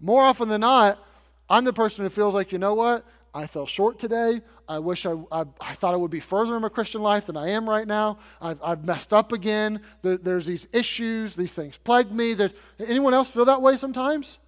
More 0.00 0.22
often 0.22 0.48
than 0.48 0.60
not, 0.60 1.02
I'm 1.48 1.64
the 1.64 1.72
person 1.72 2.04
who 2.04 2.10
feels 2.10 2.34
like, 2.34 2.52
you 2.52 2.58
know 2.58 2.74
what? 2.74 3.04
I 3.34 3.46
fell 3.46 3.66
short 3.66 3.98
today. 3.98 4.40
I 4.68 4.78
wish 4.78 5.06
I, 5.06 5.12
I, 5.30 5.44
I, 5.60 5.74
thought 5.74 5.94
I 5.94 5.96
would 5.96 6.10
be 6.10 6.20
further 6.20 6.56
in 6.56 6.62
my 6.62 6.68
Christian 6.68 7.02
life 7.02 7.26
than 7.26 7.36
I 7.36 7.50
am 7.50 7.68
right 7.68 7.86
now. 7.86 8.18
I've, 8.40 8.58
I've 8.62 8.84
messed 8.84 9.12
up 9.12 9.32
again. 9.32 9.80
There, 10.02 10.16
there's 10.16 10.46
these 10.46 10.66
issues. 10.72 11.34
These 11.34 11.52
things 11.52 11.78
plague 11.78 12.10
me. 12.10 12.34
There, 12.34 12.50
anyone 12.78 13.14
else 13.14 13.30
feel 13.30 13.44
that 13.46 13.62
way 13.62 13.76
sometimes? 13.76 14.38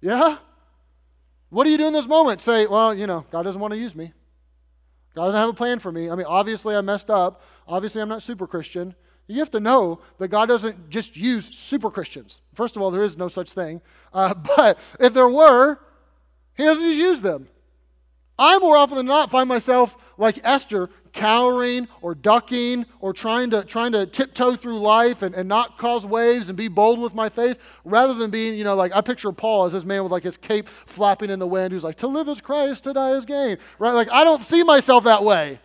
Yeah? 0.00 0.38
What 1.50 1.64
do 1.64 1.70
you 1.70 1.78
do 1.78 1.86
in 1.86 1.92
this 1.92 2.06
moment? 2.06 2.42
Say, 2.42 2.66
well, 2.66 2.94
you 2.94 3.06
know, 3.06 3.24
God 3.30 3.42
doesn't 3.42 3.60
want 3.60 3.72
to 3.72 3.78
use 3.78 3.94
me. 3.94 4.12
God 5.14 5.26
doesn't 5.26 5.40
have 5.40 5.48
a 5.48 5.54
plan 5.54 5.78
for 5.78 5.90
me. 5.90 6.10
I 6.10 6.14
mean, 6.14 6.26
obviously 6.26 6.76
I 6.76 6.80
messed 6.80 7.10
up. 7.10 7.42
Obviously 7.66 8.02
I'm 8.02 8.08
not 8.08 8.22
super 8.22 8.46
Christian. 8.46 8.94
You 9.28 9.38
have 9.40 9.50
to 9.52 9.60
know 9.60 10.00
that 10.18 10.28
God 10.28 10.46
doesn't 10.46 10.90
just 10.90 11.16
use 11.16 11.46
super 11.56 11.90
Christians. 11.90 12.42
First 12.54 12.76
of 12.76 12.82
all, 12.82 12.90
there 12.90 13.02
is 13.02 13.16
no 13.16 13.28
such 13.28 13.52
thing. 13.52 13.80
Uh, 14.12 14.34
but 14.56 14.78
if 15.00 15.14
there 15.14 15.28
were, 15.28 15.80
He 16.56 16.64
doesn't 16.64 16.84
just 16.84 16.98
use 16.98 17.20
them. 17.20 17.48
I 18.38 18.58
more 18.58 18.76
often 18.76 18.96
than 18.98 19.06
not 19.06 19.30
find 19.30 19.48
myself 19.48 19.96
like 20.18 20.40
Esther, 20.44 20.90
cowering 21.12 21.88
or 22.02 22.14
ducking 22.14 22.84
or 23.00 23.12
trying 23.12 23.50
to, 23.50 23.64
trying 23.64 23.92
to 23.92 24.06
tiptoe 24.06 24.54
through 24.54 24.78
life 24.78 25.22
and, 25.22 25.34
and 25.34 25.48
not 25.48 25.78
cause 25.78 26.06
waves 26.06 26.48
and 26.48 26.56
be 26.56 26.68
bold 26.68 27.00
with 27.00 27.14
my 27.14 27.28
faith 27.28 27.58
rather 27.84 28.14
than 28.14 28.30
being, 28.30 28.54
you 28.56 28.64
know, 28.64 28.76
like 28.76 28.94
I 28.94 29.00
picture 29.00 29.32
Paul 29.32 29.64
as 29.64 29.72
this 29.72 29.84
man 29.84 30.02
with 30.02 30.12
like 30.12 30.22
his 30.22 30.36
cape 30.36 30.68
flapping 30.86 31.30
in 31.30 31.38
the 31.38 31.46
wind 31.46 31.72
who's 31.72 31.82
like, 31.82 31.96
to 31.96 32.06
live 32.06 32.28
is 32.28 32.40
Christ, 32.40 32.84
to 32.84 32.92
die 32.92 33.12
is 33.12 33.24
gain, 33.24 33.56
right? 33.78 33.92
Like 33.92 34.10
I 34.12 34.22
don't 34.22 34.44
see 34.44 34.62
myself 34.62 35.04
that 35.04 35.24
way. 35.24 35.58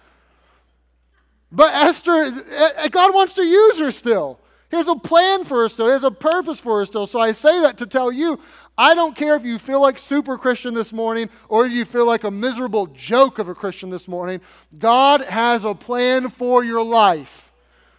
But 1.52 1.74
Esther, 1.74 2.16
eh, 2.16 2.70
eh, 2.78 2.88
God 2.88 3.14
wants 3.14 3.34
to 3.34 3.44
use 3.44 3.78
her 3.80 3.92
still. 3.92 4.40
He 4.70 4.78
has 4.78 4.88
a 4.88 4.96
plan 4.96 5.44
for 5.44 5.64
her 5.64 5.70
still. 5.70 5.88
He 5.88 5.92
has 5.92 6.06
a 6.06 6.12
purpose 6.12 6.58
for 6.58 6.80
her 6.80 6.86
still. 6.86 7.06
So 7.06 7.20
I 7.20 7.34
say 7.34 7.60
that 7.62 7.78
to 7.80 7.86
tell 7.86 8.10
you 8.10 8.40
I 8.78 8.96
don't 8.96 9.16
care 9.16 9.36
if 9.36 9.44
you 9.44 9.60
feel 9.60 9.82
like 9.82 10.00
super 10.00 10.38
Christian 10.38 10.74
this 10.74 10.94
morning 10.94 11.30
or 11.50 11.68
you 11.68 11.86
feel 11.86 12.06
like 12.06 12.24
a 12.24 12.32
miserable 12.32 12.88
joke 12.88 13.38
of 13.38 13.50
a 13.50 13.56
Christian 13.56 13.90
this 13.90 14.08
morning. 14.08 14.42
God 14.78 15.22
has 15.22 15.66
a 15.66 15.76
plan 15.76 16.30
for 16.30 16.64
your 16.64 16.84
life. 16.84 17.52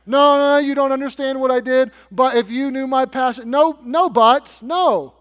No, 0.06 0.36
no, 0.36 0.58
you 0.58 0.74
don't 0.74 0.90
understand 0.90 1.40
what 1.40 1.50
I 1.50 1.60
did, 1.60 1.92
but 2.10 2.36
if 2.36 2.50
you 2.50 2.70
knew 2.70 2.86
my 2.86 3.06
passion, 3.06 3.50
no, 3.50 3.78
no 3.84 4.08
buts, 4.08 4.60
no. 4.62 5.14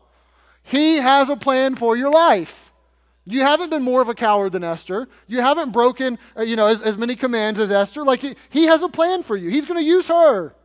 He 0.63 0.97
has 0.97 1.29
a 1.29 1.35
plan 1.35 1.75
for 1.75 1.95
your 1.95 2.09
life. 2.09 2.71
You 3.25 3.41
haven't 3.41 3.69
been 3.69 3.83
more 3.83 4.01
of 4.01 4.09
a 4.09 4.15
coward 4.15 4.53
than 4.53 4.63
Esther. 4.63 5.07
You 5.27 5.41
haven't 5.41 5.71
broken, 5.71 6.17
uh, 6.35 6.41
you 6.41 6.55
know, 6.55 6.65
as, 6.65 6.81
as 6.81 6.97
many 6.97 7.15
commands 7.15 7.59
as 7.59 7.69
Esther. 7.69 8.03
Like 8.03 8.21
he, 8.21 8.35
he 8.49 8.65
has 8.65 8.81
a 8.81 8.89
plan 8.89 9.21
for 9.21 9.37
you. 9.37 9.49
He's 9.49 9.65
going 9.65 9.79
to 9.79 9.85
use 9.85 10.07
her. 10.07 10.55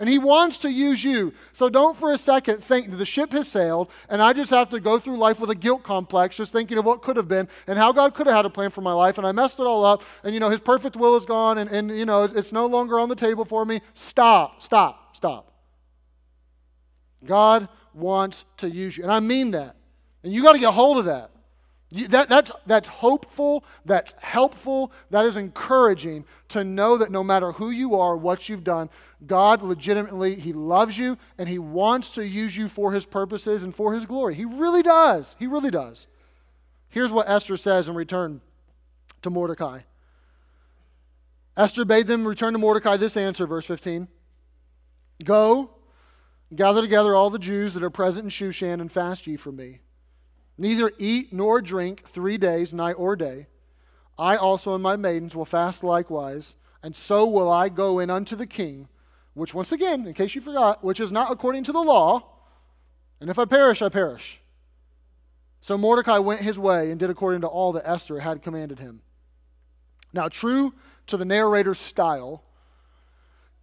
And 0.00 0.08
he 0.08 0.18
wants 0.18 0.58
to 0.58 0.70
use 0.70 1.04
you. 1.04 1.32
So 1.52 1.68
don't 1.68 1.96
for 1.96 2.12
a 2.12 2.18
second 2.18 2.62
think 2.62 2.90
that 2.90 2.96
the 2.96 3.06
ship 3.06 3.32
has 3.32 3.46
sailed 3.46 3.90
and 4.08 4.20
I 4.20 4.32
just 4.32 4.50
have 4.50 4.68
to 4.70 4.80
go 4.80 4.98
through 4.98 5.18
life 5.18 5.38
with 5.38 5.50
a 5.50 5.54
guilt 5.54 5.84
complex, 5.84 6.36
just 6.36 6.52
thinking 6.52 6.78
of 6.78 6.84
what 6.84 7.02
could 7.02 7.16
have 7.16 7.28
been 7.28 7.48
and 7.66 7.78
how 7.78 7.92
God 7.92 8.14
could 8.14 8.26
have 8.26 8.34
had 8.34 8.46
a 8.46 8.50
plan 8.50 8.70
for 8.70 8.80
my 8.80 8.92
life. 8.92 9.18
And 9.18 9.26
I 9.26 9.32
messed 9.32 9.60
it 9.60 9.64
all 9.64 9.84
up. 9.84 10.02
And, 10.24 10.34
you 10.34 10.40
know, 10.40 10.50
his 10.50 10.60
perfect 10.60 10.96
will 10.96 11.16
is 11.16 11.24
gone 11.24 11.58
and, 11.58 11.70
and 11.70 11.96
you 11.96 12.04
know, 12.04 12.24
it's, 12.24 12.34
it's 12.34 12.52
no 12.52 12.66
longer 12.66 12.98
on 12.98 13.08
the 13.08 13.14
table 13.14 13.44
for 13.44 13.64
me. 13.64 13.80
Stop, 13.94 14.62
stop, 14.62 15.16
stop. 15.16 15.52
God 17.24 17.68
wants 17.94 18.44
to 18.58 18.68
use 18.68 18.96
you. 18.96 19.04
And 19.04 19.12
I 19.12 19.20
mean 19.20 19.52
that. 19.52 19.76
And 20.22 20.32
you 20.32 20.42
got 20.42 20.54
to 20.54 20.58
get 20.58 20.72
hold 20.74 20.98
of 20.98 21.04
that. 21.04 21.30
That, 21.94 22.28
that's, 22.28 22.50
that's 22.66 22.88
hopeful, 22.88 23.64
that's 23.84 24.14
helpful, 24.18 24.90
that 25.10 25.26
is 25.26 25.36
encouraging 25.36 26.24
to 26.48 26.64
know 26.64 26.98
that 26.98 27.12
no 27.12 27.22
matter 27.22 27.52
who 27.52 27.70
you 27.70 27.94
are, 27.94 28.16
what 28.16 28.48
you've 28.48 28.64
done, 28.64 28.90
God 29.26 29.62
legitimately, 29.62 30.34
He 30.34 30.52
loves 30.52 30.98
you 30.98 31.16
and 31.38 31.48
He 31.48 31.58
wants 31.58 32.10
to 32.10 32.26
use 32.26 32.56
you 32.56 32.68
for 32.68 32.92
His 32.92 33.06
purposes 33.06 33.62
and 33.62 33.74
for 33.74 33.94
His 33.94 34.06
glory. 34.06 34.34
He 34.34 34.44
really 34.44 34.82
does. 34.82 35.36
He 35.38 35.46
really 35.46 35.70
does. 35.70 36.08
Here's 36.88 37.12
what 37.12 37.28
Esther 37.28 37.56
says 37.56 37.88
in 37.88 37.94
return 37.94 38.40
to 39.22 39.30
Mordecai 39.30 39.80
Esther 41.56 41.84
bade 41.84 42.08
them 42.08 42.26
return 42.26 42.52
to 42.52 42.58
Mordecai 42.58 42.96
this 42.96 43.16
answer, 43.16 43.46
verse 43.46 43.66
15 43.66 44.08
Go, 45.22 45.70
gather 46.54 46.82
together 46.82 47.14
all 47.14 47.30
the 47.30 47.38
Jews 47.38 47.74
that 47.74 47.84
are 47.84 47.90
present 47.90 48.24
in 48.24 48.30
Shushan 48.30 48.80
and 48.80 48.90
fast 48.90 49.28
ye 49.28 49.36
for 49.36 49.52
me. 49.52 49.78
Neither 50.56 50.92
eat 50.98 51.32
nor 51.32 51.60
drink 51.60 52.08
three 52.08 52.38
days, 52.38 52.72
night 52.72 52.94
or 52.94 53.16
day. 53.16 53.46
I 54.18 54.36
also 54.36 54.74
and 54.74 54.82
my 54.82 54.96
maidens 54.96 55.34
will 55.34 55.44
fast 55.44 55.82
likewise, 55.82 56.54
and 56.82 56.94
so 56.94 57.26
will 57.26 57.50
I 57.50 57.68
go 57.68 57.98
in 57.98 58.10
unto 58.10 58.36
the 58.36 58.46
king, 58.46 58.88
which, 59.34 59.54
once 59.54 59.72
again, 59.72 60.06
in 60.06 60.14
case 60.14 60.34
you 60.34 60.40
forgot, 60.40 60.84
which 60.84 61.00
is 61.00 61.10
not 61.10 61.32
according 61.32 61.64
to 61.64 61.72
the 61.72 61.80
law, 61.80 62.30
and 63.20 63.28
if 63.28 63.38
I 63.38 63.44
perish, 63.44 63.82
I 63.82 63.88
perish. 63.88 64.40
So 65.60 65.78
Mordecai 65.78 66.18
went 66.18 66.42
his 66.42 66.58
way 66.58 66.90
and 66.90 67.00
did 67.00 67.10
according 67.10 67.40
to 67.40 67.46
all 67.46 67.72
that 67.72 67.88
Esther 67.88 68.20
had 68.20 68.42
commanded 68.42 68.78
him. 68.78 69.00
Now, 70.12 70.28
true 70.28 70.74
to 71.06 71.16
the 71.16 71.24
narrator's 71.24 71.80
style, 71.80 72.44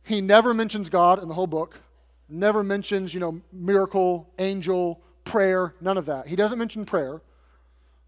he 0.04 0.20
never 0.20 0.54
mentions 0.54 0.89
God 0.89 1.22
in 1.22 1.28
the 1.30 1.36
whole 1.36 1.48
book. 1.48 1.80
never 2.28 2.64
mentions, 2.64 3.14
you 3.14 3.20
know, 3.20 3.42
miracle, 3.52 4.30
angel, 4.39 5.02
prayer, 5.24 5.74
none 5.82 5.98
of 5.98 6.06
that. 6.08 6.28
He 6.28 6.36
doesn't 6.36 6.60
mention 6.60 6.86
prayer. 6.86 7.22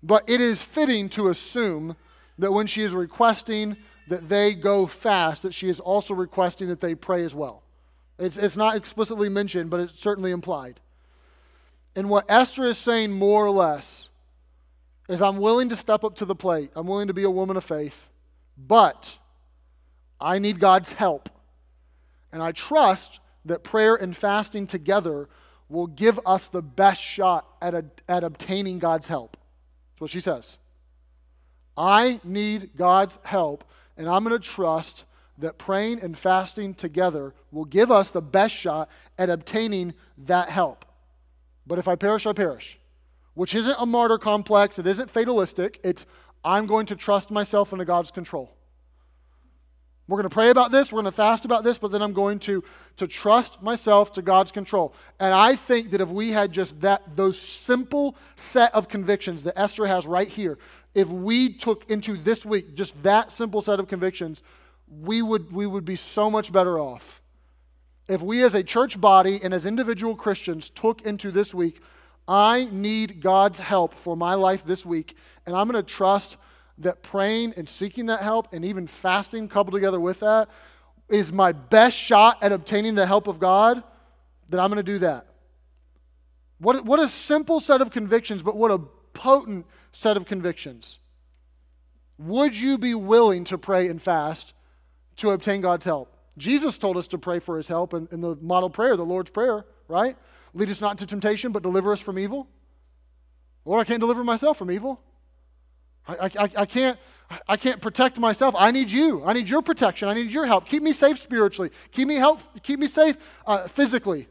But 0.02 0.30
it 0.30 0.42
is 0.42 0.62
fitting 0.62 1.10
to 1.10 1.30
assume 1.30 1.96
that 2.38 2.52
when 2.52 2.68
she 2.68 2.82
is 2.82 2.94
requesting 2.94 3.78
that 4.10 4.28
they 4.28 4.54
go 4.54 4.86
fast, 4.86 5.44
that 5.44 5.54
she 5.54 5.70
is 5.70 5.80
also 5.80 6.14
requesting 6.14 6.68
that 6.68 6.82
they 6.82 6.94
pray 6.94 7.24
as 7.24 7.34
well. 7.34 7.64
It's, 8.20 8.38
it's 8.38 8.58
not 8.58 8.76
explicitly 8.76 9.30
mentioned, 9.30 9.70
but 9.70 9.80
it's 9.80 10.00
certainly 10.00 10.32
implied. 10.32 10.80
And 11.96 12.10
what 12.10 12.26
Esther 12.30 12.66
is 12.66 12.78
saying 12.78 13.12
more 13.12 13.46
or 13.46 13.52
less 13.52 14.10
is 15.08 15.22
I'm 15.22 15.38
willing 15.38 15.70
to 15.70 15.76
step 15.76 16.04
up 16.04 16.18
to 16.18 16.26
the 16.26 16.36
plate. 16.36 16.72
I'm 16.76 16.88
willing 16.88 17.08
to 17.08 17.14
be 17.14 17.24
a 17.24 17.30
woman 17.30 17.56
of 17.56 17.64
faith, 17.64 18.10
but 18.58 19.18
I 20.20 20.40
need 20.40 20.60
God's 20.60 20.92
help. 20.92 21.30
And 22.32 22.42
I 22.42 22.52
trust 22.52 23.20
that 23.46 23.64
prayer 23.64 23.96
and 23.96 24.16
fasting 24.16 24.68
together 24.68 25.30
will 25.74 25.88
give 25.88 26.20
us 26.26 26.48
the 26.48 26.62
best 26.62 27.02
shot 27.02 27.48
at, 27.60 27.74
a, 27.74 27.84
at 28.08 28.24
obtaining 28.24 28.78
God's 28.78 29.08
help. 29.08 29.36
That's 29.92 30.02
what 30.02 30.12
she 30.12 30.20
says. 30.20 30.58
I 31.76 32.22
need 32.24 32.78
God's 32.78 33.18
help, 33.24 33.64
and 33.98 34.08
I'm 34.08 34.24
going 34.24 34.40
to 34.40 34.48
trust 34.48 35.04
that 35.40 35.58
praying 35.58 36.02
and 36.04 36.16
fasting 36.16 36.76
together 36.76 37.34
will 37.52 37.66
give 37.66 37.92
us 37.92 38.12
the 38.12 38.22
best 38.22 38.54
shot 38.54 38.88
at 39.18 39.32
obtaining 39.32 39.96
that 40.20 40.52
help. 40.52 40.86
But 41.66 41.80
if 41.80 41.88
I 41.88 41.96
perish, 41.96 42.28
I 42.28 42.34
perish, 42.34 42.78
which 43.34 43.56
isn't 43.56 43.76
a 43.80 43.86
martyr 43.88 44.20
complex, 44.20 44.78
it 44.78 44.86
isn't 44.86 45.10
fatalistic. 45.10 45.80
It's 45.84 46.06
I'm 46.46 46.68
going 46.68 46.86
to 46.88 46.96
trust 46.96 47.32
myself 47.32 47.72
into 47.72 47.86
God's 47.86 48.12
control. 48.12 48.52
We're 50.08 50.18
going 50.18 50.30
to 50.30 50.34
pray 50.34 50.50
about 50.50 50.72
this, 50.72 50.92
we're 50.92 51.02
going 51.02 51.12
to 51.12 51.16
fast 51.16 51.46
about 51.46 51.64
this, 51.64 51.78
but 51.78 51.92
then 51.92 52.02
I'm 52.02 52.12
going 52.12 52.40
to, 52.40 52.62
to 52.98 53.08
trust 53.08 53.62
myself 53.62 54.12
to 54.14 54.22
God's 54.22 54.52
control. 54.52 54.94
And 55.18 55.34
I 55.34 55.56
think 55.56 55.92
that 55.92 56.02
if 56.02 56.10
we 56.10 56.32
had 56.32 56.52
just 56.52 56.80
that 56.82 57.16
those 57.16 57.40
simple 57.40 58.18
set 58.36 58.76
of 58.76 58.90
convictions 58.90 59.46
that 59.46 59.58
Esther 59.58 59.86
has 59.86 60.06
right 60.06 60.28
here, 60.28 60.58
if 60.94 61.08
we 61.08 61.54
took 61.54 61.90
into 61.90 62.18
this 62.18 62.46
week 62.46 62.76
just 62.76 63.02
that 63.04 63.32
simple 63.32 63.62
set 63.62 63.80
of 63.80 63.88
convictions, 63.88 64.42
we 65.02 65.22
would, 65.22 65.54
we 65.54 65.66
would 65.66 65.86
be 65.86 65.96
so 65.96 66.30
much 66.30 66.52
better 66.52 66.80
off. 66.80 67.22
If 68.10 68.22
we 68.22 68.44
as 68.44 68.56
a 68.56 68.64
church 68.64 69.00
body 69.00 69.40
and 69.42 69.54
as 69.54 69.66
individual 69.66 70.18
Christians 70.18 70.70
took 70.70 71.04
into 71.04 71.32
this 71.32 71.54
week, 71.54 71.82
I 72.28 72.68
need 72.72 73.22
God's 73.22 73.60
help 73.60 73.94
for 73.94 74.18
my 74.18 74.34
life 74.34 74.66
this 74.66 74.86
week, 74.86 75.16
and 75.46 75.56
I'm 75.56 75.70
going 75.70 75.84
to 75.84 75.90
trust 75.90 76.36
that 76.80 77.04
praying 77.04 77.54
and 77.58 77.68
seeking 77.68 78.08
that 78.08 78.22
help 78.22 78.54
and 78.54 78.66
even 78.66 78.88
fasting 78.88 79.48
coupled 79.48 79.74
together 79.74 80.00
with 80.00 80.20
that 80.22 80.50
is 81.10 81.32
my 81.32 81.52
best 81.52 81.96
shot 81.96 82.42
at 82.42 82.52
obtaining 82.52 82.96
the 82.96 83.06
help 83.06 83.28
of 83.28 83.40
God, 83.40 83.84
then 84.50 84.60
I'm 84.60 84.70
going 84.70 84.78
to 84.78 84.84
do 84.84 85.00
that. 85.00 85.28
What, 86.60 86.86
what 86.86 87.00
a 87.00 87.08
simple 87.08 87.60
set 87.60 87.82
of 87.82 87.92
convictions, 87.92 88.42
but 88.42 88.56
what 88.56 88.72
a 88.72 88.80
potent 89.14 89.66
set 89.92 90.18
of 90.18 90.26
convictions. 90.26 91.00
Would 92.18 92.58
you 92.58 92.78
be 92.78 92.96
willing 92.96 93.44
to 93.46 93.58
pray 93.58 93.88
and 93.90 94.02
fast 94.02 94.54
to 95.18 95.32
obtain 95.32 95.62
God's 95.62 95.86
help? 95.86 96.16
Jesus 96.38 96.78
told 96.78 96.98
us 96.98 97.08
to 97.08 97.18
pray 97.18 97.40
for 97.40 97.58
his 97.58 97.68
help 97.68 97.94
in, 97.94 98.08
in 98.12 98.22
the 98.22 98.36
model 98.38 98.70
prayer, 98.70 98.98
the 98.98 99.04
Lord's 99.04 99.30
Prayer, 99.30 99.66
right? 99.88 100.18
Lead 100.54 100.70
us 100.70 100.82
not 100.82 100.92
into 100.92 101.06
temptation, 101.06 101.52
but 101.52 101.64
deliver 101.64 101.92
us 101.92 102.00
from 102.00 102.18
evil. 102.18 102.48
Lord, 103.66 103.82
I 103.82 103.84
can't 103.84 104.00
deliver 104.00 104.24
myself 104.24 104.58
from 104.58 104.72
evil. 104.72 105.02
I, 106.08 106.30
I, 106.38 106.50
I, 106.58 106.66
can't, 106.66 107.00
I 107.48 107.58
can't 107.58 107.82
protect 107.82 108.20
myself. 108.20 108.56
I 108.58 108.72
need 108.72 108.92
you. 108.92 109.24
I 109.26 109.34
need 109.34 109.50
your 109.50 109.62
protection. 109.62 110.08
I 110.08 110.14
need 110.14 110.32
your 110.32 110.46
help. 110.46 110.68
Keep 110.68 110.84
me 110.84 110.94
safe 110.94 111.20
spiritually. 111.20 111.72
Keep 111.92 112.08
me, 112.08 112.16
help, 112.16 112.42
keep 112.64 112.80
me 112.80 112.88
safe 112.88 113.18
uh, 113.48 113.68
physically. 113.68 114.28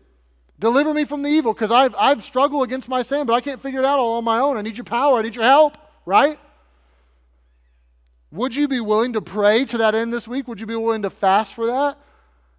Deliver 0.59 0.95
me 0.95 1.05
from 1.05 1.23
the 1.23 1.29
evil 1.29 1.53
because 1.53 1.73
I've, 1.73 1.95
I've 1.99 2.23
struggled 2.23 2.63
against 2.63 2.89
my 2.89 3.03
sin, 3.03 3.27
but 3.27 3.33
I 3.33 3.41
can't 3.41 3.61
figure 3.61 3.81
it 3.81 3.87
out 3.87 3.99
all 3.99 4.19
on 4.19 4.25
my 4.25 4.39
own. 4.39 4.57
I 4.57 4.63
need 4.63 4.77
your 4.77 4.85
power. 4.85 5.19
I 5.19 5.23
need 5.23 5.35
your 5.35 5.45
help, 5.45 5.77
right? 6.07 6.39
Would 8.31 8.55
you 8.55 8.69
be 8.69 8.81
willing 8.81 9.13
to 9.15 9.21
pray 9.21 9.65
to 9.67 9.79
that 9.79 9.95
end 9.95 10.13
this 10.13 10.29
week? 10.29 10.49
Would 10.49 10.61
you 10.61 10.67
be 10.67 10.77
willing 10.77 11.03
to 11.03 11.11
fast 11.11 11.55
for 11.55 11.67
that? 11.67 11.99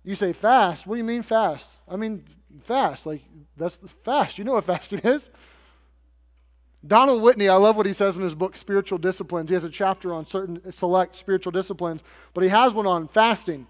You 0.04 0.16
say 0.16 0.34
fast. 0.34 0.86
What 0.86 0.96
do 0.96 0.98
you 0.98 1.04
mean 1.04 1.24
fast? 1.24 1.70
I 1.88 1.96
mean 1.96 2.26
fast. 2.66 3.06
Like 3.06 3.24
that's 3.58 3.80
fast. 4.04 4.38
You 4.38 4.44
know 4.44 4.54
what 4.54 4.66
fasting 4.66 5.00
is. 5.00 5.30
Donald 6.86 7.22
Whitney, 7.22 7.48
I 7.48 7.56
love 7.56 7.78
what 7.78 7.86
he 7.86 7.94
says 7.94 8.18
in 8.18 8.24
his 8.24 8.36
book, 8.36 8.58
Spiritual 8.58 8.98
Disciplines. 8.98 9.50
He 9.50 9.54
has 9.54 9.64
a 9.64 9.70
chapter 9.70 10.14
on 10.14 10.28
certain 10.28 10.72
select 10.72 11.16
spiritual 11.16 11.52
disciplines, 11.52 12.04
but 12.34 12.44
he 12.44 12.50
has 12.50 12.74
one 12.74 12.88
on 12.88 13.08
fasting. 13.08 13.68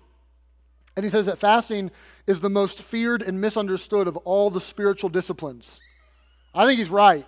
And 0.96 1.04
he 1.04 1.10
says 1.10 1.28
that 1.28 1.40
fasting 1.40 1.92
is 2.28 2.40
the 2.40 2.50
most 2.50 2.82
feared 2.82 3.22
and 3.22 3.40
misunderstood 3.40 4.08
of 4.08 4.18
all 4.18 4.50
the 4.50 4.62
spiritual 4.62 5.10
disciplines. 5.10 5.80
I 6.56 6.66
think 6.66 6.80
he's 6.80 6.90
right. 6.90 7.26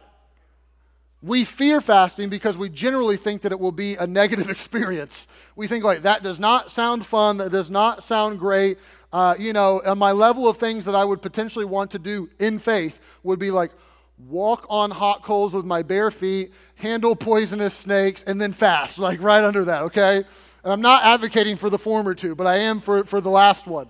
We 1.22 1.44
fear 1.44 1.82
fasting 1.82 2.30
because 2.30 2.58
we 2.58 2.70
generally 2.70 3.18
think 3.18 3.42
that 3.42 3.52
it 3.52 3.60
will 3.60 3.72
be 3.72 3.96
a 3.96 4.06
negative 4.06 4.50
experience. 4.52 5.28
We 5.56 5.68
think, 5.68 5.84
like, 5.84 6.04
that 6.04 6.24
does 6.24 6.40
not 6.40 6.72
sound 6.72 7.06
fun, 7.06 7.38
that 7.38 7.52
does 7.52 7.70
not 7.70 8.04
sound 8.04 8.40
great. 8.40 8.78
Uh, 9.12 9.36
you 9.40 9.54
know, 9.54 9.80
and 9.80 10.00
my 10.00 10.12
level 10.12 10.48
of 10.48 10.58
things 10.58 10.86
that 10.86 10.96
I 10.96 11.06
would 11.06 11.22
potentially 11.22 11.66
want 11.66 11.92
to 11.92 12.00
do 12.00 12.30
in 12.38 12.60
faith 12.60 13.00
would 13.24 13.40
be 13.40 13.50
like, 13.50 13.72
walk 14.18 14.66
on 14.70 14.92
hot 14.92 15.24
coals 15.24 15.54
with 15.54 15.66
my 15.66 15.82
bare 15.82 16.12
feet, 16.12 16.52
handle 16.76 17.16
poisonous 17.16 17.74
snakes, 17.74 18.24
and 18.24 18.42
then 18.42 18.54
fast, 18.54 18.98
like 18.98 19.22
right 19.22 19.44
under 19.44 19.66
that, 19.66 19.84
okay? 19.84 20.18
And 20.64 20.74
I'm 20.74 20.82
not 20.82 21.04
advocating 21.04 21.58
for 21.58 21.70
the 21.70 21.78
former 21.78 22.14
two, 22.16 22.34
but 22.36 22.48
I 22.48 22.58
am 22.58 22.82
for, 22.82 23.04
for 23.04 23.22
the 23.22 23.30
last 23.30 23.68
one. 23.68 23.90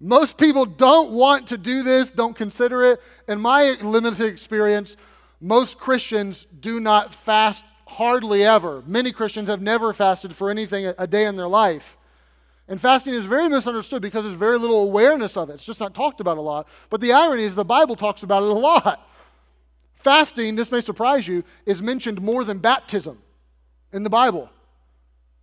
Most 0.00 0.38
people 0.38 0.64
don't 0.64 1.10
want 1.10 1.48
to 1.48 1.58
do 1.58 1.82
this, 1.82 2.10
don't 2.10 2.36
consider 2.36 2.84
it. 2.92 3.00
In 3.26 3.40
my 3.40 3.76
limited 3.82 4.26
experience, 4.26 4.96
most 5.40 5.78
Christians 5.78 6.46
do 6.60 6.78
not 6.78 7.14
fast 7.14 7.64
hardly 7.86 8.44
ever. 8.44 8.82
Many 8.86 9.12
Christians 9.12 9.48
have 9.48 9.60
never 9.60 9.92
fasted 9.92 10.36
for 10.36 10.50
anything 10.50 10.92
a 10.98 11.06
day 11.06 11.26
in 11.26 11.36
their 11.36 11.48
life. 11.48 11.97
And 12.68 12.80
fasting 12.80 13.14
is 13.14 13.24
very 13.24 13.48
misunderstood 13.48 14.02
because 14.02 14.24
there's 14.24 14.36
very 14.36 14.58
little 14.58 14.82
awareness 14.82 15.36
of 15.36 15.48
it. 15.48 15.54
It's 15.54 15.64
just 15.64 15.80
not 15.80 15.94
talked 15.94 16.20
about 16.20 16.36
a 16.36 16.42
lot. 16.42 16.68
But 16.90 17.00
the 17.00 17.12
irony 17.12 17.44
is 17.44 17.54
the 17.54 17.64
Bible 17.64 17.96
talks 17.96 18.22
about 18.22 18.42
it 18.42 18.50
a 18.50 18.52
lot. 18.52 19.08
Fasting, 19.94 20.54
this 20.54 20.70
may 20.70 20.82
surprise 20.82 21.26
you, 21.26 21.44
is 21.64 21.80
mentioned 21.80 22.20
more 22.20 22.44
than 22.44 22.58
baptism 22.58 23.18
in 23.92 24.02
the 24.02 24.10
Bible. 24.10 24.50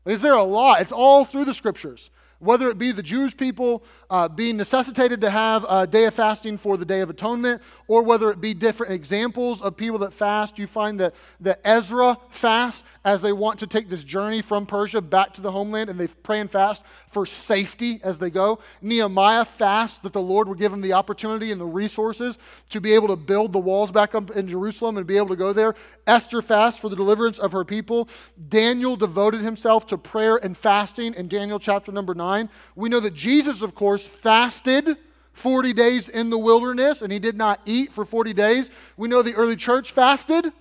Is 0.05 0.21
there 0.21 0.33
a 0.33 0.43
lot? 0.43 0.81
It's 0.81 0.91
all 0.91 1.25
through 1.25 1.45
the 1.45 1.53
scriptures 1.53 2.11
whether 2.39 2.69
it 2.69 2.77
be 2.77 2.91
the 2.91 3.03
Jewish 3.03 3.35
people 3.35 3.83
uh, 4.09 4.27
being 4.27 4.57
necessitated 4.57 5.21
to 5.21 5.29
have 5.29 5.65
a 5.67 5.87
day 5.87 6.05
of 6.05 6.13
fasting 6.13 6.57
for 6.57 6.77
the 6.77 6.85
Day 6.85 7.01
of 7.01 7.09
Atonement, 7.09 7.61
or 7.87 8.03
whether 8.03 8.29
it 8.29 8.41
be 8.41 8.53
different 8.53 8.93
examples 8.93 9.61
of 9.61 9.77
people 9.77 9.99
that 9.99 10.13
fast. 10.13 10.59
You 10.59 10.67
find 10.67 10.99
that, 10.99 11.15
that 11.41 11.59
Ezra 11.63 12.17
fasts 12.29 12.83
as 13.05 13.21
they 13.21 13.31
want 13.31 13.59
to 13.59 13.67
take 13.67 13.89
this 13.89 14.03
journey 14.03 14.41
from 14.41 14.65
Persia 14.65 14.99
back 14.99 15.33
to 15.35 15.41
the 15.41 15.51
homeland, 15.51 15.89
and 15.89 15.97
they 15.97 16.07
pray 16.07 16.41
and 16.41 16.51
fast 16.51 16.83
for 17.09 17.25
safety 17.25 18.01
as 18.03 18.17
they 18.17 18.29
go. 18.29 18.59
Nehemiah 18.81 19.45
fasts 19.45 19.99
that 19.99 20.11
the 20.11 20.21
Lord 20.21 20.49
would 20.49 20.59
give 20.59 20.73
him 20.73 20.81
the 20.81 20.93
opportunity 20.93 21.51
and 21.51 21.61
the 21.61 21.65
resources 21.65 22.37
to 22.71 22.81
be 22.81 22.93
able 22.93 23.07
to 23.07 23.15
build 23.15 23.53
the 23.53 23.59
walls 23.59 23.93
back 23.93 24.13
up 24.13 24.31
in 24.31 24.47
Jerusalem 24.47 24.97
and 24.97 25.07
be 25.07 25.15
able 25.15 25.29
to 25.29 25.35
go 25.37 25.53
there. 25.53 25.73
Esther 26.05 26.41
fasts 26.41 26.79
for 26.79 26.89
the 26.89 26.97
deliverance 26.97 27.39
of 27.39 27.53
her 27.53 27.63
people. 27.63 28.09
Daniel 28.49 28.97
devoted 28.97 29.41
himself 29.41 29.87
to 29.87 29.97
prayer 29.97 30.35
and 30.37 30.57
fasting 30.57 31.13
in 31.13 31.29
Daniel 31.29 31.59
chapter 31.59 31.93
number 31.93 32.13
9. 32.13 32.25
9. 32.25 32.49
We 32.75 32.89
know 32.89 32.99
that 32.99 33.13
Jesus, 33.13 33.61
of 33.61 33.75
course, 33.75 34.05
fasted 34.05 34.97
40 35.33 35.73
days 35.73 36.09
in 36.09 36.29
the 36.29 36.37
wilderness 36.37 37.01
and 37.01 37.11
he 37.11 37.19
did 37.19 37.37
not 37.37 37.61
eat 37.65 37.93
for 37.93 38.03
40 38.03 38.33
days. 38.33 38.69
We 38.97 39.07
know 39.07 39.21
the 39.21 39.35
early 39.35 39.55
church 39.55 39.91
fasted. 39.91 40.51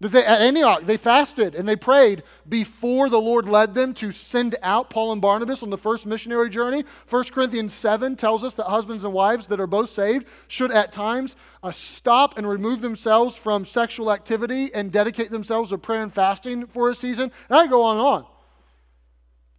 That 0.00 0.12
they, 0.12 0.24
at 0.24 0.40
Antioch, 0.40 0.84
they 0.84 0.96
fasted 0.96 1.56
and 1.56 1.68
they 1.68 1.74
prayed 1.74 2.22
before 2.48 3.08
the 3.08 3.20
Lord 3.20 3.48
led 3.48 3.74
them 3.74 3.94
to 3.94 4.12
send 4.12 4.54
out 4.62 4.90
Paul 4.90 5.10
and 5.10 5.20
Barnabas 5.20 5.62
on 5.62 5.70
the 5.70 5.78
first 5.78 6.06
missionary 6.06 6.50
journey. 6.50 6.84
1 7.10 7.24
Corinthians 7.24 7.74
7 7.74 8.14
tells 8.14 8.44
us 8.44 8.54
that 8.54 8.66
husbands 8.66 9.02
and 9.02 9.12
wives 9.12 9.48
that 9.48 9.58
are 9.58 9.66
both 9.66 9.90
saved 9.90 10.26
should 10.46 10.70
at 10.70 10.92
times 10.92 11.34
uh, 11.64 11.72
stop 11.72 12.38
and 12.38 12.48
remove 12.48 12.80
themselves 12.80 13.36
from 13.36 13.64
sexual 13.64 14.12
activity 14.12 14.72
and 14.72 14.92
dedicate 14.92 15.32
themselves 15.32 15.70
to 15.70 15.78
prayer 15.78 16.04
and 16.04 16.14
fasting 16.14 16.66
for 16.68 16.90
a 16.90 16.94
season. 16.94 17.32
And 17.48 17.58
I 17.58 17.66
go 17.66 17.82
on 17.82 17.96
and 17.96 18.06
on 18.06 18.26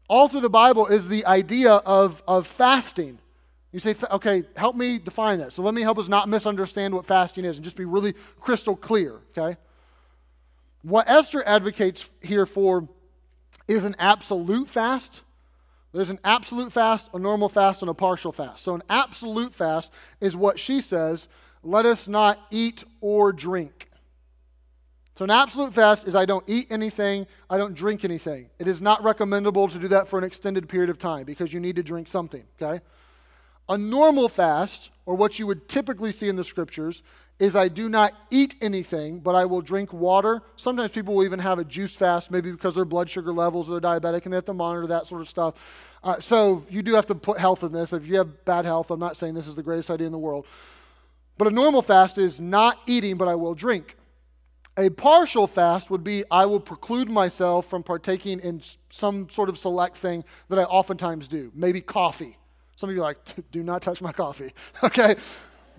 all 0.09 0.27
through 0.27 0.41
the 0.41 0.49
Bible 0.49 0.87
is 0.87 1.07
the 1.07 1.25
idea 1.25 1.71
of, 1.71 2.21
of 2.27 2.47
fasting. 2.47 3.19
You 3.71 3.79
say, 3.79 3.95
okay, 4.09 4.43
help 4.57 4.75
me 4.75 4.97
define 4.97 5.37
that. 5.39 5.53
So 5.53 5.61
let 5.61 5.75
me 5.75 5.83
help 5.83 5.99
us 5.99 6.07
not 6.07 6.27
misunderstand 6.27 6.95
what 6.95 7.05
fasting 7.05 7.45
is 7.45 7.57
and 7.57 7.63
just 7.63 7.77
be 7.77 7.85
really 7.85 8.15
crystal 8.41 8.75
clear, 8.75 9.19
okay? 9.37 9.57
What 10.82 11.09
Esther 11.09 11.43
advocates 11.45 12.09
here 12.21 12.45
for 12.45 12.88
is 13.67 13.86
an 13.86 13.95
absolute 13.99 14.69
fast. 14.69 15.21
There's 15.91 16.09
an 16.09 16.19
absolute 16.23 16.71
fast, 16.71 17.09
a 17.13 17.19
normal 17.19 17.49
fast, 17.49 17.82
and 17.82 17.89
a 17.89 17.93
partial 17.93 18.32
fast. 18.32 18.63
So 18.63 18.75
an 18.75 18.84
absolute 18.89 19.53
fast 19.53 19.91
is 20.21 20.36
what 20.36 20.59
she 20.59 20.82
says 20.82 21.27
let 21.63 21.86
us 21.86 22.07
not 22.07 22.39
eat 22.51 22.84
or 23.01 23.34
drink. 23.34 23.89
So, 25.17 25.25
an 25.25 25.32
absolute 25.32 25.73
fast 25.73 26.07
is 26.07 26.15
I 26.15 26.25
don't 26.25 26.45
eat 26.47 26.67
anything, 26.69 27.27
I 27.49 27.57
don't 27.57 27.73
drink 27.73 28.05
anything. 28.05 28.49
It 28.57 28.69
is 28.69 28.82
not 28.82 29.03
recommendable 29.03 29.67
to 29.67 29.77
do 29.77 29.89
that 29.89 30.07
for 30.07 30.17
an 30.17 30.23
extended 30.23 30.69
period 30.69 30.89
of 30.89 30.97
time 30.97 31.25
because 31.25 31.51
you 31.51 31.59
need 31.59 31.75
to 31.75 31.84
drink 31.84 32.07
something, 32.07 32.45
okay? 32.61 32.82
A 33.67 33.77
normal 33.77 34.30
fast, 34.30 34.91
or 35.05 35.15
what 35.15 35.38
you 35.38 35.45
would 35.45 35.67
typically 35.67 36.13
see 36.13 36.30
in 36.30 36.38
the 36.38 36.43
scriptures, 36.45 37.03
is 37.39 37.55
I 37.55 37.69
do 37.69 37.87
not 37.87 38.13
eat 38.29 38.55
anything, 38.61 39.19
but 39.19 39.33
I 39.33 39.45
will 39.45 39.61
drink 39.61 39.93
water. 39.93 40.41
Sometimes 40.57 40.91
people 40.91 41.15
will 41.15 41.23
even 41.23 41.39
have 41.39 41.57
a 41.57 41.63
juice 41.63 41.95
fast, 41.95 42.31
maybe 42.31 42.51
because 42.51 42.75
their 42.75 42.85
blood 42.85 43.09
sugar 43.09 43.31
levels 43.31 43.71
are 43.71 43.79
diabetic 43.79 44.25
and 44.25 44.33
they 44.33 44.37
have 44.37 44.45
to 44.45 44.53
monitor 44.53 44.87
that 44.87 45.07
sort 45.07 45.21
of 45.21 45.29
stuff. 45.29 45.55
Uh, 46.03 46.19
so 46.19 46.65
you 46.69 46.81
do 46.81 46.93
have 46.93 47.07
to 47.07 47.15
put 47.15 47.39
health 47.39 47.63
in 47.63 47.71
this. 47.71 47.93
If 47.93 48.05
you 48.05 48.17
have 48.17 48.45
bad 48.45 48.65
health, 48.65 48.91
I'm 48.91 48.99
not 48.99 49.15
saying 49.15 49.33
this 49.33 49.47
is 49.47 49.55
the 49.55 49.63
greatest 49.63 49.89
idea 49.89 50.05
in 50.05 50.11
the 50.11 50.19
world. 50.19 50.45
But 51.37 51.47
a 51.47 51.51
normal 51.51 51.81
fast 51.81 52.17
is 52.17 52.41
not 52.41 52.79
eating, 52.87 53.15
but 53.15 53.29
I 53.29 53.35
will 53.35 53.55
drink. 53.55 53.95
A 54.77 54.89
partial 54.89 55.47
fast 55.47 55.89
would 55.89 56.03
be 56.03 56.23
I 56.29 56.45
will 56.45 56.59
preclude 56.59 57.09
myself 57.09 57.69
from 57.69 57.83
partaking 57.83 58.39
in 58.41 58.61
some 58.89 59.29
sort 59.29 59.47
of 59.49 59.57
select 59.57 59.97
thing 59.97 60.25
that 60.49 60.59
I 60.59 60.63
oftentimes 60.63 61.27
do, 61.27 61.51
maybe 61.55 61.79
coffee. 61.79 62.37
Some 62.75 62.89
of 62.89 62.95
you 62.95 63.01
are 63.01 63.05
like, 63.05 63.17
do 63.51 63.63
not 63.63 63.81
touch 63.81 64.01
my 64.01 64.11
coffee. 64.11 64.53
okay? 64.83 65.15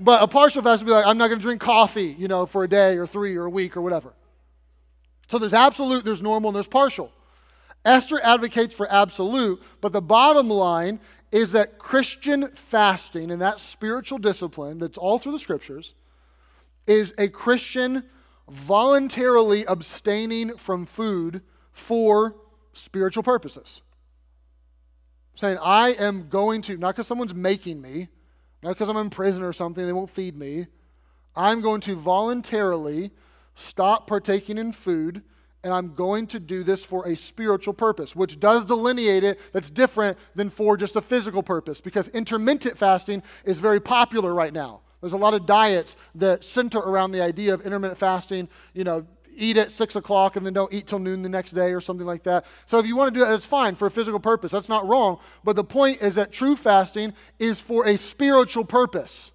But 0.01 0.23
a 0.23 0.27
partial 0.27 0.63
fast 0.63 0.83
would 0.83 0.87
be 0.87 0.93
like, 0.93 1.05
I'm 1.05 1.19
not 1.19 1.29
going 1.29 1.39
to 1.39 1.43
drink 1.43 1.61
coffee, 1.61 2.17
you 2.19 2.27
know, 2.27 2.47
for 2.47 2.65
a 2.65 2.69
day 2.69 2.97
or 2.97 3.07
three 3.07 3.37
or 3.37 3.45
a 3.45 3.51
week 3.51 3.77
or 3.77 3.83
whatever. 3.83 4.15
So 5.31 5.39
there's 5.39 5.53
absolute, 5.53 6.05
there's 6.05 6.23
normal, 6.23 6.49
and 6.49 6.57
there's 6.57 6.67
partial. 6.67 7.13
Esther 7.85 8.19
advocates 8.23 8.75
for 8.75 8.91
absolute, 8.91 9.63
but 9.83 9.93
the 9.93 10.01
bottom 10.01 10.49
line 10.49 11.01
is 11.31 11.53
that 11.53 11.79
Christian 11.79 12.49
fasting 12.55 13.31
and 13.31 13.43
that 13.43 13.61
spiritual 13.61 14.19
discipline 14.19 14.79
that's 14.79 14.99
all 14.99 15.19
through 15.19 15.33
the 15.33 15.39
scriptures 15.39 15.95
is 16.87 17.15
a 17.19 17.29
Christian 17.29 18.03
voluntarily 18.49 19.65
abstaining 19.67 20.57
from 20.57 20.87
food 20.87 21.43
for 21.73 22.35
spiritual 22.73 23.23
purposes. 23.23 23.83
Saying, 25.35 25.59
I 25.63 25.91
am 25.91 26.29
going 26.29 26.63
to, 26.63 26.77
not 26.79 26.97
because 26.97 27.07
someone's 27.07 27.35
making 27.35 27.81
me, 27.81 28.09
not 28.63 28.71
because 28.71 28.89
I'm 28.89 28.97
in 28.97 29.11
prison 29.11 29.43
or 29.43 29.53
something, 29.53 29.87
they 29.87 29.93
won't 29.93 30.11
feed 30.11 30.37
me. 30.37 30.67
I'm 31.35 31.61
going 31.61 31.81
to 31.83 31.97
voluntarily 31.97 33.11
stop 33.55 34.07
partaking 34.07 34.59
in 34.59 34.73
food 34.73 35.23
and 35.63 35.75
I'm 35.75 35.95
going 35.95 36.27
to 36.29 36.41
do 36.41 36.65
this 36.65 36.85
for 36.85 37.07
a 37.07 37.15
spiritual 37.15 37.75
purpose, 37.75 38.17
which 38.17 38.41
does 38.41 38.65
delineate 38.65 39.25
it 39.25 39.39
that's 39.53 39.69
different 39.69 40.17
than 40.35 40.49
for 40.49 40.77
just 40.77 40.97
a 40.97 41.03
physical 41.03 41.43
purpose 41.43 41.81
because 41.81 42.09
intermittent 42.09 42.79
fasting 42.79 43.23
is 43.45 43.59
very 43.59 43.81
popular 43.81 44.33
right 44.33 44.53
now. 44.53 44.81
There's 45.01 45.13
a 45.13 45.19
lot 45.19 45.35
of 45.35 45.47
diets 45.47 45.97
that 46.17 46.45
center 46.45 46.79
around 46.79 47.13
the 47.13 47.23
idea 47.23 47.55
of 47.55 47.63
intermittent 47.63 47.99
fasting, 47.99 48.49
you 48.75 48.85
know, 48.85 49.07
eat 49.37 49.57
at 49.57 49.71
six 49.71 49.97
o'clock 49.97 50.37
and 50.37 50.45
then 50.45 50.53
don't 50.53 50.73
eat 50.73 50.87
till 50.87 50.99
noon 50.99 51.23
the 51.23 51.29
next 51.29 51.53
day 51.53 51.73
or 51.73 51.81
something 51.81 52.07
like 52.07 52.23
that. 52.25 52.45
So 52.67 52.79
if 52.79 52.87
you 52.87 52.97
want 52.97 53.13
to 53.13 53.19
do 53.19 53.25
that, 53.25 53.31
that's 53.31 53.45
fine 53.45 53.75
for 53.75 53.87
a 53.87 53.91
physical 53.91 54.21
purpose. 54.21 54.53
That's 54.53 54.69
not 54.69 54.87
wrong. 54.87 55.19
But 55.45 55.57
the 55.57 55.65
point 55.65 56.03
is 56.03 56.15
that 56.17 56.33
true 56.33 56.57
fasting 56.57 57.15
is 57.39 57.61
for 57.61 57.87
a 57.87 57.97
spiritual 57.97 58.65
purpose. 58.65 59.31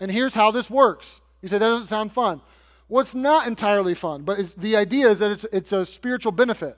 And 0.00 0.10
here's 0.10 0.34
how 0.34 0.50
this 0.50 0.68
works. 0.68 1.20
You 1.42 1.48
say 1.48 1.58
that 1.58 1.66
doesn't 1.66 1.88
sound 1.88 2.12
fun. 2.12 2.40
Well, 2.88 3.00
it's 3.00 3.14
not 3.14 3.46
entirely 3.46 3.94
fun, 3.94 4.22
but 4.22 4.54
the 4.56 4.76
idea 4.76 5.08
is 5.08 5.18
that 5.18 5.30
it's, 5.30 5.46
it's 5.52 5.72
a 5.72 5.86
spiritual 5.86 6.32
benefit. 6.32 6.76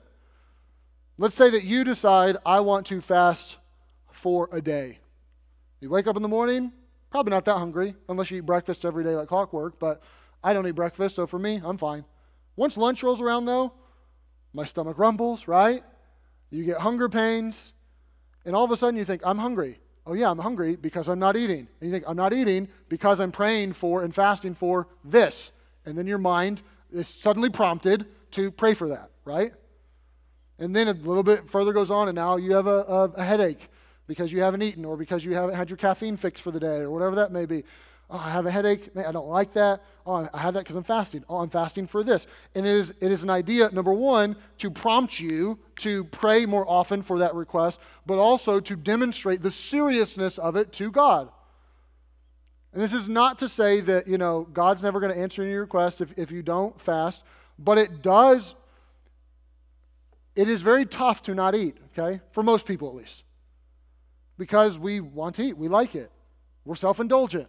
Let's 1.17 1.35
say 1.35 1.49
that 1.49 1.63
you 1.63 1.83
decide, 1.83 2.37
I 2.45 2.59
want 2.61 2.85
to 2.87 3.01
fast 3.01 3.57
for 4.11 4.49
a 4.51 4.61
day. 4.61 4.99
You 5.81 5.89
wake 5.89 6.07
up 6.07 6.15
in 6.15 6.21
the 6.21 6.27
morning, 6.27 6.71
probably 7.11 7.31
not 7.31 7.45
that 7.45 7.57
hungry, 7.57 7.95
unless 8.07 8.31
you 8.31 8.37
eat 8.37 8.45
breakfast 8.45 8.85
every 8.85 9.03
day 9.03 9.15
like 9.15 9.27
clockwork, 9.27 9.79
but 9.79 10.01
I 10.43 10.53
don't 10.53 10.67
eat 10.67 10.71
breakfast, 10.71 11.15
so 11.15 11.27
for 11.27 11.39
me, 11.39 11.61
I'm 11.63 11.77
fine. 11.77 12.05
Once 12.55 12.77
lunch 12.77 13.03
rolls 13.03 13.21
around, 13.21 13.45
though, 13.45 13.73
my 14.53 14.65
stomach 14.65 14.97
rumbles, 14.97 15.47
right? 15.47 15.83
You 16.49 16.63
get 16.63 16.77
hunger 16.77 17.09
pains, 17.09 17.73
and 18.45 18.55
all 18.55 18.63
of 18.63 18.71
a 18.71 18.77
sudden 18.77 18.97
you 18.97 19.05
think, 19.05 19.21
I'm 19.25 19.37
hungry. 19.37 19.79
Oh, 20.05 20.13
yeah, 20.13 20.29
I'm 20.29 20.39
hungry 20.39 20.75
because 20.75 21.09
I'm 21.09 21.19
not 21.19 21.35
eating. 21.35 21.67
And 21.79 21.89
you 21.89 21.91
think, 21.91 22.05
I'm 22.07 22.15
not 22.15 22.33
eating 22.33 22.69
because 22.87 23.19
I'm 23.19 23.31
praying 23.31 23.73
for 23.73 24.03
and 24.03 24.15
fasting 24.15 24.55
for 24.55 24.87
this. 25.03 25.51
And 25.85 25.97
then 25.97 26.07
your 26.07 26.17
mind 26.17 26.61
is 26.91 27.09
suddenly 27.09 27.49
prompted 27.49 28.05
to 28.31 28.49
pray 28.51 28.73
for 28.73 28.87
that, 28.89 29.09
right? 29.25 29.53
And 30.59 30.75
then 30.75 30.87
a 30.87 30.93
little 30.93 31.23
bit 31.23 31.49
further 31.51 31.73
goes 31.73 31.91
on, 31.91 32.07
and 32.07 32.15
now 32.15 32.37
you 32.37 32.53
have 32.53 32.67
a, 32.67 32.83
a, 32.83 33.03
a 33.17 33.23
headache 33.23 33.69
because 34.07 34.31
you 34.31 34.41
haven't 34.41 34.61
eaten 34.61 34.85
or 34.85 34.95
because 34.95 35.23
you 35.23 35.35
haven't 35.35 35.55
had 35.55 35.69
your 35.69 35.77
caffeine 35.77 36.17
fix 36.17 36.39
for 36.39 36.51
the 36.51 36.59
day 36.59 36.77
or 36.77 36.89
whatever 36.89 37.15
that 37.15 37.31
may 37.31 37.45
be. 37.45 37.63
Oh, 38.09 38.17
I 38.17 38.29
have 38.29 38.45
a 38.45 38.51
headache. 38.51 38.89
I 38.95 39.11
don't 39.11 39.27
like 39.27 39.53
that. 39.53 39.83
Oh, 40.05 40.29
I 40.33 40.39
have 40.39 40.53
that 40.53 40.61
because 40.61 40.77
I'm 40.77 40.83
fasting. 40.83 41.25
Oh, 41.27 41.37
I'm 41.37 41.49
fasting 41.49 41.87
for 41.87 42.03
this. 42.03 42.25
And 42.55 42.65
it 42.65 42.75
is, 42.75 42.93
it 43.01 43.11
is 43.11 43.23
an 43.23 43.29
idea, 43.29 43.69
number 43.71 43.91
one, 43.91 44.37
to 44.59 44.71
prompt 44.71 45.19
you 45.19 45.59
to 45.77 46.05
pray 46.05 46.45
more 46.45 46.67
often 46.69 47.03
for 47.03 47.19
that 47.19 47.35
request, 47.35 47.79
but 48.05 48.17
also 48.17 48.61
to 48.61 48.75
demonstrate 48.77 49.41
the 49.41 49.51
seriousness 49.51 50.37
of 50.37 50.55
it 50.55 50.71
to 50.73 50.89
God. 50.89 51.29
And 52.71 52.81
this 52.81 52.93
is 52.93 53.09
not 53.09 53.39
to 53.39 53.49
say 53.49 53.81
that, 53.81 54.07
you 54.07 54.17
know, 54.17 54.47
God's 54.53 54.83
never 54.83 55.01
going 55.01 55.11
to 55.11 55.19
answer 55.19 55.41
any 55.41 55.55
request 55.55 55.99
if, 55.99 56.13
if 56.15 56.31
you 56.31 56.43
don't 56.43 56.79
fast, 56.79 57.23
but 57.59 57.77
it 57.77 58.01
does, 58.01 58.55
it 60.35 60.47
is 60.47 60.61
very 60.61 60.85
tough 60.85 61.23
to 61.23 61.33
not 61.33 61.55
eat, 61.55 61.75
okay? 61.97 62.21
For 62.31 62.41
most 62.41 62.65
people 62.65 62.87
at 62.87 62.95
least. 62.95 63.23
Because 64.37 64.79
we 64.79 65.01
want 65.01 65.35
to 65.35 65.43
eat, 65.43 65.57
we 65.57 65.67
like 65.67 65.95
it, 65.95 66.09
we're 66.63 66.75
self 66.75 67.01
indulgent. 67.01 67.47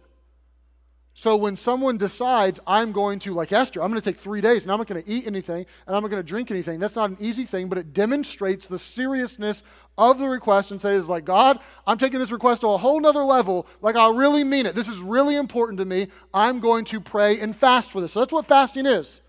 So 1.19 1.35
when 1.35 1.57
someone 1.57 1.97
decides, 1.97 2.61
I'm 2.65 2.93
going 2.93 3.19
to, 3.19 3.33
like 3.33 3.51
Esther, 3.51 3.83
I'm 3.83 3.89
going 3.89 4.01
to 4.01 4.09
take 4.09 4.21
three 4.21 4.39
days 4.39 4.63
and 4.63 4.71
I'm 4.71 4.77
not 4.77 4.87
going 4.87 5.03
to 5.03 5.11
eat 5.11 5.27
anything 5.27 5.65
and 5.85 5.93
I'm 5.93 6.01
not 6.01 6.09
going 6.09 6.23
to 6.23 6.25
drink 6.25 6.49
anything, 6.49 6.79
that's 6.79 6.95
not 6.95 7.09
an 7.09 7.17
easy 7.19 7.45
thing, 7.45 7.67
but 7.67 7.77
it 7.77 7.91
demonstrates 7.93 8.67
the 8.67 8.79
seriousness 8.79 9.61
of 9.97 10.17
the 10.17 10.29
request 10.29 10.71
and 10.71 10.81
says, 10.81 11.09
like, 11.09 11.25
God, 11.25 11.59
I'm 11.85 11.97
taking 11.97 12.19
this 12.19 12.31
request 12.31 12.61
to 12.61 12.67
a 12.69 12.77
whole 12.77 13.01
nother 13.01 13.25
level. 13.25 13.67
Like, 13.81 13.97
I 13.97 14.09
really 14.15 14.45
mean 14.45 14.65
it. 14.65 14.75
This 14.75 14.87
is 14.87 15.01
really 15.01 15.35
important 15.35 15.79
to 15.79 15.83
me. 15.83 16.07
I'm 16.33 16.61
going 16.61 16.85
to 16.85 17.01
pray 17.01 17.41
and 17.41 17.53
fast 17.53 17.91
for 17.91 17.99
this. 17.99 18.13
So 18.13 18.21
that's 18.21 18.31
what 18.31 18.45
fasting 18.45 18.85
is. 18.85 19.19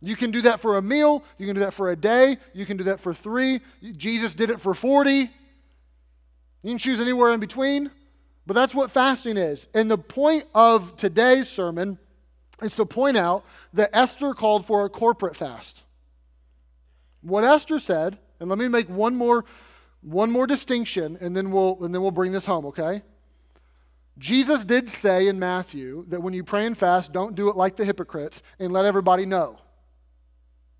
You 0.00 0.16
can 0.16 0.30
do 0.30 0.40
that 0.40 0.60
for 0.60 0.78
a 0.78 0.82
meal. 0.82 1.24
You 1.36 1.44
can 1.44 1.54
do 1.54 1.60
that 1.60 1.74
for 1.74 1.90
a 1.90 1.96
day. 1.96 2.38
You 2.54 2.64
can 2.64 2.78
do 2.78 2.84
that 2.84 3.00
for 3.00 3.12
three. 3.12 3.60
Jesus 3.98 4.32
did 4.32 4.48
it 4.48 4.62
for 4.62 4.72
40. 4.72 5.12
You 5.12 5.28
can 6.62 6.78
choose 6.78 7.02
anywhere 7.02 7.34
in 7.34 7.40
between. 7.40 7.90
But 8.46 8.54
that's 8.54 8.74
what 8.74 8.90
fasting 8.90 9.36
is. 9.36 9.66
And 9.74 9.90
the 9.90 9.98
point 9.98 10.44
of 10.54 10.96
today's 10.96 11.48
sermon 11.48 11.98
is 12.60 12.74
to 12.74 12.86
point 12.86 13.16
out 13.16 13.44
that 13.72 13.90
Esther 13.92 14.34
called 14.34 14.66
for 14.66 14.84
a 14.84 14.88
corporate 14.88 15.36
fast. 15.36 15.82
What 17.20 17.44
Esther 17.44 17.78
said, 17.78 18.18
and 18.40 18.48
let 18.48 18.58
me 18.58 18.68
make 18.68 18.88
one 18.88 19.14
more, 19.14 19.44
one 20.00 20.30
more 20.30 20.46
distinction, 20.46 21.16
and 21.20 21.36
then 21.36 21.52
we'll 21.52 21.82
and 21.84 21.94
then 21.94 22.02
we'll 22.02 22.10
bring 22.10 22.32
this 22.32 22.46
home, 22.46 22.66
okay? 22.66 23.02
Jesus 24.18 24.64
did 24.64 24.90
say 24.90 25.28
in 25.28 25.38
Matthew 25.38 26.04
that 26.08 26.20
when 26.22 26.34
you 26.34 26.44
pray 26.44 26.66
and 26.66 26.76
fast, 26.76 27.12
don't 27.12 27.34
do 27.34 27.48
it 27.48 27.56
like 27.56 27.76
the 27.76 27.84
hypocrites 27.84 28.42
and 28.58 28.72
let 28.72 28.84
everybody 28.84 29.24
know. 29.24 29.58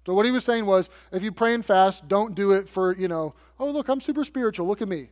So 0.04 0.14
what 0.14 0.26
he 0.26 0.32
was 0.32 0.44
saying 0.44 0.66
was, 0.66 0.90
if 1.12 1.22
you 1.22 1.30
pray 1.32 1.54
and 1.54 1.64
fast, 1.64 2.08
don't 2.08 2.34
do 2.34 2.52
it 2.52 2.68
for, 2.68 2.96
you 2.96 3.08
know, 3.08 3.34
oh 3.58 3.70
look, 3.70 3.88
I'm 3.88 4.00
super 4.00 4.24
spiritual, 4.24 4.66
look 4.66 4.82
at 4.82 4.88
me. 4.88 5.10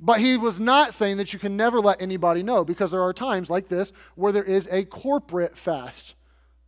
But 0.00 0.20
he 0.20 0.38
was 0.38 0.58
not 0.58 0.94
saying 0.94 1.18
that 1.18 1.32
you 1.32 1.38
can 1.38 1.56
never 1.56 1.78
let 1.80 2.00
anybody 2.00 2.42
know 2.42 2.64
because 2.64 2.90
there 2.90 3.02
are 3.02 3.12
times 3.12 3.50
like 3.50 3.68
this 3.68 3.92
where 4.14 4.32
there 4.32 4.42
is 4.42 4.66
a 4.70 4.84
corporate 4.84 5.58
fast. 5.58 6.14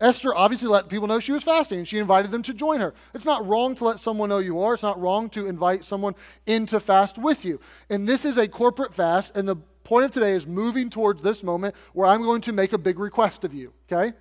Esther 0.03 0.35
obviously 0.35 0.69
let 0.69 0.89
people 0.89 1.07
know 1.07 1.21
she 1.21 1.33
was 1.33 1.45
fasting 1.45 1.79
and 1.79 1.89
she 1.89 1.99
invited 1.99 2.31
them 2.31 2.43
to 2.43 2.53
join 2.53 2.81
her. 2.81 2.93
It's 3.15 3.25
not 3.25 3.47
wrong 3.47 3.77
to 3.77 3.85
let 3.85 4.01
someone 4.01 4.29
know 4.29 4.39
you 4.39 4.61
are. 4.61 4.75
It's 4.75 4.83
not 4.83 5.01
wrong 5.01 5.31
to 5.31 5.47
invite 5.47 5.85
someone 5.85 6.15
in 6.45 6.67
to 6.67 6.81
fast 6.81 7.19
with 7.19 7.45
you. 7.45 7.61
And 7.89 8.07
this 8.07 8.25
is 8.25 8.37
a 8.37 8.49
corporate 8.49 8.93
fast, 8.93 9.37
and 9.37 9.49
the 9.49 9.57
point 9.85 10.05
of 10.05 10.11
today 10.11 10.33
is 10.33 10.47
moving 10.47 10.91
towards 10.91 11.23
this 11.23 11.45
moment 11.45 11.77
where 11.93 12.09
I'm 12.09 12.23
going 12.23 12.41
to 12.43 12.53
make 12.53 12.73
a 12.73 12.79
big 12.79 12.99
request 12.99 13.45
of 13.45 13.55
you, 13.55 13.73
okay? 13.91 14.17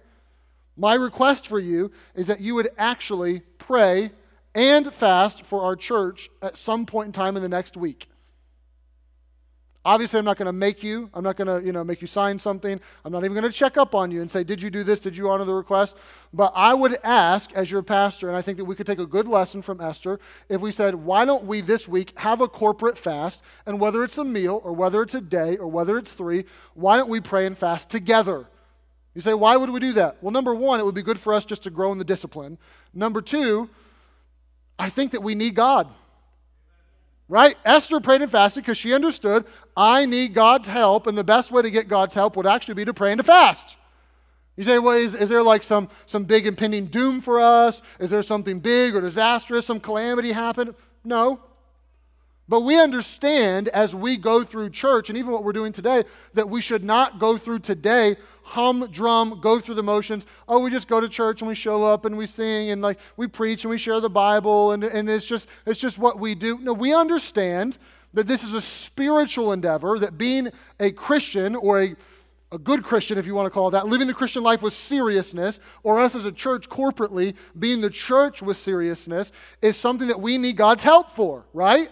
My 0.78 0.93
request 0.93 1.47
for 1.47 1.59
you 1.59 1.91
is 2.14 2.28
that 2.28 2.41
you 2.41 2.53
would 2.55 2.70
actually 2.78 3.41
pray 3.57 4.12
and 4.53 4.93
fast 4.93 5.43
for 5.45 5.64
our 5.64 5.76
church 5.76 6.30
at 6.43 6.57
some 6.57 6.86
point 6.86 7.07
in 7.07 7.12
time 7.12 7.36
in 7.36 7.41
the 7.41 7.49
next 7.49 7.76
week. 7.76 8.07
Obviously, 9.84 10.20
I'm 10.20 10.26
not 10.26 10.38
going 10.38 10.46
to 10.46 10.54
make 10.54 10.84
you. 10.84 11.10
I'm 11.12 11.24
not 11.24 11.38
going 11.38 11.48
to, 11.48 11.66
you 11.66 11.72
know, 11.72 11.84
make 11.84 12.02
you 12.02 12.08
sign 12.08 12.38
something. 12.38 12.80
I'm 13.04 13.12
not 13.12 13.26
even 13.26 13.34
going 13.34 13.52
to 13.52 13.58
check 13.58 13.78
up 13.78 13.96
on 13.96 14.12
you 14.12 14.22
and 14.22 14.32
say, 14.32 14.44
"Did 14.44 14.62
you 14.62 14.70
do 14.70 14.84
this? 14.84 15.00
Did 15.00 15.18
you 15.18 15.28
honor 15.28 15.44
the 15.44 15.56
request?" 15.56 15.96
But 16.32 16.54
I 16.56 16.76
would 16.76 17.00
ask, 17.04 17.52
as 17.54 17.72
your 17.72 17.82
pastor, 17.82 18.28
and 18.28 18.38
I 18.38 18.44
think 18.44 18.60
that 18.60 18.66
we 18.66 18.76
could 18.76 18.86
take 18.86 19.00
a 19.00 19.08
good 19.08 19.28
lesson 19.28 19.64
from 19.64 19.82
Esther 19.82 20.20
if 20.50 20.62
we 20.62 20.72
said, 20.72 20.94
"Why 20.94 21.26
don't 21.26 21.46
we 21.46 21.62
this 21.62 21.88
week 21.88 22.14
have 22.20 22.42
a 22.42 22.48
corporate 22.48 22.98
fast? 22.98 23.42
And 23.66 23.80
whether 23.80 24.04
it's 24.04 24.20
a 24.20 24.24
meal 24.24 24.62
or 24.64 24.72
whether 24.72 25.02
it's 25.02 25.16
a 25.16 25.22
day 25.22 25.58
or 25.58 25.68
whether 25.68 25.98
it's 25.98 26.14
three, 26.14 26.46
why 26.76 26.98
don't 26.98 27.10
we 27.10 27.20
pray 27.20 27.48
and 27.48 27.58
fast 27.58 27.90
together?" 27.90 28.46
You 29.16 29.22
say, 29.22 29.34
"Why 29.34 29.58
would 29.58 29.72
we 29.72 29.80
do 29.80 29.94
that?" 29.94 30.18
Well, 30.22 30.32
number 30.32 30.54
one, 30.54 30.80
it 30.80 30.86
would 30.86 30.94
be 30.94 31.02
good 31.02 31.20
for 31.20 31.34
us 31.34 31.44
just 31.44 31.64
to 31.64 31.72
grow 31.72 31.92
in 31.92 31.98
the 31.98 32.04
discipline. 32.04 32.60
Number 32.94 33.20
two, 33.20 33.68
I 34.78 34.90
think 34.92 35.12
that 35.14 35.24
we 35.24 35.34
need 35.34 35.56
God 35.56 35.88
right? 37.32 37.58
Esther 37.64 38.02
prayed 38.02 38.22
and 38.22 38.30
fasted 38.30 38.62
because 38.62 38.78
she 38.78 38.94
understood 38.94 39.46
I 39.76 40.06
need 40.06 40.34
God's 40.34 40.68
help, 40.68 41.08
and 41.08 41.18
the 41.18 41.24
best 41.24 41.50
way 41.50 41.62
to 41.62 41.72
get 41.72 41.88
God's 41.88 42.14
help 42.14 42.36
would 42.36 42.46
actually 42.46 42.74
be 42.74 42.86
to 42.86 42.94
pray 42.94 43.14
and 43.14 43.20
to 43.20 43.24
fast. 43.24 43.78
You 44.58 44.66
say, 44.66 44.80
well, 44.80 44.98
is, 44.98 45.16
is 45.16 45.30
there 45.30 45.42
like 45.42 45.64
some, 45.64 45.88
some 46.08 46.26
big 46.26 46.46
impending 46.46 46.88
doom 46.88 47.22
for 47.22 47.40
us? 47.40 47.82
Is 48.00 48.12
there 48.12 48.22
something 48.22 48.60
big 48.60 48.94
or 48.96 49.02
disastrous, 49.02 49.66
some 49.66 49.80
calamity 49.80 50.34
happen? 50.34 50.76
No. 51.06 51.40
But 52.52 52.64
we 52.64 52.78
understand 52.78 53.70
as 53.70 53.95
we 53.95 54.18
go 54.18 54.43
through 54.43 54.72
church, 54.72 55.08
and 55.08 55.18
even 55.18 55.32
what 55.32 55.45
we're 55.45 55.54
doing 55.54 55.72
today, 55.72 56.04
that 56.34 56.49
we 56.49 56.60
should 56.60 56.84
not 56.84 57.18
go 57.18 57.38
through 57.38 57.60
today 57.60 58.18
hum, 58.43 58.89
drum, 58.91 59.39
go 59.41 59.62
through 59.62 59.76
the 59.76 59.84
motions. 59.84 60.26
Oh, 60.49 60.60
we 60.60 60.70
just 60.70 60.89
go 60.89 60.99
to 60.99 61.08
church 61.08 61.39
and 61.41 61.47
we 61.47 61.56
show 61.56 61.86
up 61.86 62.04
and 62.04 62.18
we 62.18 62.26
sing 62.26 62.72
and 62.72 62.82
like 62.82 62.99
we 63.16 63.28
preach 63.28 63.64
and 63.64 63.70
we 63.70 63.78
share 63.78 64.02
the 64.02 64.10
Bible 64.10 64.74
and, 64.74 64.84
and 64.84 65.10
it's 65.10 65.24
just 65.24 65.47
it's 65.66 65.80
just 65.80 65.97
what 65.97 66.20
we 66.20 66.36
do. 66.36 66.58
No, 66.58 66.74
we 66.74 66.93
understand 66.93 67.78
that 68.14 68.28
this 68.28 68.43
is 68.43 68.54
a 68.54 68.60
spiritual 68.60 69.54
endeavor, 69.54 69.97
that 69.99 70.18
being 70.18 70.52
a 70.82 70.91
Christian 70.91 71.56
or 71.56 71.82
a 71.82 71.95
a 72.52 72.58
good 72.58 72.84
Christian, 72.84 73.18
if 73.18 73.26
you 73.26 73.34
want 73.34 73.45
to 73.45 73.49
call 73.49 73.72
that, 73.72 73.88
living 73.88 74.08
the 74.08 74.14
Christian 74.14 74.43
life 74.43 74.62
with 74.62 74.74
seriousness, 74.74 75.58
or 75.84 76.02
us 76.02 76.16
as 76.16 76.26
a 76.26 76.34
church 76.34 76.68
corporately 76.68 77.34
being 77.58 77.80
the 77.80 77.89
church 77.89 78.41
with 78.41 78.58
seriousness, 78.58 79.32
is 79.62 79.78
something 79.78 80.10
that 80.10 80.20
we 80.20 80.38
need 80.38 80.58
God's 80.58 80.84
help 80.84 81.16
for, 81.16 81.45
right? 81.54 81.89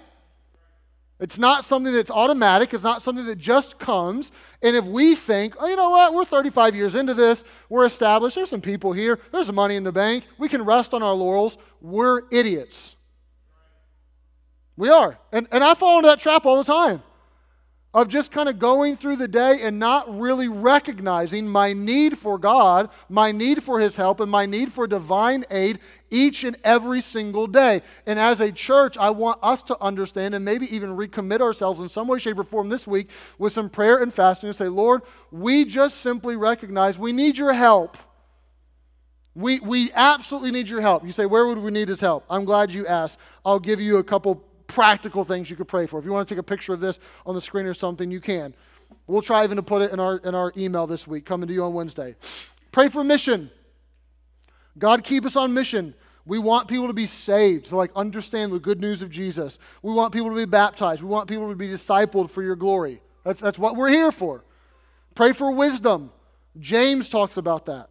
It's 1.20 1.38
not 1.38 1.66
something 1.66 1.94
that's 1.94 2.12
automatic. 2.12 2.74
It's 2.74 2.84
not 2.84 3.02
something 3.02 3.26
that 3.26 3.38
just 3.38 3.78
comes. 3.78 4.32
And 4.62 4.76
if 4.76 4.86
we 4.86 5.16
think, 5.16 5.56
oh, 5.60 5.68
you 5.68 5.76
know 5.76 5.90
what, 5.90 6.14
we're 6.14 6.24
35 6.24 6.76
years 6.76 6.96
into 6.96 7.14
this, 7.14 7.44
we're 7.68 7.86
established, 7.86 8.36
there's 8.36 8.50
some 8.50 8.62
people 8.62 8.94
here, 8.94 9.20
there's 9.32 9.52
money 9.52 9.76
in 9.76 9.84
the 9.84 9.92
bank, 9.92 10.24
we 10.38 10.48
can 10.48 10.64
rest 10.64 10.94
on 10.94 11.04
our 11.04 11.14
laurels, 11.14 11.58
we're 11.82 12.22
idiots. 12.32 12.96
We 14.78 14.90
are. 14.90 15.20
And, 15.34 15.48
and 15.52 15.62
I 15.62 15.74
fall 15.74 15.98
into 15.98 16.08
that 16.08 16.22
trap 16.22 16.46
all 16.46 16.58
the 16.58 16.64
time 16.64 17.04
of 17.92 18.08
just 18.08 18.32
kind 18.32 18.48
of 18.48 18.60
going 18.60 18.96
through 18.96 19.16
the 19.16 19.28
day 19.28 19.62
and 19.64 19.80
not 19.80 20.20
really 20.20 20.48
recognizing 20.48 21.48
my 21.48 21.74
need 21.74 22.20
for 22.20 22.38
God, 22.38 22.90
my 23.10 23.32
need 23.32 23.64
for 23.64 23.80
His 23.80 23.96
help, 23.96 24.20
and 24.20 24.30
my 24.30 24.46
need 24.46 24.72
for 24.72 24.86
divine 24.86 25.44
aid 25.50 25.80
each 26.12 26.44
and 26.44 26.56
every 26.64 27.02
single 27.02 27.48
day. 27.48 27.82
And 28.06 28.20
as 28.20 28.42
a 28.42 28.52
church, 28.52 28.96
I 28.98 29.10
want 29.10 29.40
us 29.42 29.64
to 29.64 29.82
understand 29.82 30.36
and 30.36 30.46
maybe 30.46 30.74
even 30.74 30.96
recommit 30.96 31.42
ourselves 31.42 31.80
in 31.80 31.90
some 31.90 32.08
way, 32.08 32.20
shape, 32.20 32.38
or 32.38 32.44
form 32.44 32.70
this 32.70 32.86
week 32.86 33.10
with 33.40 33.54
some 33.54 33.70
prayer 33.70 33.98
and 33.98 34.14
fasting 34.14 34.48
and 34.50 34.56
say, 34.56 34.68
Lord, 34.68 35.02
we 35.32 35.66
just 35.66 36.02
simply 36.02 36.36
recognize 36.36 37.00
we 37.00 37.12
need 37.12 37.38
your 37.38 37.54
help. 37.54 37.98
We, 39.34 39.60
we 39.62 39.92
absolutely 39.94 40.52
need 40.52 40.68
your 40.68 40.82
help. 40.82 41.06
You 41.06 41.12
say, 41.12 41.26
Where 41.26 41.48
would 41.48 41.58
we 41.58 41.72
need 41.72 41.88
his 41.88 42.02
help? 42.02 42.26
I'm 42.30 42.46
glad 42.46 42.72
you 42.72 42.86
asked. 42.86 43.18
I'll 43.46 43.60
give 43.60 43.80
you 43.80 43.98
a 43.98 44.04
couple 44.04 44.44
practical 44.70 45.26
things 45.26 45.50
you 45.50 45.58
could 45.58 45.68
pray 45.68 45.86
for. 45.86 46.00
If 46.00 46.06
you 46.06 46.12
want 46.12 46.28
to 46.28 46.34
take 46.34 46.40
a 46.40 46.44
picture 46.44 46.74
of 46.74 46.80
this 46.80 47.00
on 47.26 47.36
the 47.36 47.42
screen 47.42 47.66
or 47.66 47.74
something, 47.74 48.10
you 48.10 48.22
can. 48.22 48.56
We'll 49.08 49.22
try 49.22 49.44
even 49.44 49.58
to 49.58 49.64
put 49.64 49.82
it 49.82 49.92
in 49.92 50.00
our, 50.00 50.18
in 50.18 50.34
our 50.34 50.54
email 50.56 50.88
this 50.88 51.06
week, 51.06 51.26
coming 51.26 51.48
to 51.48 51.54
you 51.54 51.64
on 51.64 51.74
Wednesday. 51.74 52.16
Pray 52.72 52.88
for 52.88 53.04
mission. 53.04 53.52
God, 54.78 55.04
keep 55.04 55.26
us 55.26 55.36
on 55.36 55.54
mission. 55.54 55.94
We 56.26 56.40
want 56.40 56.68
people 56.68 56.88
to 56.88 56.94
be 56.94 57.08
saved, 57.08 57.70
to 57.70 57.76
like 57.76 57.92
understand 57.96 58.54
the 58.54 58.60
good 58.60 58.80
news 58.80 59.02
of 59.02 59.10
Jesus. 59.10 59.58
We 59.82 59.92
want 59.94 60.14
people 60.14 60.30
to 60.30 60.36
be 60.36 60.46
baptized. 60.46 61.02
We 61.02 61.10
want 61.10 61.28
people 61.28 61.50
to 61.50 61.56
be 61.56 61.68
discipled 61.68 62.30
for 62.30 62.44
your 62.44 62.56
glory. 62.56 63.02
That's, 63.24 63.42
that's 63.42 63.60
what 63.60 63.76
we're 63.76 63.90
here 63.90 64.12
for. 64.12 64.44
Pray 65.16 65.34
for 65.34 65.52
wisdom. 65.52 66.12
James 66.60 67.10
talks 67.10 67.38
about 67.38 67.66
that. 67.66 67.90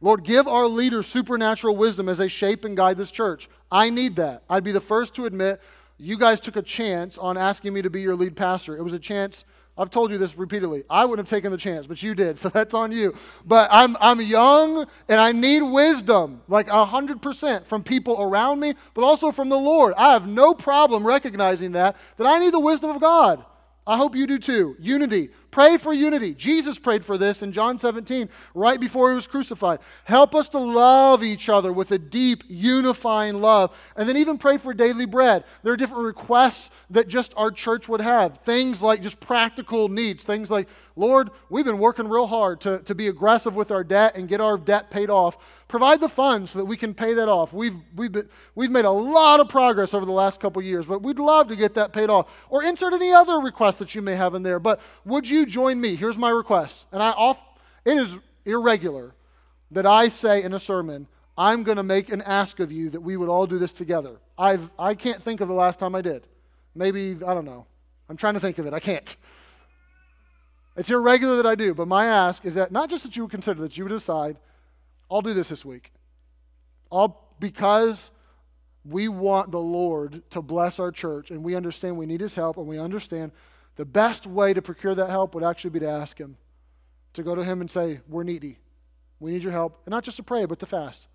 Lord, 0.00 0.24
give 0.24 0.48
our 0.48 0.66
leaders 0.66 1.06
supernatural 1.06 1.76
wisdom 1.76 2.08
as 2.08 2.18
they 2.18 2.26
shape 2.26 2.64
and 2.64 2.76
guide 2.76 2.98
this 2.98 3.12
church. 3.12 3.48
I 3.70 3.88
need 3.88 4.16
that. 4.16 4.42
I'd 4.50 4.64
be 4.64 4.72
the 4.72 4.80
first 4.80 5.14
to 5.14 5.26
admit 5.26 5.60
you 6.02 6.18
guys 6.18 6.40
took 6.40 6.56
a 6.56 6.62
chance 6.62 7.16
on 7.16 7.36
asking 7.36 7.72
me 7.72 7.80
to 7.82 7.90
be 7.90 8.00
your 8.00 8.16
lead 8.16 8.34
pastor. 8.34 8.76
It 8.76 8.82
was 8.82 8.92
a 8.92 8.98
chance. 8.98 9.44
I've 9.78 9.90
told 9.90 10.10
you 10.10 10.18
this 10.18 10.36
repeatedly. 10.36 10.82
I 10.90 11.04
wouldn't 11.04 11.26
have 11.26 11.34
taken 11.34 11.52
the 11.52 11.56
chance, 11.56 11.86
but 11.86 12.02
you 12.02 12.14
did, 12.14 12.38
so 12.40 12.48
that's 12.48 12.74
on 12.74 12.90
you. 12.90 13.14
But 13.46 13.68
I'm, 13.70 13.96
I'm 14.00 14.20
young 14.20 14.86
and 15.08 15.20
I 15.20 15.30
need 15.30 15.62
wisdom, 15.62 16.42
like 16.48 16.66
100% 16.66 17.66
from 17.66 17.84
people 17.84 18.20
around 18.20 18.58
me, 18.58 18.74
but 18.94 19.02
also 19.04 19.30
from 19.30 19.48
the 19.48 19.56
Lord. 19.56 19.94
I 19.96 20.12
have 20.12 20.26
no 20.26 20.54
problem 20.54 21.06
recognizing 21.06 21.72
that, 21.72 21.96
that 22.16 22.26
I 22.26 22.38
need 22.38 22.52
the 22.52 22.60
wisdom 22.60 22.90
of 22.90 23.00
God. 23.00 23.44
I 23.86 23.96
hope 23.96 24.14
you 24.14 24.28
do 24.28 24.38
too. 24.38 24.76
Unity. 24.78 25.30
Pray 25.50 25.76
for 25.76 25.92
unity. 25.92 26.34
Jesus 26.34 26.78
prayed 26.78 27.04
for 27.04 27.18
this 27.18 27.42
in 27.42 27.52
John 27.52 27.78
17, 27.78 28.28
right 28.54 28.80
before 28.80 29.10
he 29.10 29.16
was 29.16 29.26
crucified. 29.26 29.80
Help 30.04 30.34
us 30.34 30.48
to 30.50 30.58
love 30.58 31.22
each 31.22 31.48
other 31.48 31.72
with 31.72 31.90
a 31.90 31.98
deep, 31.98 32.44
unifying 32.48 33.40
love. 33.40 33.76
And 33.96 34.08
then 34.08 34.16
even 34.16 34.38
pray 34.38 34.56
for 34.56 34.72
daily 34.72 35.04
bread. 35.04 35.44
There 35.62 35.72
are 35.72 35.76
different 35.76 36.04
requests 36.04 36.70
that 36.92 37.08
just 37.08 37.32
our 37.36 37.50
church 37.50 37.88
would 37.88 38.00
have. 38.00 38.38
Things 38.44 38.82
like 38.82 39.02
just 39.02 39.18
practical 39.18 39.88
needs. 39.88 40.24
Things 40.24 40.50
like, 40.50 40.68
Lord, 40.94 41.30
we've 41.48 41.64
been 41.64 41.78
working 41.78 42.06
real 42.06 42.26
hard 42.26 42.60
to, 42.62 42.78
to 42.80 42.94
be 42.94 43.08
aggressive 43.08 43.54
with 43.54 43.70
our 43.70 43.82
debt 43.82 44.14
and 44.14 44.28
get 44.28 44.40
our 44.40 44.58
debt 44.58 44.90
paid 44.90 45.10
off. 45.10 45.38
Provide 45.68 46.00
the 46.00 46.08
funds 46.08 46.50
so 46.50 46.58
that 46.58 46.64
we 46.66 46.76
can 46.76 46.92
pay 46.92 47.14
that 47.14 47.28
off. 47.28 47.52
We've, 47.52 47.76
we've, 47.96 48.12
been, 48.12 48.28
we've 48.54 48.70
made 48.70 48.84
a 48.84 48.90
lot 48.90 49.40
of 49.40 49.48
progress 49.48 49.94
over 49.94 50.04
the 50.04 50.12
last 50.12 50.38
couple 50.38 50.60
years, 50.62 50.86
but 50.86 51.02
we'd 51.02 51.18
love 51.18 51.48
to 51.48 51.56
get 51.56 51.74
that 51.74 51.92
paid 51.92 52.10
off. 52.10 52.28
Or 52.50 52.62
insert 52.62 52.92
any 52.92 53.12
other 53.12 53.38
request 53.38 53.78
that 53.78 53.94
you 53.94 54.02
may 54.02 54.14
have 54.14 54.34
in 54.34 54.42
there. 54.42 54.58
But 54.58 54.80
would 55.04 55.28
you 55.28 55.46
join 55.46 55.80
me? 55.80 55.96
Here's 55.96 56.18
my 56.18 56.30
request. 56.30 56.84
And 56.92 57.02
I 57.02 57.10
off, 57.10 57.38
it 57.84 57.96
is 57.96 58.10
irregular 58.44 59.14
that 59.70 59.86
I 59.86 60.08
say 60.08 60.42
in 60.42 60.52
a 60.52 60.60
sermon, 60.60 61.06
I'm 61.38 61.62
going 61.62 61.78
to 61.78 61.82
make 61.82 62.10
an 62.10 62.20
ask 62.22 62.60
of 62.60 62.70
you 62.70 62.90
that 62.90 63.00
we 63.00 63.16
would 63.16 63.30
all 63.30 63.46
do 63.46 63.58
this 63.58 63.72
together. 63.72 64.20
I've, 64.36 64.68
I 64.78 64.94
can't 64.94 65.22
think 65.22 65.40
of 65.40 65.48
the 65.48 65.54
last 65.54 65.78
time 65.78 65.94
I 65.94 66.02
did. 66.02 66.26
Maybe, 66.74 67.12
I 67.24 67.34
don't 67.34 67.44
know. 67.44 67.66
I'm 68.08 68.16
trying 68.16 68.34
to 68.34 68.40
think 68.40 68.58
of 68.58 68.66
it. 68.66 68.72
I 68.72 68.80
can't. 68.80 69.16
It's 70.76 70.90
irregular 70.90 71.36
that 71.36 71.46
I 71.46 71.54
do, 71.54 71.74
but 71.74 71.86
my 71.86 72.06
ask 72.06 72.44
is 72.44 72.54
that 72.54 72.72
not 72.72 72.88
just 72.88 73.04
that 73.04 73.16
you 73.16 73.22
would 73.22 73.30
consider, 73.30 73.60
that 73.62 73.76
you 73.76 73.84
would 73.84 73.90
decide, 73.90 74.38
I'll 75.10 75.20
do 75.20 75.34
this 75.34 75.48
this 75.48 75.64
week. 75.64 75.92
I'll, 76.90 77.28
because 77.38 78.10
we 78.84 79.08
want 79.08 79.50
the 79.50 79.60
Lord 79.60 80.22
to 80.30 80.40
bless 80.40 80.78
our 80.78 80.90
church 80.90 81.30
and 81.30 81.44
we 81.44 81.54
understand 81.54 81.96
we 81.96 82.06
need 82.06 82.20
His 82.20 82.34
help 82.34 82.56
and 82.56 82.66
we 82.66 82.78
understand 82.78 83.32
the 83.76 83.84
best 83.84 84.26
way 84.26 84.54
to 84.54 84.62
procure 84.62 84.94
that 84.94 85.10
help 85.10 85.34
would 85.34 85.44
actually 85.44 85.70
be 85.70 85.80
to 85.80 85.88
ask 85.88 86.18
Him, 86.18 86.36
to 87.14 87.22
go 87.22 87.34
to 87.34 87.44
Him 87.44 87.60
and 87.60 87.70
say, 87.70 88.00
We're 88.08 88.22
needy. 88.22 88.58
We 89.20 89.32
need 89.32 89.42
your 89.42 89.52
help. 89.52 89.80
And 89.86 89.92
not 89.92 90.04
just 90.04 90.16
to 90.16 90.22
pray, 90.22 90.46
but 90.46 90.58
to 90.60 90.66
fast. 90.66 91.06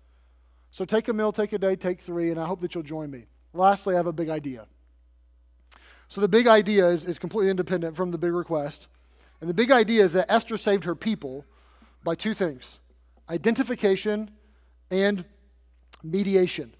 So 0.70 0.84
take 0.84 1.08
a 1.08 1.12
meal, 1.12 1.32
take 1.32 1.52
a 1.52 1.58
day, 1.58 1.76
take 1.76 2.00
three, 2.00 2.30
and 2.30 2.40
I 2.40 2.46
hope 2.46 2.60
that 2.60 2.74
you'll 2.74 2.84
join 2.84 3.10
me. 3.10 3.26
Lastly, 3.52 3.94
I 3.94 3.96
have 3.98 4.06
a 4.06 4.12
big 4.12 4.30
idea. 4.30 4.66
So 6.08 6.20
the 6.22 6.28
big 6.28 6.46
idea 6.46 6.88
is, 6.88 7.04
is 7.04 7.18
completely 7.18 7.50
independent 7.50 7.94
from 7.94 8.10
the 8.10 8.18
big 8.18 8.32
request. 8.32 8.88
And 9.40 9.48
the 9.48 9.54
big 9.54 9.70
idea 9.70 10.04
is 10.04 10.14
that 10.14 10.30
Esther 10.30 10.56
saved 10.56 10.84
her 10.84 10.94
people 10.94 11.44
by 12.02 12.14
two 12.14 12.34
things 12.34 12.78
identification 13.30 14.30
and 14.90 15.24
mediation. 16.02 16.74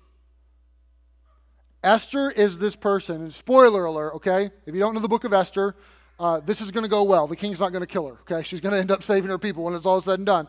Esther 1.85 2.31
is 2.31 2.59
this 2.59 2.75
person, 2.75 3.23
and 3.23 3.35
spoiler 3.35 3.85
alert, 3.85 4.15
okay? 4.15 4.51
If 4.67 4.75
you 4.75 4.81
don't 4.81 4.95
know 4.95 5.01
the 5.01 5.09
book 5.09 5.25
of 5.25 5.33
Esther, 5.33 5.77
uh, 6.19 6.41
this 6.41 6.61
is 6.61 6.71
going 6.71 6.83
to 6.83 6.89
go 6.89 7.05
well. 7.05 7.27
The 7.27 7.37
king's 7.37 7.61
not 7.61 7.71
going 7.71 7.83
to 7.83 7.87
kill 7.87 8.09
her, 8.09 8.19
okay? 8.23 8.43
She's 8.43 8.61
going 8.61 8.73
to 8.73 8.81
end 8.81 8.91
up 8.91 9.03
saving 9.03 9.31
her 9.31 9.39
people 9.39 9.63
when 9.63 9.75
it's 9.75 9.87
all 9.87 10.01
said 10.01 10.19
and 10.19 10.27
done. 10.27 10.49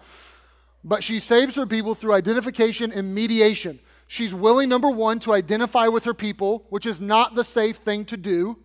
But 0.84 1.04
she 1.04 1.20
saves 1.20 1.56
her 1.56 1.68
people 1.68 1.94
through 1.94 2.14
identification 2.14 2.92
and 2.92 3.14
mediation. 3.14 3.80
She's 4.08 4.34
willing, 4.34 4.70
number 4.70 4.90
one, 4.90 5.20
to 5.20 5.34
identify 5.34 5.88
with 5.88 6.06
her 6.06 6.14
people, 6.14 6.66
which 6.70 6.86
is 6.86 7.00
not 7.00 7.36
the 7.36 7.44
safe 7.44 7.76
thing 7.78 8.06
to 8.06 8.18
do 8.18 8.58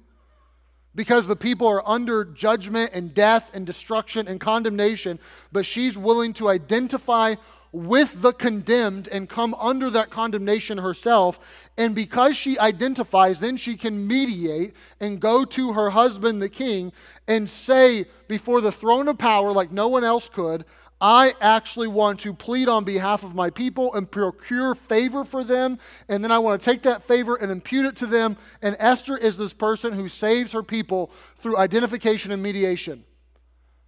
because 0.95 1.26
the 1.26 1.36
people 1.36 1.66
are 1.66 1.86
under 1.88 2.24
judgment 2.24 2.90
and 2.95 3.14
death 3.14 3.49
and 3.53 3.66
destruction 3.66 4.28
and 4.28 4.40
condemnation, 4.40 5.18
but 5.53 5.66
she's 5.66 5.99
willing 5.99 6.32
to 6.34 6.49
identify 6.49 7.34
with 7.74 8.22
the 8.22 8.32
condemned 8.32 9.09
and 9.09 9.28
come 9.28 9.53
under 9.55 9.90
that 9.90 10.09
condemnation 10.09 10.78
herself. 10.78 11.40
And 11.76 11.92
because 11.92 12.36
she 12.36 12.57
identifies, 12.57 13.40
then 13.40 13.57
she 13.57 13.76
can 13.76 14.07
mediate 14.07 14.74
and 15.01 15.20
go 15.20 15.45
to 15.45 15.72
her 15.72 15.90
husband, 15.90 16.40
the 16.40 16.49
king, 16.49 16.92
and 17.26 17.51
say 17.51 18.07
before 18.28 18.61
the 18.61 18.70
throne 18.70 19.09
of 19.09 19.18
power, 19.18 19.51
like 19.51 19.72
no 19.72 19.88
one 19.88 20.05
else 20.05 20.28
could, 20.28 20.64
I 21.07 21.35
actually 21.39 21.89
want 21.89 22.21
to 22.21 22.33
plead 22.33 22.67
on 22.67 22.85
behalf 22.85 23.25
of 23.25 23.35
my 23.35 23.51
people 23.51 23.93
and 23.93 24.11
procure 24.11 24.75
favor 24.75 25.23
for 25.23 25.45
them. 25.45 25.79
And 26.09 26.25
then 26.25 26.33
I 26.33 26.39
want 26.39 26.63
to 26.63 26.65
take 26.65 26.85
that 26.85 27.07
favor 27.07 27.37
and 27.37 27.53
impute 27.53 27.85
it 27.85 27.97
to 27.97 28.07
them. 28.07 28.39
And 28.63 28.75
Esther 28.79 29.19
is 29.19 29.37
this 29.37 29.53
person 29.53 29.93
who 29.93 30.09
saves 30.09 30.53
her 30.53 30.63
people 30.63 31.11
through 31.41 31.59
identification 31.59 32.33
and 32.33 32.43
mediation. 32.43 33.05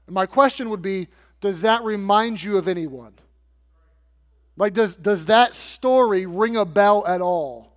And 0.07 0.15
my 0.15 0.27
question 0.27 0.69
would 0.69 0.83
be 0.83 1.09
Does 1.41 1.63
that 1.63 1.83
remind 1.85 2.43
you 2.43 2.59
of 2.59 2.69
anyone? 2.69 3.15
Like, 4.59 4.75
does, 4.75 4.95
does 4.95 5.25
that 5.25 5.55
story 5.55 6.27
ring 6.27 6.55
a 6.57 6.67
bell 6.67 7.03
at 7.07 7.23
all? 7.23 7.73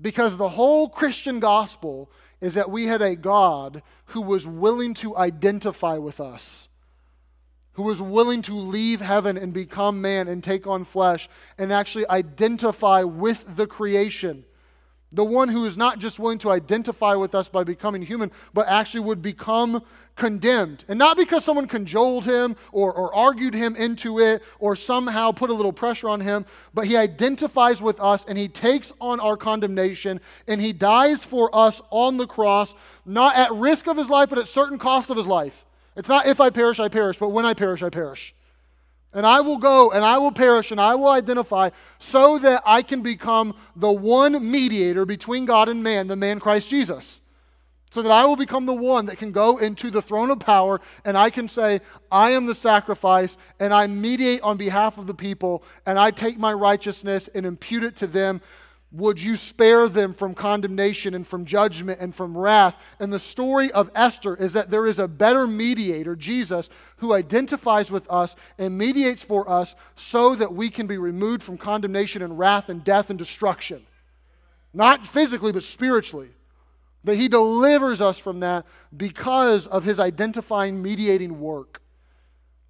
Because 0.00 0.36
the 0.36 0.50
whole 0.50 0.88
Christian 0.88 1.40
gospel 1.40 2.08
is 2.40 2.54
that 2.54 2.70
we 2.70 2.86
had 2.86 3.02
a 3.02 3.16
God 3.16 3.82
who 4.06 4.20
was 4.20 4.46
willing 4.46 4.94
to 4.94 5.16
identify 5.16 5.98
with 5.98 6.20
us 6.20 6.68
who 7.74 7.82
was 7.82 8.02
willing 8.02 8.42
to 8.42 8.54
leave 8.54 9.00
heaven 9.00 9.38
and 9.38 9.52
become 9.52 10.00
man 10.00 10.28
and 10.28 10.44
take 10.44 10.66
on 10.66 10.84
flesh 10.84 11.28
and 11.58 11.72
actually 11.72 12.08
identify 12.08 13.02
with 13.02 13.44
the 13.56 13.66
creation 13.66 14.44
The 15.14 15.24
one 15.24 15.48
who 15.48 15.66
is 15.66 15.76
not 15.76 15.98
just 15.98 16.18
willing 16.18 16.38
to 16.38 16.50
identify 16.50 17.14
with 17.14 17.34
us 17.34 17.50
by 17.50 17.64
becoming 17.64 18.00
human, 18.00 18.32
but 18.54 18.66
actually 18.66 19.00
would 19.00 19.20
become 19.20 19.82
condemned. 20.16 20.84
And 20.88 20.98
not 20.98 21.18
because 21.18 21.44
someone 21.44 21.68
cajoled 21.68 22.24
him 22.24 22.56
or, 22.72 22.92
or 22.94 23.14
argued 23.14 23.52
him 23.52 23.76
into 23.76 24.20
it 24.20 24.42
or 24.58 24.74
somehow 24.74 25.30
put 25.30 25.50
a 25.50 25.54
little 25.54 25.72
pressure 25.72 26.08
on 26.08 26.20
him, 26.20 26.46
but 26.72 26.86
he 26.86 26.96
identifies 26.96 27.82
with 27.82 28.00
us 28.00 28.24
and 28.26 28.38
he 28.38 28.48
takes 28.48 28.90
on 29.02 29.20
our 29.20 29.36
condemnation 29.36 30.18
and 30.48 30.62
he 30.62 30.72
dies 30.72 31.22
for 31.22 31.54
us 31.54 31.82
on 31.90 32.16
the 32.16 32.26
cross, 32.26 32.74
not 33.04 33.36
at 33.36 33.52
risk 33.52 33.86
of 33.88 33.98
his 33.98 34.08
life, 34.08 34.30
but 34.30 34.38
at 34.38 34.48
certain 34.48 34.78
cost 34.78 35.10
of 35.10 35.18
his 35.18 35.26
life. 35.26 35.66
It's 35.96 36.08
not 36.08 36.26
if 36.26 36.40
I 36.40 36.50
perish, 36.50 36.80
I 36.80 36.88
perish, 36.88 37.18
but 37.18 37.28
when 37.28 37.44
I 37.44 37.54
perish, 37.54 37.82
I 37.82 37.90
perish. 37.90 38.34
And 39.14 39.26
I 39.26 39.40
will 39.42 39.58
go 39.58 39.90
and 39.90 40.04
I 40.04 40.18
will 40.18 40.32
perish 40.32 40.70
and 40.70 40.80
I 40.80 40.94
will 40.94 41.08
identify 41.08 41.70
so 41.98 42.38
that 42.38 42.62
I 42.64 42.80
can 42.82 43.02
become 43.02 43.54
the 43.76 43.92
one 43.92 44.50
mediator 44.50 45.04
between 45.04 45.44
God 45.44 45.68
and 45.68 45.82
man, 45.82 46.06
the 46.06 46.16
man 46.16 46.40
Christ 46.40 46.70
Jesus. 46.70 47.20
So 47.92 48.00
that 48.00 48.10
I 48.10 48.24
will 48.24 48.36
become 48.36 48.64
the 48.64 48.72
one 48.72 49.04
that 49.06 49.18
can 49.18 49.32
go 49.32 49.58
into 49.58 49.90
the 49.90 50.00
throne 50.00 50.30
of 50.30 50.40
power 50.40 50.80
and 51.04 51.18
I 51.18 51.28
can 51.28 51.46
say, 51.46 51.82
I 52.10 52.30
am 52.30 52.46
the 52.46 52.54
sacrifice 52.54 53.36
and 53.60 53.74
I 53.74 53.86
mediate 53.86 54.40
on 54.40 54.56
behalf 54.56 54.96
of 54.96 55.06
the 55.06 55.12
people 55.12 55.62
and 55.84 55.98
I 55.98 56.10
take 56.10 56.38
my 56.38 56.54
righteousness 56.54 57.28
and 57.34 57.44
impute 57.44 57.84
it 57.84 57.96
to 57.96 58.06
them 58.06 58.40
would 58.92 59.20
you 59.20 59.36
spare 59.36 59.88
them 59.88 60.12
from 60.12 60.34
condemnation 60.34 61.14
and 61.14 61.26
from 61.26 61.46
judgment 61.46 61.98
and 62.00 62.14
from 62.14 62.36
wrath? 62.36 62.76
And 63.00 63.10
the 63.10 63.18
story 63.18 63.72
of 63.72 63.90
Esther 63.94 64.36
is 64.36 64.52
that 64.52 64.70
there 64.70 64.86
is 64.86 64.98
a 64.98 65.08
better 65.08 65.46
mediator, 65.46 66.14
Jesus, 66.14 66.68
who 66.98 67.14
identifies 67.14 67.90
with 67.90 68.08
us 68.10 68.36
and 68.58 68.76
mediates 68.76 69.22
for 69.22 69.48
us 69.48 69.74
so 69.96 70.34
that 70.34 70.54
we 70.54 70.68
can 70.68 70.86
be 70.86 70.98
removed 70.98 71.42
from 71.42 71.56
condemnation 71.56 72.20
and 72.20 72.38
wrath 72.38 72.68
and 72.68 72.84
death 72.84 73.08
and 73.08 73.18
destruction. 73.18 73.82
Not 74.74 75.06
physically, 75.06 75.52
but 75.52 75.62
spiritually. 75.62 76.28
That 77.04 77.16
he 77.16 77.28
delivers 77.28 78.00
us 78.02 78.18
from 78.18 78.40
that 78.40 78.66
because 78.94 79.66
of 79.66 79.84
his 79.84 80.00
identifying, 80.00 80.82
mediating 80.82 81.40
work. 81.40 81.80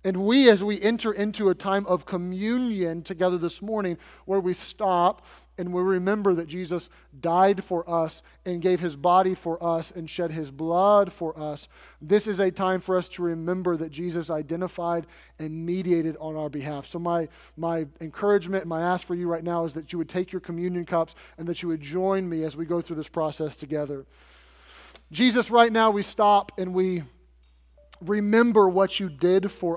And 0.05 0.25
we, 0.25 0.51
as 0.51 0.65
we 0.65 0.81
enter 0.81 1.13
into 1.13 1.51
a 1.51 1.55
time 1.55 1.87
of 1.87 2.07
communion 2.07 3.03
together 3.03 3.39
this 3.39 3.63
morning, 3.63 3.99
where 4.25 4.41
we 4.41 4.53
stop 4.53 5.25
and 5.59 5.73
we 5.73 5.83
remember 5.83 6.35
that 6.35 6.49
Jesus 6.49 6.89
died 7.21 7.63
for 7.63 7.89
us 7.89 8.23
and 8.47 8.63
gave 8.63 8.81
his 8.81 8.97
body 8.97 9.35
for 9.35 9.63
us 9.63 9.91
and 9.91 10.09
shed 10.09 10.31
his 10.31 10.51
blood 10.51 11.13
for 11.13 11.39
us. 11.39 11.69
This 12.01 12.27
is 12.27 12.41
a 12.41 12.51
time 12.51 12.81
for 12.81 12.97
us 12.97 13.09
to 13.11 13.23
remember 13.23 13.77
that 13.77 13.91
Jesus 13.91 14.31
identified 14.31 15.07
and 15.39 15.67
mediated 15.67 16.17
on 16.21 16.37
our 16.37 16.49
behalf. 16.49 16.87
So, 16.87 16.99
my, 16.99 17.29
my 17.57 17.87
encouragement 18.01 18.63
and 18.63 18.71
my 18.71 18.81
ask 18.81 19.07
for 19.07 19.15
you 19.15 19.29
right 19.29 19.45
now 19.45 19.65
is 19.65 19.75
that 19.75 19.93
you 19.93 19.99
would 19.99 20.09
take 20.09 20.33
your 20.33 20.41
communion 20.41 20.87
cups 20.87 21.15
and 21.37 21.47
that 21.49 21.63
you 21.63 21.69
would 21.69 21.83
join 21.83 22.29
me 22.29 22.45
as 22.45 22.57
we 22.57 22.65
go 22.65 22.81
through 22.81 22.97
this 22.97 23.09
process 23.09 23.55
together. 23.55 24.07
Jesus, 25.13 25.51
right 25.51 25.71
now 25.71 25.91
we 25.91 26.03
stop 26.03 26.53
and 26.59 26.73
we 26.73 27.03
remember 28.01 28.69
what 28.69 28.99
you 28.99 29.09
did 29.09 29.53
for 29.53 29.71